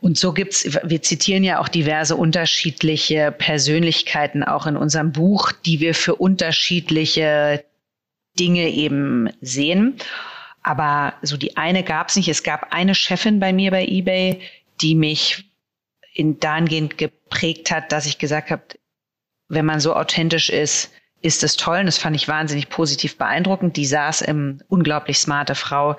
Und 0.00 0.18
so 0.18 0.32
gibt's, 0.32 0.66
wir 0.82 1.02
zitieren 1.02 1.44
ja 1.44 1.58
auch 1.58 1.68
diverse 1.68 2.16
unterschiedliche 2.16 3.32
Persönlichkeiten 3.32 4.42
auch 4.42 4.66
in 4.66 4.76
unserem 4.76 5.12
Buch, 5.12 5.52
die 5.52 5.80
wir 5.80 5.94
für 5.94 6.16
unterschiedliche 6.16 7.64
Dinge 8.38 8.68
eben 8.68 9.30
sehen. 9.40 9.96
Aber 10.68 11.14
so 11.22 11.38
die 11.38 11.56
eine 11.56 11.82
gab's 11.82 12.14
nicht. 12.14 12.28
Es 12.28 12.42
gab 12.42 12.74
eine 12.74 12.94
Chefin 12.94 13.40
bei 13.40 13.54
mir 13.54 13.70
bei 13.70 13.86
eBay, 13.86 14.42
die 14.82 14.94
mich 14.94 15.50
in 16.12 16.40
dahingehend 16.40 16.98
geprägt 16.98 17.70
hat, 17.70 17.90
dass 17.90 18.04
ich 18.04 18.18
gesagt 18.18 18.50
habe, 18.50 18.62
wenn 19.48 19.64
man 19.64 19.80
so 19.80 19.96
authentisch 19.96 20.50
ist, 20.50 20.92
ist 21.22 21.42
es 21.42 21.56
toll. 21.56 21.78
Und 21.78 21.86
das 21.86 21.96
fand 21.96 22.16
ich 22.16 22.28
wahnsinnig 22.28 22.68
positiv 22.68 23.16
beeindruckend. 23.16 23.78
Die 23.78 23.86
saß 23.86 24.20
im 24.20 24.60
unglaublich 24.68 25.18
smarte 25.18 25.54
Frau, 25.54 25.96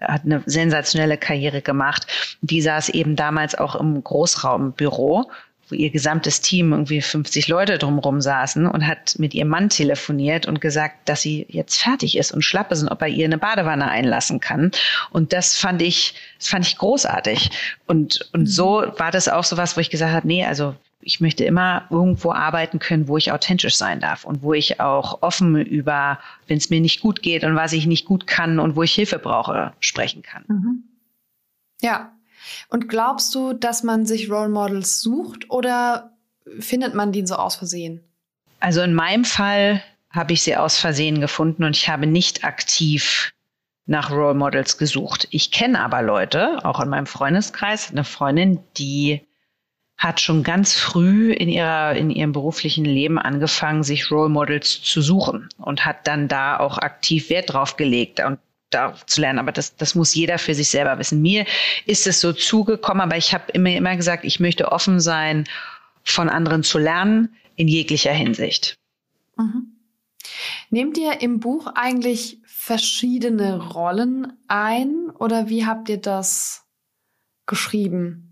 hat 0.00 0.22
eine 0.24 0.44
sensationelle 0.46 1.18
Karriere 1.18 1.60
gemacht. 1.60 2.06
Die 2.40 2.62
saß 2.62 2.90
eben 2.90 3.16
damals 3.16 3.56
auch 3.56 3.74
im 3.74 4.04
Großraumbüro, 4.04 5.28
wo 5.68 5.74
ihr 5.74 5.90
gesamtes 5.90 6.40
Team, 6.40 6.72
irgendwie 6.72 7.00
50 7.00 7.48
Leute 7.48 7.78
drumherum 7.78 8.20
saßen 8.20 8.66
und 8.66 8.86
hat 8.86 9.18
mit 9.18 9.34
ihrem 9.34 9.48
Mann 9.48 9.68
telefoniert 9.68 10.46
und 10.46 10.60
gesagt, 10.60 11.08
dass 11.08 11.22
sie 11.22 11.46
jetzt 11.48 11.80
fertig 11.80 12.16
ist 12.16 12.32
und 12.32 12.42
schlapp 12.42 12.70
ist 12.72 12.82
und 12.82 12.88
ob 12.88 13.02
er 13.02 13.08
ihr 13.08 13.24
eine 13.24 13.38
Badewanne 13.38 13.88
einlassen 13.88 14.40
kann. 14.40 14.70
Und 15.10 15.32
das 15.32 15.56
fand 15.56 15.82
ich, 15.82 16.14
das 16.38 16.48
fand 16.48 16.66
ich 16.66 16.76
großartig. 16.76 17.50
Und, 17.86 18.28
und 18.32 18.46
so 18.46 18.84
war 18.98 19.10
das 19.10 19.28
auch 19.28 19.44
so 19.44 19.56
was, 19.56 19.76
wo 19.76 19.80
ich 19.80 19.90
gesagt 19.90 20.12
habe, 20.12 20.26
nee, 20.26 20.44
also 20.44 20.74
ich 21.04 21.20
möchte 21.20 21.44
immer 21.44 21.86
irgendwo 21.90 22.32
arbeiten 22.32 22.78
können, 22.78 23.08
wo 23.08 23.16
ich 23.16 23.30
authentisch 23.30 23.76
sein 23.76 24.00
darf 24.00 24.24
und 24.24 24.42
wo 24.42 24.54
ich 24.54 24.80
auch 24.80 25.22
offen 25.22 25.56
über, 25.56 26.18
wenn 26.46 26.56
es 26.58 26.70
mir 26.70 26.80
nicht 26.80 27.00
gut 27.00 27.22
geht 27.22 27.44
und 27.44 27.54
was 27.56 27.72
ich 27.72 27.86
nicht 27.86 28.06
gut 28.06 28.26
kann 28.26 28.58
und 28.58 28.74
wo 28.74 28.82
ich 28.82 28.94
Hilfe 28.94 29.18
brauche, 29.18 29.72
sprechen 29.80 30.22
kann. 30.22 30.44
Mhm. 30.48 30.84
Ja. 31.80 32.13
Und 32.68 32.88
glaubst 32.88 33.34
du, 33.34 33.52
dass 33.52 33.82
man 33.82 34.06
sich 34.06 34.30
Role 34.30 34.48
Models 34.48 35.00
sucht 35.00 35.50
oder 35.50 36.12
findet 36.58 36.94
man 36.94 37.12
die 37.12 37.26
so 37.26 37.36
aus 37.36 37.56
Versehen? 37.56 38.00
Also 38.60 38.82
in 38.82 38.94
meinem 38.94 39.24
Fall 39.24 39.82
habe 40.10 40.32
ich 40.32 40.42
sie 40.42 40.56
aus 40.56 40.78
Versehen 40.78 41.20
gefunden 41.20 41.64
und 41.64 41.76
ich 41.76 41.88
habe 41.88 42.06
nicht 42.06 42.44
aktiv 42.44 43.32
nach 43.86 44.10
Role 44.10 44.34
Models 44.34 44.78
gesucht. 44.78 45.28
Ich 45.30 45.50
kenne 45.50 45.80
aber 45.80 46.02
Leute, 46.02 46.64
auch 46.64 46.80
in 46.80 46.88
meinem 46.88 47.06
Freundeskreis, 47.06 47.90
eine 47.90 48.04
Freundin, 48.04 48.60
die 48.78 49.20
hat 49.96 50.20
schon 50.20 50.42
ganz 50.42 50.74
früh 50.74 51.32
in 51.32 51.48
ihrer, 51.48 51.94
in 51.94 52.10
ihrem 52.10 52.32
beruflichen 52.32 52.84
Leben 52.84 53.18
angefangen, 53.18 53.82
sich 53.82 54.10
Role 54.10 54.28
Models 54.28 54.82
zu 54.82 55.02
suchen 55.02 55.48
und 55.58 55.84
hat 55.84 56.06
dann 56.06 56.28
da 56.28 56.58
auch 56.58 56.78
aktiv 56.78 57.30
Wert 57.30 57.52
drauf 57.52 57.76
gelegt 57.76 58.20
und 58.20 58.38
darauf 58.70 59.06
zu 59.06 59.20
lernen. 59.20 59.38
Aber 59.38 59.52
das, 59.52 59.76
das 59.76 59.94
muss 59.94 60.14
jeder 60.14 60.38
für 60.38 60.54
sich 60.54 60.68
selber 60.68 60.98
wissen. 60.98 61.22
Mir 61.22 61.46
ist 61.86 62.06
es 62.06 62.20
so 62.20 62.32
zugekommen, 62.32 63.00
aber 63.00 63.16
ich 63.16 63.32
habe 63.32 63.50
immer, 63.52 63.70
immer 63.70 63.96
gesagt, 63.96 64.24
ich 64.24 64.40
möchte 64.40 64.72
offen 64.72 65.00
sein, 65.00 65.44
von 66.02 66.28
anderen 66.28 66.62
zu 66.62 66.78
lernen, 66.78 67.34
in 67.56 67.68
jeglicher 67.68 68.12
Hinsicht. 68.12 68.76
Mhm. 69.36 69.76
Nehmt 70.70 70.98
ihr 70.98 71.20
im 71.20 71.40
Buch 71.40 71.66
eigentlich 71.74 72.38
verschiedene 72.44 73.60
Rollen 73.72 74.32
ein 74.48 75.10
oder 75.10 75.48
wie 75.48 75.66
habt 75.66 75.88
ihr 75.88 75.98
das 75.98 76.64
geschrieben? 77.46 78.24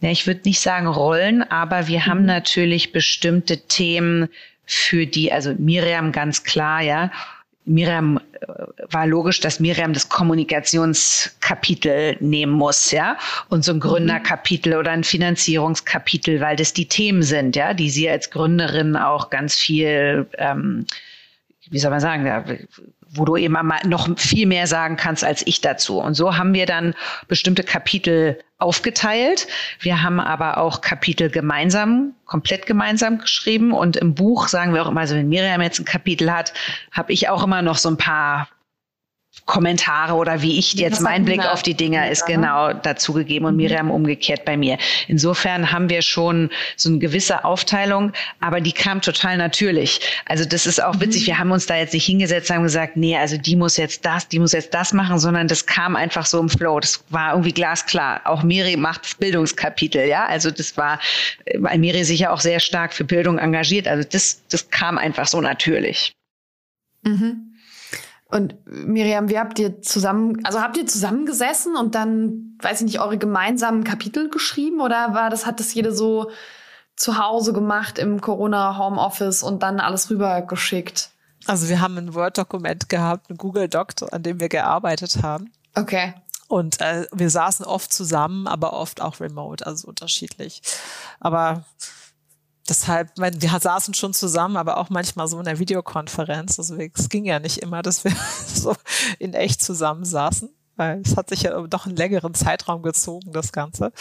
ja, 0.00 0.10
ich 0.10 0.26
würde 0.26 0.42
nicht 0.44 0.60
sagen 0.60 0.86
Rollen, 0.86 1.42
aber 1.42 1.88
wir 1.88 2.06
haben 2.06 2.20
mhm. 2.20 2.26
natürlich 2.26 2.92
bestimmte 2.92 3.66
Themen, 3.66 4.28
für 4.70 5.06
die, 5.06 5.32
also 5.32 5.54
Miriam 5.54 6.12
ganz 6.12 6.44
klar, 6.44 6.82
ja. 6.82 7.10
Miriam 7.68 8.18
äh, 8.40 8.46
war 8.90 9.06
logisch, 9.06 9.40
dass 9.40 9.60
Miriam 9.60 9.92
das 9.92 10.08
Kommunikationskapitel 10.08 12.16
nehmen 12.20 12.52
muss, 12.52 12.90
ja, 12.90 13.16
und 13.48 13.64
so 13.64 13.72
ein 13.72 13.76
mhm. 13.76 13.80
Gründerkapitel 13.80 14.76
oder 14.76 14.90
ein 14.90 15.04
Finanzierungskapitel, 15.04 16.40
weil 16.40 16.56
das 16.56 16.72
die 16.72 16.88
Themen 16.88 17.22
sind, 17.22 17.56
ja, 17.56 17.74
die 17.74 17.90
sie 17.90 18.08
als 18.08 18.30
Gründerin 18.30 18.96
auch 18.96 19.30
ganz 19.30 19.54
viel, 19.54 20.26
ähm, 20.38 20.86
wie 21.70 21.78
soll 21.78 21.90
man 21.90 22.00
sagen, 22.00 22.24
wo 23.10 23.24
du 23.24 23.36
eben 23.36 23.56
noch 23.84 24.08
viel 24.18 24.46
mehr 24.46 24.66
sagen 24.66 24.96
kannst 24.96 25.24
als 25.24 25.46
ich 25.46 25.60
dazu. 25.60 25.98
Und 25.98 26.14
so 26.14 26.36
haben 26.36 26.54
wir 26.54 26.66
dann 26.66 26.94
bestimmte 27.26 27.62
Kapitel 27.62 28.38
aufgeteilt. 28.58 29.46
Wir 29.80 30.02
haben 30.02 30.20
aber 30.20 30.58
auch 30.58 30.80
Kapitel 30.80 31.30
gemeinsam, 31.30 32.14
komplett 32.26 32.66
gemeinsam 32.66 33.18
geschrieben. 33.18 33.72
Und 33.72 33.96
im 33.96 34.14
Buch 34.14 34.48
sagen 34.48 34.74
wir 34.74 34.82
auch 34.82 34.90
immer, 34.90 35.00
also 35.00 35.14
wenn 35.14 35.28
Miriam 35.28 35.62
jetzt 35.62 35.78
ein 35.78 35.84
Kapitel 35.84 36.32
hat, 36.32 36.52
habe 36.92 37.12
ich 37.12 37.28
auch 37.28 37.44
immer 37.44 37.62
noch 37.62 37.76
so 37.76 37.88
ein 37.88 37.96
paar 37.96 38.48
Kommentare 39.46 40.14
oder 40.14 40.42
wie 40.42 40.58
ich 40.58 40.74
jetzt 40.74 41.00
mein 41.00 41.24
Blick 41.24 41.40
auf 41.40 41.62
die 41.62 41.74
Dinger 41.74 42.10
ist 42.10 42.26
genau 42.26 42.72
dazugegeben 42.72 43.46
und 43.46 43.54
mhm. 43.54 43.62
Miriam 43.62 43.90
umgekehrt 43.90 44.44
bei 44.44 44.56
mir. 44.56 44.78
Insofern 45.06 45.72
haben 45.72 45.88
wir 45.88 46.02
schon 46.02 46.50
so 46.76 46.88
eine 46.88 46.98
gewisse 46.98 47.44
Aufteilung, 47.44 48.12
aber 48.40 48.60
die 48.60 48.72
kam 48.72 49.00
total 49.00 49.36
natürlich. 49.36 50.00
Also 50.26 50.44
das 50.44 50.66
ist 50.66 50.82
auch 50.82 51.00
witzig. 51.00 51.22
Mhm. 51.22 51.26
Wir 51.26 51.38
haben 51.38 51.50
uns 51.50 51.66
da 51.66 51.76
jetzt 51.76 51.94
nicht 51.94 52.06
hingesetzt, 52.06 52.50
haben 52.50 52.62
gesagt, 52.62 52.96
nee, 52.96 53.16
also 53.16 53.36
die 53.36 53.56
muss 53.56 53.76
jetzt 53.76 54.04
das, 54.04 54.28
die 54.28 54.38
muss 54.38 54.52
jetzt 54.52 54.74
das 54.74 54.92
machen, 54.92 55.18
sondern 55.18 55.48
das 55.48 55.66
kam 55.66 55.96
einfach 55.96 56.26
so 56.26 56.40
im 56.40 56.48
Flow. 56.48 56.80
Das 56.80 57.04
war 57.10 57.32
irgendwie 57.32 57.52
glasklar. 57.52 58.20
Auch 58.24 58.42
Miri 58.42 58.76
macht 58.76 59.04
das 59.04 59.14
Bildungskapitel, 59.14 60.06
ja. 60.06 60.26
Also 60.26 60.50
das 60.50 60.76
war, 60.76 61.00
weil 61.58 61.78
Miri 61.78 62.04
sich 62.04 62.20
ja 62.20 62.30
auch 62.30 62.40
sehr 62.40 62.60
stark 62.60 62.92
für 62.92 63.04
Bildung 63.04 63.38
engagiert. 63.38 63.88
Also 63.88 64.06
das, 64.10 64.42
das 64.48 64.70
kam 64.70 64.98
einfach 64.98 65.26
so 65.26 65.40
natürlich. 65.40 66.12
Mhm. 67.04 67.47
Und 68.30 68.54
Miriam, 68.66 69.30
wie 69.30 69.38
habt 69.38 69.58
ihr 69.58 69.80
zusammen, 69.80 70.44
also 70.44 70.60
habt 70.60 70.76
ihr 70.76 70.86
zusammengesessen 70.86 71.76
und 71.76 71.94
dann, 71.94 72.58
weiß 72.60 72.80
ich 72.80 72.86
nicht, 72.86 73.00
eure 73.00 73.16
gemeinsamen 73.16 73.84
Kapitel 73.84 74.28
geschrieben 74.28 74.80
oder 74.80 75.14
war 75.14 75.30
das, 75.30 75.46
hat 75.46 75.60
das 75.60 75.72
jede 75.72 75.94
so 75.94 76.30
zu 76.94 77.16
Hause 77.16 77.54
gemacht 77.54 77.98
im 77.98 78.20
Corona 78.20 78.76
Homeoffice 78.76 79.42
und 79.42 79.62
dann 79.62 79.80
alles 79.80 80.10
rübergeschickt? 80.10 81.10
Also 81.46 81.68
wir 81.70 81.80
haben 81.80 81.96
ein 81.96 82.14
Word-Dokument 82.14 82.90
gehabt, 82.90 83.30
ein 83.30 83.38
Google 83.38 83.68
Doc, 83.68 83.94
an 84.10 84.22
dem 84.22 84.40
wir 84.40 84.50
gearbeitet 84.50 85.22
haben. 85.22 85.50
Okay. 85.74 86.12
Und 86.48 86.80
äh, 86.80 87.06
wir 87.12 87.30
saßen 87.30 87.64
oft 87.64 87.92
zusammen, 87.92 88.46
aber 88.46 88.74
oft 88.74 89.00
auch 89.00 89.20
remote, 89.20 89.66
also 89.66 89.88
unterschiedlich. 89.88 90.60
Aber 91.20 91.64
deshalb, 92.68 93.10
wir 93.16 93.60
saßen 93.60 93.94
schon 93.94 94.14
zusammen, 94.14 94.56
aber 94.56 94.78
auch 94.78 94.90
manchmal 94.90 95.28
so 95.28 95.38
in 95.38 95.44
der 95.44 95.58
Videokonferenz. 95.58 96.58
Also 96.58 96.76
es 96.76 97.08
ging 97.08 97.24
ja 97.24 97.38
nicht 97.38 97.58
immer, 97.58 97.82
dass 97.82 98.04
wir 98.04 98.12
so 98.46 98.74
in 99.18 99.34
echt 99.34 99.62
zusammen 99.62 100.04
saßen, 100.04 100.50
weil 100.76 101.00
es 101.04 101.16
hat 101.16 101.28
sich 101.30 101.42
ja 101.42 101.60
doch 101.66 101.86
einen 101.86 101.96
längeren 101.96 102.34
Zeitraum 102.34 102.82
gezogen, 102.82 103.32
das 103.32 103.52
Ganze. 103.52 103.92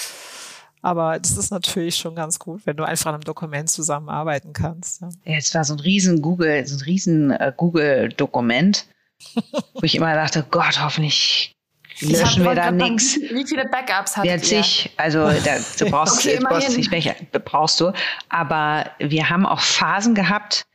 Aber 0.82 1.20
das 1.20 1.38
ist 1.38 1.50
natürlich 1.50 1.96
schon 1.96 2.16
ganz 2.16 2.40
gut, 2.40 2.66
wenn 2.66 2.78
du 2.78 2.84
einfach 2.84 3.08
an 3.08 3.16
einem 3.16 3.24
Dokument 3.24 3.70
zusammenarbeiten 3.70 4.54
kannst. 4.54 5.02
Ja, 5.02 5.38
es 5.38 5.54
war 5.54 5.64
so 5.64 5.74
ein 5.74 5.80
riesen 5.80 6.22
Google, 6.22 6.66
so 6.68 6.76
ein 6.76 6.82
riesen 6.82 7.32
äh, 7.32 7.52
Google-Dokument, 7.56 8.86
wo 9.74 9.82
ich 9.82 9.96
immer 9.96 10.14
dachte, 10.14 10.46
Gott, 10.50 10.82
hoffentlich 10.82 11.57
löschen 12.02 12.44
wir 12.44 12.56
da 12.56 12.72
nichts. 12.72 13.20
Wie 13.20 13.46
viele 13.46 13.66
Backups 13.66 14.18
hat 14.18 14.26
ja, 14.26 14.38
zig. 14.38 14.90
Also 14.98 15.20
da, 15.20 15.58
du 15.80 15.86
brauchst, 15.92 16.20
okay, 16.20 16.38
du 16.38 16.46
brauchst 16.46 16.78
nicht 16.78 16.92
welche 16.92 17.16
brauchst 17.44 17.80
du. 17.80 17.92
Aber 18.30 18.92
wir 19.00 19.30
haben 19.30 19.46
auch 19.46 19.62
Phasen 19.62 20.16
gehabt, 20.16 20.66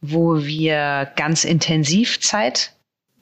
wo 0.00 0.42
wir 0.42 1.10
ganz 1.16 1.44
intensiv 1.44 2.20
Zeit 2.20 2.72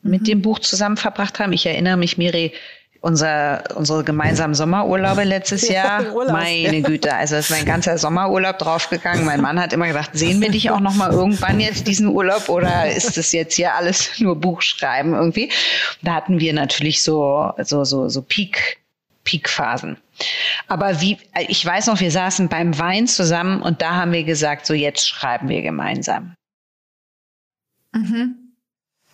mit 0.03 0.23
mhm. 0.23 0.25
dem 0.27 0.43
Buch 0.43 0.59
zusammen 0.59 0.97
verbracht 0.97 1.39
haben. 1.39 1.53
Ich 1.53 1.67
erinnere 1.67 1.97
mich, 1.97 2.17
Miri, 2.17 2.53
unser, 3.01 3.65
unsere 3.75 4.05
gemeinsamen 4.05 4.55
Sommerurlaube 4.55 5.25
letztes 5.25 5.69
Jahr. 5.69 6.13
Urlaub, 6.13 6.33
Meine 6.33 6.79
ja. 6.79 6.87
Güte, 6.87 7.15
also 7.15 7.37
ist 7.37 7.51
mein 7.51 7.65
ganzer 7.65 7.97
Sommerurlaub 7.99 8.59
draufgegangen. 8.59 9.25
Mein 9.25 9.41
Mann 9.41 9.61
hat 9.61 9.73
immer 9.73 9.87
gesagt, 9.87 10.11
sehen 10.17 10.41
wir 10.41 10.51
dich 10.51 10.71
auch 10.71 10.81
noch 10.81 10.95
mal 10.95 11.11
irgendwann 11.11 11.61
jetzt 11.61 11.87
diesen 11.87 12.09
Urlaub 12.09 12.49
oder 12.49 12.91
ist 12.91 13.17
das 13.17 13.33
jetzt 13.33 13.55
hier 13.55 13.75
alles 13.75 14.21
nur 14.21 14.37
Buchschreiben 14.37 15.15
irgendwie? 15.15 15.51
Da 16.03 16.15
hatten 16.15 16.41
wir 16.41 16.53
natürlich 16.53 17.03
so, 17.03 17.53
so, 17.59 17.85
so, 17.85 18.09
so 18.09 18.23
Peak, 18.23 18.79
Peak-Phasen. 19.25 19.97
Aber 20.69 21.01
wie, 21.01 21.19
ich 21.49 21.65
weiß 21.65 21.87
noch, 21.87 22.01
wir 22.01 22.11
saßen 22.11 22.49
beim 22.49 22.79
Wein 22.79 23.07
zusammen 23.07 23.63
und 23.63 23.81
da 23.81 23.97
haben 23.97 24.13
wir 24.13 24.25
gesagt, 24.25 24.67
so 24.67 24.75
jetzt 24.75 25.09
schreiben 25.09 25.49
wir 25.49 25.63
gemeinsam. 25.63 26.35
Mhm. 27.93 28.35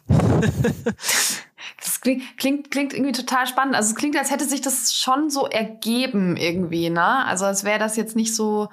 Das 1.82 2.00
klingt, 2.00 2.38
klingt, 2.38 2.70
klingt 2.70 2.92
irgendwie 2.92 3.12
total 3.12 3.46
spannend. 3.46 3.74
Also 3.74 3.90
es 3.90 3.96
klingt, 3.96 4.16
als 4.16 4.30
hätte 4.30 4.44
sich 4.44 4.60
das 4.60 4.94
schon 4.94 5.30
so 5.30 5.46
ergeben 5.46 6.36
irgendwie, 6.36 6.90
ne? 6.90 7.24
Also 7.26 7.44
als 7.44 7.64
wäre 7.64 7.78
das 7.78 7.96
jetzt 7.96 8.16
nicht 8.16 8.34
so 8.34 8.68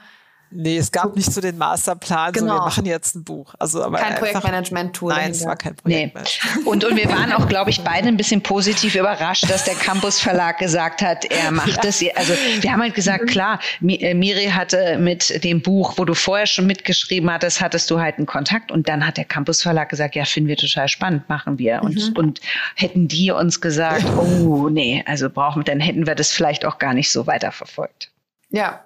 Nee, 0.55 0.77
es 0.77 0.91
gab 0.91 1.15
nicht 1.15 1.31
so 1.31 1.41
den 1.41 1.57
Masterplan, 1.57 2.31
genau. 2.31 2.45
so 2.45 2.45
wir 2.45 2.53
genau. 2.53 2.65
machen 2.65 2.85
jetzt 2.85 3.15
ein 3.15 3.23
Buch. 3.23 3.53
Also, 3.59 3.83
aber 3.83 3.97
kein 3.97 4.15
Projektmanagement-Tool. 4.15 5.13
Nein, 5.13 5.31
es 5.31 5.45
war 5.45 5.55
kein 5.55 5.75
Projektmanagement. 5.75 6.55
Nee. 6.55 6.69
Und, 6.69 6.83
und 6.85 6.95
wir 6.95 7.09
waren 7.09 7.31
auch, 7.33 7.47
glaube 7.47 7.69
ich, 7.69 7.81
beide 7.81 8.07
ein 8.07 8.17
bisschen 8.17 8.41
positiv 8.41 8.95
überrascht, 8.95 9.49
dass 9.49 9.65
der 9.65 9.75
Campus 9.75 10.19
Verlag 10.19 10.59
gesagt 10.59 11.01
hat, 11.01 11.25
er 11.25 11.51
macht 11.51 11.83
es. 11.85 12.01
Ja. 12.01 12.13
Also 12.15 12.33
wir 12.61 12.71
haben 12.71 12.81
halt 12.81 12.95
gesagt, 12.95 13.23
mhm. 13.23 13.27
klar, 13.27 13.59
äh, 13.81 14.13
Miri 14.13 14.45
hatte 14.45 14.97
mit 14.99 15.43
dem 15.43 15.61
Buch, 15.61 15.93
wo 15.97 16.05
du 16.05 16.13
vorher 16.13 16.45
schon 16.45 16.67
mitgeschrieben 16.67 17.31
hattest, 17.31 17.61
hattest 17.61 17.89
du 17.89 17.99
halt 17.99 18.17
einen 18.17 18.25
Kontakt. 18.25 18.71
Und 18.71 18.87
dann 18.87 19.05
hat 19.05 19.17
der 19.17 19.25
Campus 19.25 19.61
Verlag 19.61 19.89
gesagt, 19.89 20.15
ja, 20.15 20.25
finden 20.25 20.49
wir 20.49 20.57
total 20.57 20.87
spannend, 20.87 21.27
machen 21.29 21.57
wir. 21.57 21.81
Und, 21.81 21.95
mhm. 21.95 22.17
und 22.17 22.41
hätten 22.75 23.07
die 23.07 23.31
uns 23.31 23.61
gesagt, 23.61 24.05
oh 24.17 24.69
nee, 24.69 25.03
also 25.07 25.29
brauchen, 25.29 25.63
dann 25.63 25.79
hätten 25.79 26.05
wir 26.05 26.15
das 26.15 26.31
vielleicht 26.31 26.65
auch 26.65 26.77
gar 26.77 26.93
nicht 26.93 27.11
so 27.11 27.27
weiterverfolgt. 27.27 28.11
Ja, 28.49 28.85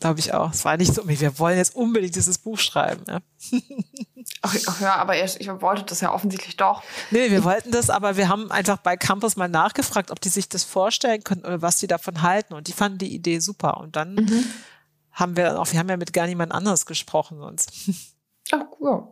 Glaube 0.00 0.18
ich 0.18 0.32
auch. 0.32 0.52
Es 0.52 0.64
war 0.64 0.78
nicht 0.78 0.94
so, 0.94 1.06
wir 1.06 1.38
wollen 1.38 1.58
jetzt 1.58 1.76
unbedingt 1.76 2.16
dieses 2.16 2.38
Buch 2.38 2.58
schreiben. 2.58 3.04
Ja. 3.06 3.20
Ach, 4.42 4.54
ach, 4.66 4.80
ja, 4.80 4.94
aber 4.96 5.22
ich, 5.22 5.38
ich 5.40 5.48
wollte 5.48 5.82
das 5.84 6.00
ja 6.00 6.12
offensichtlich 6.12 6.56
doch. 6.56 6.82
Nee, 7.10 7.30
wir 7.30 7.44
wollten 7.44 7.72
das, 7.72 7.90
aber 7.90 8.16
wir 8.16 8.28
haben 8.28 8.50
einfach 8.50 8.78
bei 8.78 8.96
Campus 8.96 9.36
mal 9.36 9.48
nachgefragt, 9.48 10.10
ob 10.10 10.20
die 10.20 10.30
sich 10.30 10.48
das 10.48 10.64
vorstellen 10.64 11.22
können 11.24 11.44
oder 11.44 11.60
was 11.60 11.78
die 11.78 11.86
davon 11.86 12.22
halten. 12.22 12.54
Und 12.54 12.68
die 12.68 12.72
fanden 12.72 12.98
die 12.98 13.14
Idee 13.14 13.38
super. 13.40 13.78
Und 13.78 13.96
dann 13.96 14.14
mhm. 14.14 14.44
haben 15.12 15.36
wir 15.36 15.60
auch, 15.60 15.70
wir 15.72 15.78
haben 15.78 15.88
ja 15.90 15.96
mit 15.98 16.14
gar 16.14 16.26
niemand 16.26 16.52
anderes 16.52 16.86
gesprochen 16.86 17.38
sonst. 17.38 17.72
Ach, 18.52 18.64
cool. 18.80 19.08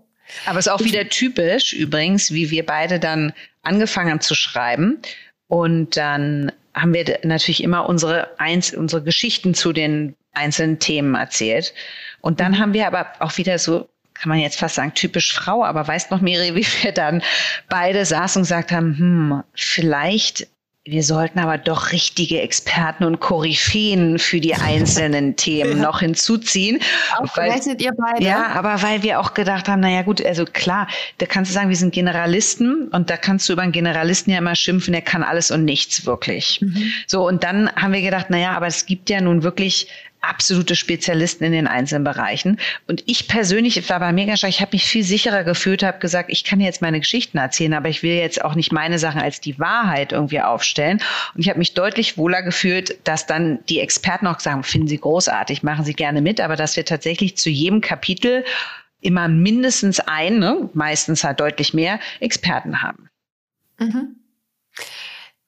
Aber 0.46 0.58
es 0.58 0.66
ist 0.66 0.72
auch 0.72 0.80
wieder 0.80 1.08
typisch 1.08 1.72
übrigens, 1.74 2.30
wie 2.30 2.50
wir 2.50 2.64
beide 2.64 2.98
dann 2.98 3.34
angefangen 3.62 4.10
haben 4.10 4.20
zu 4.20 4.34
schreiben. 4.34 5.02
Und 5.46 5.96
dann 5.96 6.52
haben 6.74 6.94
wir 6.94 7.18
natürlich 7.22 7.62
immer 7.62 7.88
unsere, 7.88 8.38
eins, 8.38 8.72
unsere 8.72 9.02
Geschichten 9.02 9.54
zu 9.54 9.72
den 9.72 10.14
einzelnen 10.38 10.78
Themen 10.78 11.14
erzählt. 11.14 11.74
Und 12.20 12.40
dann 12.40 12.52
mhm. 12.52 12.58
haben 12.58 12.72
wir 12.72 12.86
aber 12.86 13.06
auch 13.20 13.36
wieder 13.36 13.58
so, 13.58 13.88
kann 14.14 14.30
man 14.30 14.38
jetzt 14.38 14.58
fast 14.58 14.76
sagen, 14.76 14.94
typisch 14.94 15.32
Frau, 15.32 15.64
aber 15.64 15.86
weißt 15.86 16.10
noch, 16.10 16.20
Miri, 16.20 16.54
wie 16.54 16.66
wir 16.82 16.92
dann 16.92 17.22
beide 17.68 18.04
saßen 18.04 18.40
und 18.40 18.44
gesagt 18.44 18.72
haben, 18.72 18.98
hm, 18.98 19.42
vielleicht 19.54 20.48
wir 20.90 21.02
sollten 21.02 21.38
aber 21.38 21.58
doch 21.58 21.92
richtige 21.92 22.40
Experten 22.40 23.04
und 23.04 23.20
Koryphäen 23.20 24.18
für 24.18 24.40
die 24.40 24.54
einzelnen 24.54 25.36
Themen 25.36 25.76
ja. 25.78 25.82
noch 25.82 26.00
hinzuziehen. 26.00 26.80
Ausgerechnet 27.18 27.82
ihr 27.82 27.92
beide. 27.92 28.24
Ja, 28.24 28.46
aber 28.54 28.82
weil 28.82 29.02
wir 29.02 29.20
auch 29.20 29.34
gedacht 29.34 29.68
haben, 29.68 29.80
naja 29.80 30.02
gut, 30.02 30.24
also 30.24 30.44
klar, 30.46 30.88
da 31.18 31.26
kannst 31.26 31.50
du 31.50 31.54
sagen, 31.54 31.68
wir 31.68 31.76
sind 31.76 31.92
Generalisten 31.92 32.88
und 32.88 33.10
da 33.10 33.16
kannst 33.18 33.48
du 33.48 33.52
über 33.52 33.62
einen 33.62 33.72
Generalisten 33.72 34.32
ja 34.32 34.38
immer 34.38 34.54
schimpfen, 34.54 34.92
der 34.92 35.02
kann 35.02 35.22
alles 35.22 35.50
und 35.50 35.64
nichts 35.64 36.06
wirklich. 36.06 36.60
Mhm. 36.62 36.90
So, 37.06 37.26
und 37.26 37.44
dann 37.44 37.70
haben 37.76 37.92
wir 37.92 38.02
gedacht, 38.02 38.30
naja, 38.30 38.52
aber 38.52 38.66
es 38.66 38.86
gibt 38.86 39.10
ja 39.10 39.20
nun 39.20 39.42
wirklich 39.42 39.88
absolute 40.20 40.76
Spezialisten 40.76 41.44
in 41.44 41.52
den 41.52 41.66
einzelnen 41.66 42.04
Bereichen. 42.04 42.58
Und 42.86 43.02
ich 43.06 43.28
persönlich 43.28 43.88
war 43.88 44.00
bei 44.00 44.12
Megastar, 44.12 44.48
ich 44.48 44.60
habe 44.60 44.70
mich 44.72 44.84
viel 44.84 45.04
sicherer 45.04 45.44
gefühlt, 45.44 45.82
habe 45.82 45.98
gesagt, 45.98 46.30
ich 46.30 46.44
kann 46.44 46.60
jetzt 46.60 46.82
meine 46.82 47.00
Geschichten 47.00 47.38
erzählen, 47.38 47.74
aber 47.74 47.88
ich 47.88 48.02
will 48.02 48.14
jetzt 48.14 48.44
auch 48.44 48.54
nicht 48.54 48.72
meine 48.72 48.98
Sachen 48.98 49.20
als 49.20 49.40
die 49.40 49.58
Wahrheit 49.58 50.12
irgendwie 50.12 50.40
aufstellen. 50.40 51.00
Und 51.34 51.40
ich 51.40 51.48
habe 51.48 51.58
mich 51.58 51.74
deutlich 51.74 52.18
wohler 52.18 52.42
gefühlt, 52.42 52.98
dass 53.04 53.26
dann 53.26 53.60
die 53.68 53.80
Experten 53.80 54.26
auch 54.26 54.40
sagen, 54.40 54.62
finden 54.64 54.88
Sie 54.88 54.98
großartig, 54.98 55.62
machen 55.62 55.84
Sie 55.84 55.94
gerne 55.94 56.20
mit, 56.20 56.40
aber 56.40 56.56
dass 56.56 56.76
wir 56.76 56.84
tatsächlich 56.84 57.36
zu 57.36 57.50
jedem 57.50 57.80
Kapitel 57.80 58.44
immer 59.00 59.28
mindestens 59.28 60.00
ein, 60.00 60.38
ne, 60.38 60.68
meistens 60.74 61.24
halt 61.24 61.40
deutlich 61.40 61.74
mehr 61.74 62.00
Experten 62.20 62.82
haben. 62.82 63.08
Mhm. 63.78 64.17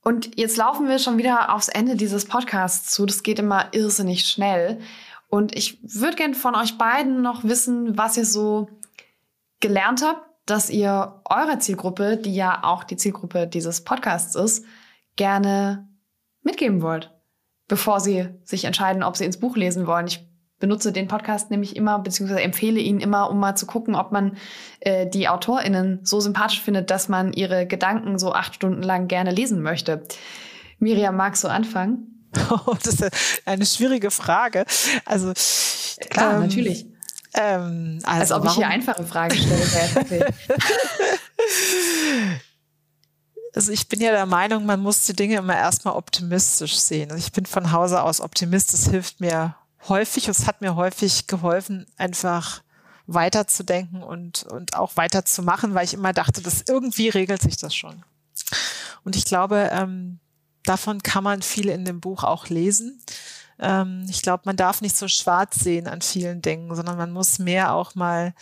Und 0.03 0.39
jetzt 0.39 0.57
laufen 0.57 0.89
wir 0.89 0.99
schon 0.99 1.19
wieder 1.19 1.55
aufs 1.55 1.69
Ende 1.69 1.97
dieses 1.97 2.25
Podcasts 2.25 2.91
zu. 2.91 3.05
Das 3.07 3.23
geht 3.23 3.39
immer 3.39 3.69
irrsinnig 3.73 4.27
schnell. 4.27 4.81
Und 5.29 5.55
ich 5.55 5.79
würde 5.83 6.17
gern 6.17 6.35
von 6.35 6.55
euch 6.55 6.79
beiden 6.79 7.23
noch 7.23 7.45
wissen, 7.45 7.97
was 7.97 8.17
ihr 8.17 8.25
so 8.25 8.69
gelernt 9.61 10.03
habt, 10.03 10.23
dass 10.47 10.71
ihr 10.71 11.21
eure 11.25 11.59
Zielgruppe, 11.59 12.17
die 12.17 12.35
ja 12.35 12.65
auch 12.65 12.83
die 12.83 12.97
Zielgruppe 12.97 13.47
dieses 13.47 13.85
Podcasts 13.85 14.35
ist, 14.35 14.65
gerne 15.17 15.89
mitgeben 16.43 16.83
wollt, 16.83 17.13
bevor 17.69 18.01
sie 18.01 18.29
sich 18.45 18.65
entscheiden, 18.65 19.03
ob 19.03 19.17
sie 19.17 19.27
ins 19.27 19.39
Buch 19.39 19.57
lesen 19.57 19.87
wollen. 19.87 20.07
Ich 20.07 20.27
benutze 20.61 20.93
den 20.93 21.09
Podcast 21.09 21.51
nämlich 21.51 21.75
immer, 21.75 21.99
beziehungsweise 21.99 22.43
empfehle 22.43 22.79
ihn 22.79 23.01
immer, 23.01 23.31
um 23.31 23.41
mal 23.41 23.57
zu 23.57 23.67
gucken, 23.67 23.97
ob 23.97 24.13
man 24.13 24.37
äh, 24.81 25.07
die 25.09 25.29
AutorInnen 25.29 26.01
so 26.05 26.21
sympathisch 26.21 26.61
findet, 26.61 26.91
dass 26.91 27.09
man 27.09 27.33
ihre 27.33 27.67
Gedanken 27.67 28.19
so 28.19 28.33
acht 28.33 28.55
Stunden 28.55 28.83
lang 28.83 29.09
gerne 29.09 29.33
lesen 29.33 29.63
möchte. 29.63 30.03
Miriam, 30.79 31.17
magst 31.17 31.43
du 31.43 31.49
anfangen? 31.49 32.07
Oh, 32.51 32.77
das 32.81 33.01
ist 33.01 33.43
eine 33.45 33.67
schwierige 33.67 34.13
Frage. 34.13 34.65
Also 35.05 35.33
klar, 36.11 36.35
ähm, 36.35 36.41
natürlich. 36.43 36.87
Ähm, 37.35 37.99
also 38.05 38.21
Als 38.21 38.31
ob 38.31 38.45
warum? 38.45 38.49
ich 38.49 38.55
hier 38.55 38.69
einfache 38.69 39.05
Fragen 39.05 39.35
stelle. 39.35 40.27
also 43.55 43.73
ich 43.73 43.89
bin 43.89 44.01
ja 44.01 44.13
der 44.13 44.27
Meinung, 44.27 44.65
man 44.65 44.81
muss 44.81 45.07
die 45.07 45.15
Dinge 45.15 45.39
immer 45.39 45.57
erstmal 45.57 45.95
optimistisch 45.95 46.77
sehen. 46.77 47.11
Also 47.11 47.25
ich 47.25 47.33
bin 47.33 47.47
von 47.47 47.73
Hause 47.73 48.01
aus 48.01 48.21
Optimist, 48.21 48.73
das 48.75 48.89
hilft 48.89 49.21
mir 49.21 49.57
häufig, 49.89 50.29
es 50.29 50.47
hat 50.47 50.61
mir 50.61 50.77
häufig 50.77 51.27
geholfen, 51.27 51.87
einfach 51.97 52.63
weiterzudenken 53.07 54.03
und, 54.03 54.45
und 54.45 54.75
auch 54.75 54.97
weiterzumachen, 54.97 55.75
weil 55.75 55.85
ich 55.85 55.95
immer 55.95 56.13
dachte, 56.13 56.43
dass 56.43 56.63
irgendwie 56.69 57.09
regelt 57.09 57.43
sich 57.43 57.57
das 57.57 57.75
schon. 57.75 58.05
Und 59.05 59.17
ich 59.17 59.25
glaube, 59.25 59.71
ähm, 59.73 60.21
davon 60.65 61.03
kann 61.03 61.25
man 61.25 61.43
viel 61.43 61.69
in 61.69 61.85
dem 61.85 62.01
Buch 62.01 62.23
auch 62.23 62.49
lesen. 62.49 63.03
Ähm, 63.59 64.07
ich 64.09 64.23
glaube, 64.23 64.43
man 64.47 64.57
darf 64.57 64.81
nicht 64.81 64.97
so 64.97 65.09
schwarz 65.09 65.57
sehen 65.57 65.89
an 65.89 66.03
vielen 66.03 66.41
Dingen, 66.43 66.75
sondern 66.75 66.97
man 66.97 67.11
muss 67.11 67.39
mehr 67.39 67.75
auch 67.75 67.95
mal 67.95 68.35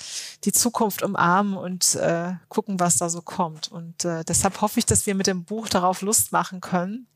die 0.44 0.52
Zukunft 0.52 1.02
umarmen 1.02 1.56
und 1.56 1.94
äh, 1.96 2.34
gucken, 2.48 2.78
was 2.78 2.96
da 2.96 3.08
so 3.08 3.22
kommt. 3.22 3.68
Und 3.68 4.04
äh, 4.04 4.24
deshalb 4.24 4.60
hoffe 4.60 4.78
ich, 4.78 4.86
dass 4.86 5.06
wir 5.06 5.14
mit 5.14 5.26
dem 5.26 5.44
Buch 5.44 5.68
darauf 5.68 6.02
Lust 6.02 6.32
machen 6.32 6.60
können 6.60 7.06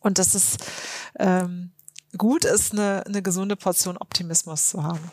und 0.00 0.18
dass 0.18 0.34
es 0.34 0.56
ähm, 1.18 1.72
gut 2.16 2.44
ist, 2.44 2.72
eine, 2.72 3.04
eine 3.06 3.22
gesunde 3.22 3.56
Portion 3.56 3.96
Optimismus 3.96 4.68
zu 4.68 4.82
haben. 4.82 5.10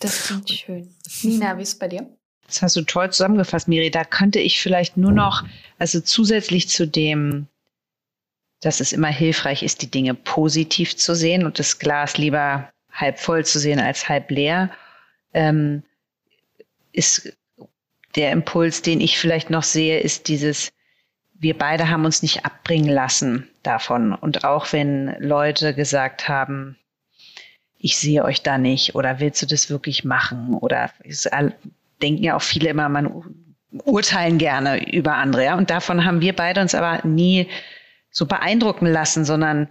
Das 0.00 0.24
klingt 0.24 0.48
schön. 0.48 0.94
Nina, 1.22 1.58
wie 1.58 1.62
ist 1.62 1.74
es 1.74 1.78
bei 1.78 1.88
dir? 1.88 2.08
Das 2.46 2.62
hast 2.62 2.74
du 2.74 2.82
toll 2.82 3.12
zusammengefasst, 3.12 3.68
Miri. 3.68 3.90
Da 3.90 4.02
könnte 4.04 4.40
ich 4.40 4.60
vielleicht 4.60 4.96
nur 4.96 5.12
noch, 5.12 5.44
also 5.78 6.00
zusätzlich 6.00 6.68
zu 6.68 6.86
dem, 6.86 7.46
dass 8.60 8.80
es 8.80 8.92
immer 8.92 9.08
hilfreich 9.08 9.62
ist, 9.62 9.82
die 9.82 9.90
Dinge 9.90 10.14
positiv 10.14 10.96
zu 10.96 11.14
sehen 11.14 11.44
und 11.44 11.58
das 11.58 11.78
Glas 11.78 12.16
lieber 12.16 12.70
halb 12.90 13.18
voll 13.18 13.44
zu 13.44 13.58
sehen 13.58 13.78
als 13.78 14.08
halb 14.08 14.30
leer, 14.30 14.70
ähm, 15.32 15.82
ist 16.92 17.32
der 18.16 18.32
Impuls, 18.32 18.82
den 18.82 19.00
ich 19.00 19.18
vielleicht 19.18 19.50
noch 19.50 19.62
sehe, 19.62 20.00
ist 20.00 20.26
dieses, 20.28 20.72
wir 21.40 21.56
beide 21.56 21.88
haben 21.88 22.04
uns 22.04 22.22
nicht 22.22 22.44
abbringen 22.44 22.90
lassen 22.90 23.48
davon. 23.62 24.14
Und 24.14 24.44
auch 24.44 24.72
wenn 24.72 25.16
Leute 25.18 25.74
gesagt 25.74 26.28
haben, 26.28 26.76
ich 27.78 27.96
sehe 27.96 28.24
euch 28.24 28.42
da 28.42 28.58
nicht 28.58 28.94
oder 28.94 29.20
willst 29.20 29.40
du 29.40 29.46
das 29.46 29.70
wirklich 29.70 30.04
machen? 30.04 30.54
Oder 30.54 30.90
denken 32.02 32.22
ja 32.22 32.36
auch 32.36 32.42
viele 32.42 32.68
immer, 32.68 32.90
man 32.90 33.10
urteilen 33.84 34.36
gerne 34.36 34.92
über 34.92 35.14
andere. 35.14 35.46
Ja? 35.46 35.56
Und 35.56 35.70
davon 35.70 36.04
haben 36.04 36.20
wir 36.20 36.36
beide 36.36 36.60
uns 36.60 36.74
aber 36.74 37.06
nie 37.06 37.48
so 38.10 38.26
beeindrucken 38.26 38.86
lassen, 38.86 39.24
sondern 39.24 39.68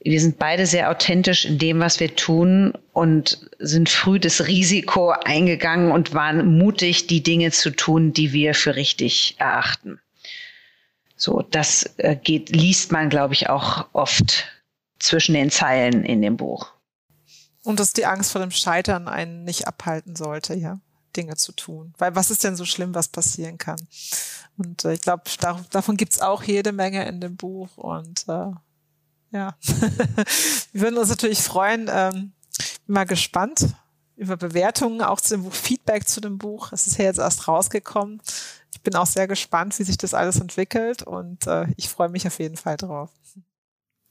wir 0.00 0.18
sind 0.18 0.38
beide 0.38 0.64
sehr 0.66 0.90
authentisch 0.90 1.44
in 1.44 1.58
dem, 1.58 1.78
was 1.78 2.00
wir 2.00 2.16
tun 2.16 2.72
und 2.92 3.38
sind 3.58 3.90
früh 3.90 4.18
das 4.18 4.46
Risiko 4.46 5.10
eingegangen 5.10 5.92
und 5.92 6.14
waren 6.14 6.56
mutig, 6.58 7.06
die 7.06 7.22
Dinge 7.22 7.50
zu 7.50 7.70
tun, 7.70 8.14
die 8.14 8.32
wir 8.32 8.54
für 8.54 8.76
richtig 8.76 9.36
erachten. 9.38 10.00
So, 11.22 11.40
das 11.40 11.88
äh, 11.98 12.16
geht, 12.16 12.50
liest 12.50 12.90
man, 12.90 13.08
glaube 13.08 13.34
ich, 13.34 13.48
auch 13.48 13.86
oft 13.92 14.44
zwischen 14.98 15.34
den 15.34 15.52
Zeilen 15.52 16.04
in 16.04 16.20
dem 16.20 16.36
Buch. 16.36 16.72
Und 17.62 17.78
dass 17.78 17.92
die 17.92 18.06
Angst 18.06 18.32
vor 18.32 18.40
dem 18.40 18.50
Scheitern 18.50 19.06
einen 19.06 19.44
nicht 19.44 19.68
abhalten 19.68 20.16
sollte, 20.16 20.54
ja, 20.54 20.80
Dinge 21.14 21.36
zu 21.36 21.52
tun. 21.52 21.94
Weil 21.96 22.16
was 22.16 22.32
ist 22.32 22.42
denn 22.42 22.56
so 22.56 22.64
schlimm, 22.64 22.96
was 22.96 23.06
passieren 23.06 23.56
kann? 23.56 23.80
Und 24.58 24.84
äh, 24.84 24.94
ich 24.94 25.00
glaube, 25.00 25.22
davon 25.70 25.96
gibt's 25.96 26.20
auch 26.20 26.42
jede 26.42 26.72
Menge 26.72 27.06
in 27.06 27.20
dem 27.20 27.36
Buch. 27.36 27.76
Und 27.76 28.24
äh, 28.26 28.50
ja, 29.30 29.56
wir 30.72 30.80
würden 30.80 30.98
uns 30.98 31.10
natürlich 31.10 31.40
freuen. 31.40 31.88
Ähm, 31.88 32.32
bin 32.84 32.94
mal 32.94 33.06
gespannt 33.06 33.68
über 34.16 34.36
Bewertungen, 34.36 35.02
auch 35.02 35.20
zu 35.20 35.36
dem 35.36 35.44
Buch, 35.44 35.54
Feedback 35.54 36.08
zu 36.08 36.20
dem 36.20 36.38
Buch. 36.38 36.72
Es 36.72 36.88
ist 36.88 36.98
ja 36.98 37.04
jetzt 37.04 37.20
erst 37.20 37.46
rausgekommen. 37.46 38.20
Ich 38.82 38.90
bin 38.90 38.96
auch 38.96 39.06
sehr 39.06 39.28
gespannt, 39.28 39.78
wie 39.78 39.84
sich 39.84 39.96
das 39.96 40.12
alles 40.12 40.40
entwickelt 40.40 41.04
und 41.04 41.46
äh, 41.46 41.66
ich 41.76 41.88
freue 41.88 42.08
mich 42.08 42.26
auf 42.26 42.40
jeden 42.40 42.56
Fall 42.56 42.76
drauf. 42.76 43.10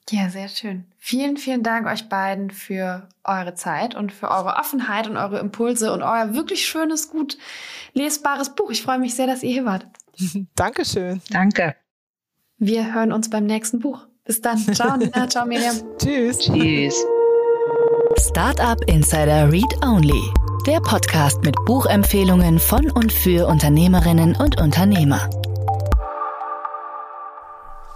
Ja, 0.10 0.30
sehr 0.30 0.48
schön. 0.48 0.86
Vielen, 0.98 1.36
vielen 1.36 1.62
Dank 1.62 1.88
euch 1.88 2.08
beiden 2.08 2.52
für 2.52 3.10
eure 3.26 3.54
Zeit 3.54 3.96
und 3.96 4.14
für 4.14 4.32
eure 4.32 4.56
Offenheit 4.56 5.10
und 5.10 5.18
eure 5.18 5.40
Impulse 5.40 5.92
und 5.92 6.04
euer 6.04 6.36
wirklich 6.36 6.66
schönes, 6.66 7.10
gut 7.10 7.38
lesbares 7.94 8.56
Buch. 8.56 8.72
Ich 8.72 8.82
freue 8.82 8.98
mich 8.98 9.14
sehr, 9.14 9.28
dass 9.28 9.44
ihr 9.44 9.52
hier 9.52 9.66
wart. 9.66 9.88
Dankeschön. 10.56 11.22
Danke. 11.30 11.76
Wir 12.58 12.94
hören 12.94 13.12
uns 13.12 13.30
beim 13.30 13.46
nächsten 13.46 13.80
Buch. 13.80 14.08
Bis 14.24 14.40
dann. 14.40 14.58
Ciao, 14.74 14.96
Nina. 14.96 15.28
Ciao, 15.28 15.46
Miriam. 15.46 15.76
Tschüss. 15.98 16.40
Tschüss. 16.40 16.96
Startup 18.20 18.80
Insider 18.88 19.52
Read 19.52 19.84
Only. 19.84 20.41
Der 20.68 20.80
Podcast 20.80 21.42
mit 21.44 21.56
Buchempfehlungen 21.66 22.60
von 22.60 22.92
und 22.92 23.12
für 23.12 23.48
Unternehmerinnen 23.48 24.36
und 24.36 24.62
Unternehmer. 24.62 25.28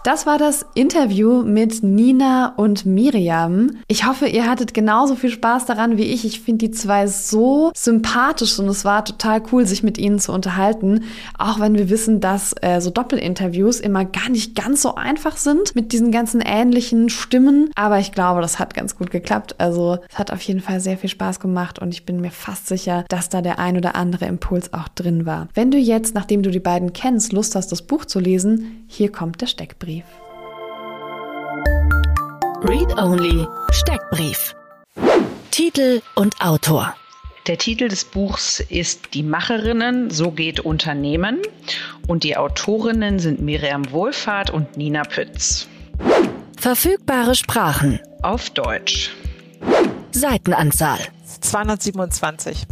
Das 0.06 0.28
war 0.28 0.38
das 0.38 0.68
Interview 0.76 1.42
mit 1.42 1.82
Nina 1.82 2.54
und 2.58 2.86
Miriam. 2.86 3.72
Ich 3.88 4.06
hoffe, 4.06 4.28
ihr 4.28 4.48
hattet 4.48 4.76
genauso 4.76 5.16
viel 5.16 5.32
Spaß 5.32 5.66
daran 5.66 5.98
wie 5.98 6.04
ich. 6.04 6.26
Ich 6.26 6.42
finde 6.42 6.68
die 6.68 6.72
zwei 6.72 7.08
so 7.08 7.72
sympathisch 7.74 8.60
und 8.60 8.68
es 8.68 8.86
war 8.86 9.04
total 9.04 9.42
cool, 9.52 9.66
sich 9.66 9.82
mit 9.82 9.98
ihnen 9.98 10.20
zu 10.20 10.32
unterhalten. 10.32 11.06
Auch 11.40 11.60
wenn 11.60 11.74
wir 11.74 11.90
wissen, 11.90 12.22
dass 12.22 12.54
äh, 12.62 12.82
so 12.82 12.92
Doppelinterviews 12.92 13.80
immer 13.80 14.06
gar 14.06 14.30
nicht 14.30 14.54
ganz 14.54 14.84
so 14.84 14.94
einfach 14.94 15.38
sind 15.38 15.74
mit 15.74 15.92
diesen 15.92 16.12
ganzen 16.12 16.40
ähnlichen 16.40 17.10
Stimmen. 17.10 17.72
Aber 17.74 17.98
ich 17.98 18.12
glaube, 18.12 18.42
das 18.42 18.60
hat 18.60 18.76
ganz 18.76 18.96
gut 18.96 19.10
geklappt. 19.10 19.56
Also 19.58 19.98
es 20.08 20.20
hat 20.20 20.32
auf 20.32 20.42
jeden 20.44 20.62
Fall 20.62 20.82
sehr 20.82 21.00
viel 21.00 21.10
Spaß 21.10 21.40
gemacht 21.40 21.80
und 21.80 21.96
ich 21.96 22.06
bin 22.06 22.22
mir 22.22 22.30
fast 22.30 22.68
sicher, 22.68 23.06
dass 23.10 23.30
da 23.30 23.42
der 23.42 23.58
ein 23.58 23.76
oder 23.76 23.96
andere 23.96 24.26
Impuls 24.26 24.72
auch 24.72 24.88
drin 24.90 25.26
war. 25.26 25.48
Wenn 25.56 25.72
du 25.72 25.80
jetzt, 25.80 26.14
nachdem 26.14 26.44
du 26.44 26.52
die 26.52 26.60
beiden 26.60 26.94
kennst, 26.94 27.34
Lust 27.34 27.56
hast, 27.56 27.72
das 27.72 27.82
Buch 27.82 28.06
zu 28.06 28.20
lesen, 28.20 28.86
hier 28.88 29.12
kommt 29.12 29.42
der 29.42 29.48
Steckbrief. 29.48 29.95
Steckbrief. 29.96 30.06
Read 32.64 32.98
Only 32.98 33.48
Steckbrief. 33.72 34.56
Titel 35.52 36.02
und 36.16 36.42
Autor. 36.42 36.96
Der 37.48 37.58
Titel 37.58 37.88
des 37.88 38.06
Buchs 38.06 38.60
ist 38.60 39.14
Die 39.14 39.22
Macherinnen, 39.24 40.10
so 40.10 40.32
geht 40.32 40.60
Unternehmen 40.60 41.42
und 42.08 42.24
die 42.24 42.36
Autorinnen 42.36 43.20
sind 43.20 43.40
Miriam 43.40 43.92
Wohlfahrt 43.92 44.50
und 44.50 44.78
Nina 44.78 45.04
Pütz. 45.04 45.68
Verfügbare 46.58 47.36
Sprachen. 47.36 48.00
Auf 48.24 48.50
Deutsch. 48.50 49.12
Seitenanzahl. 50.12 51.00
227. 51.42 52.66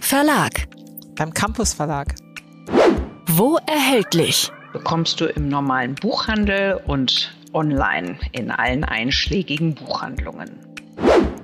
Verlag. 0.00 0.68
Beim 1.16 1.34
Campus 1.34 1.74
Verlag. 1.74 2.14
Wo 3.26 3.58
erhältlich? 3.66 4.52
Bekommst 4.78 5.20
du 5.20 5.26
im 5.26 5.48
normalen 5.48 5.96
Buchhandel 5.96 6.80
und 6.86 7.34
online 7.52 8.16
in 8.30 8.52
allen 8.52 8.84
einschlägigen 8.84 9.74
Buchhandlungen. 9.74 10.50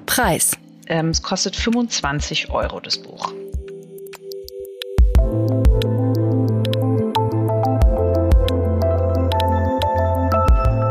Preis. 0.06 0.56
Ähm, 0.86 1.08
es 1.08 1.22
kostet 1.22 1.56
25 1.56 2.50
Euro 2.50 2.78
das 2.78 2.98
Buch. 2.98 3.32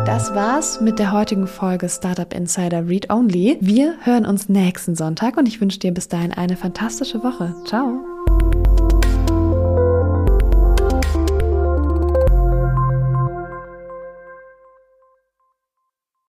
Das 0.06 0.36
war's 0.36 0.82
mit 0.82 1.00
der 1.00 1.12
heutigen 1.12 1.48
Folge 1.48 1.88
Startup 1.88 2.34
Insider 2.34 2.88
Read 2.88 3.10
Only. 3.10 3.58
Wir 3.62 3.96
hören 4.02 4.26
uns 4.26 4.50
nächsten 4.50 4.96
Sonntag 4.96 5.38
und 5.38 5.48
ich 5.48 5.62
wünsche 5.62 5.80
dir 5.80 5.94
bis 5.94 6.08
dahin 6.08 6.34
eine 6.34 6.58
fantastische 6.58 7.24
Woche. 7.24 7.56
Ciao. 7.66 8.13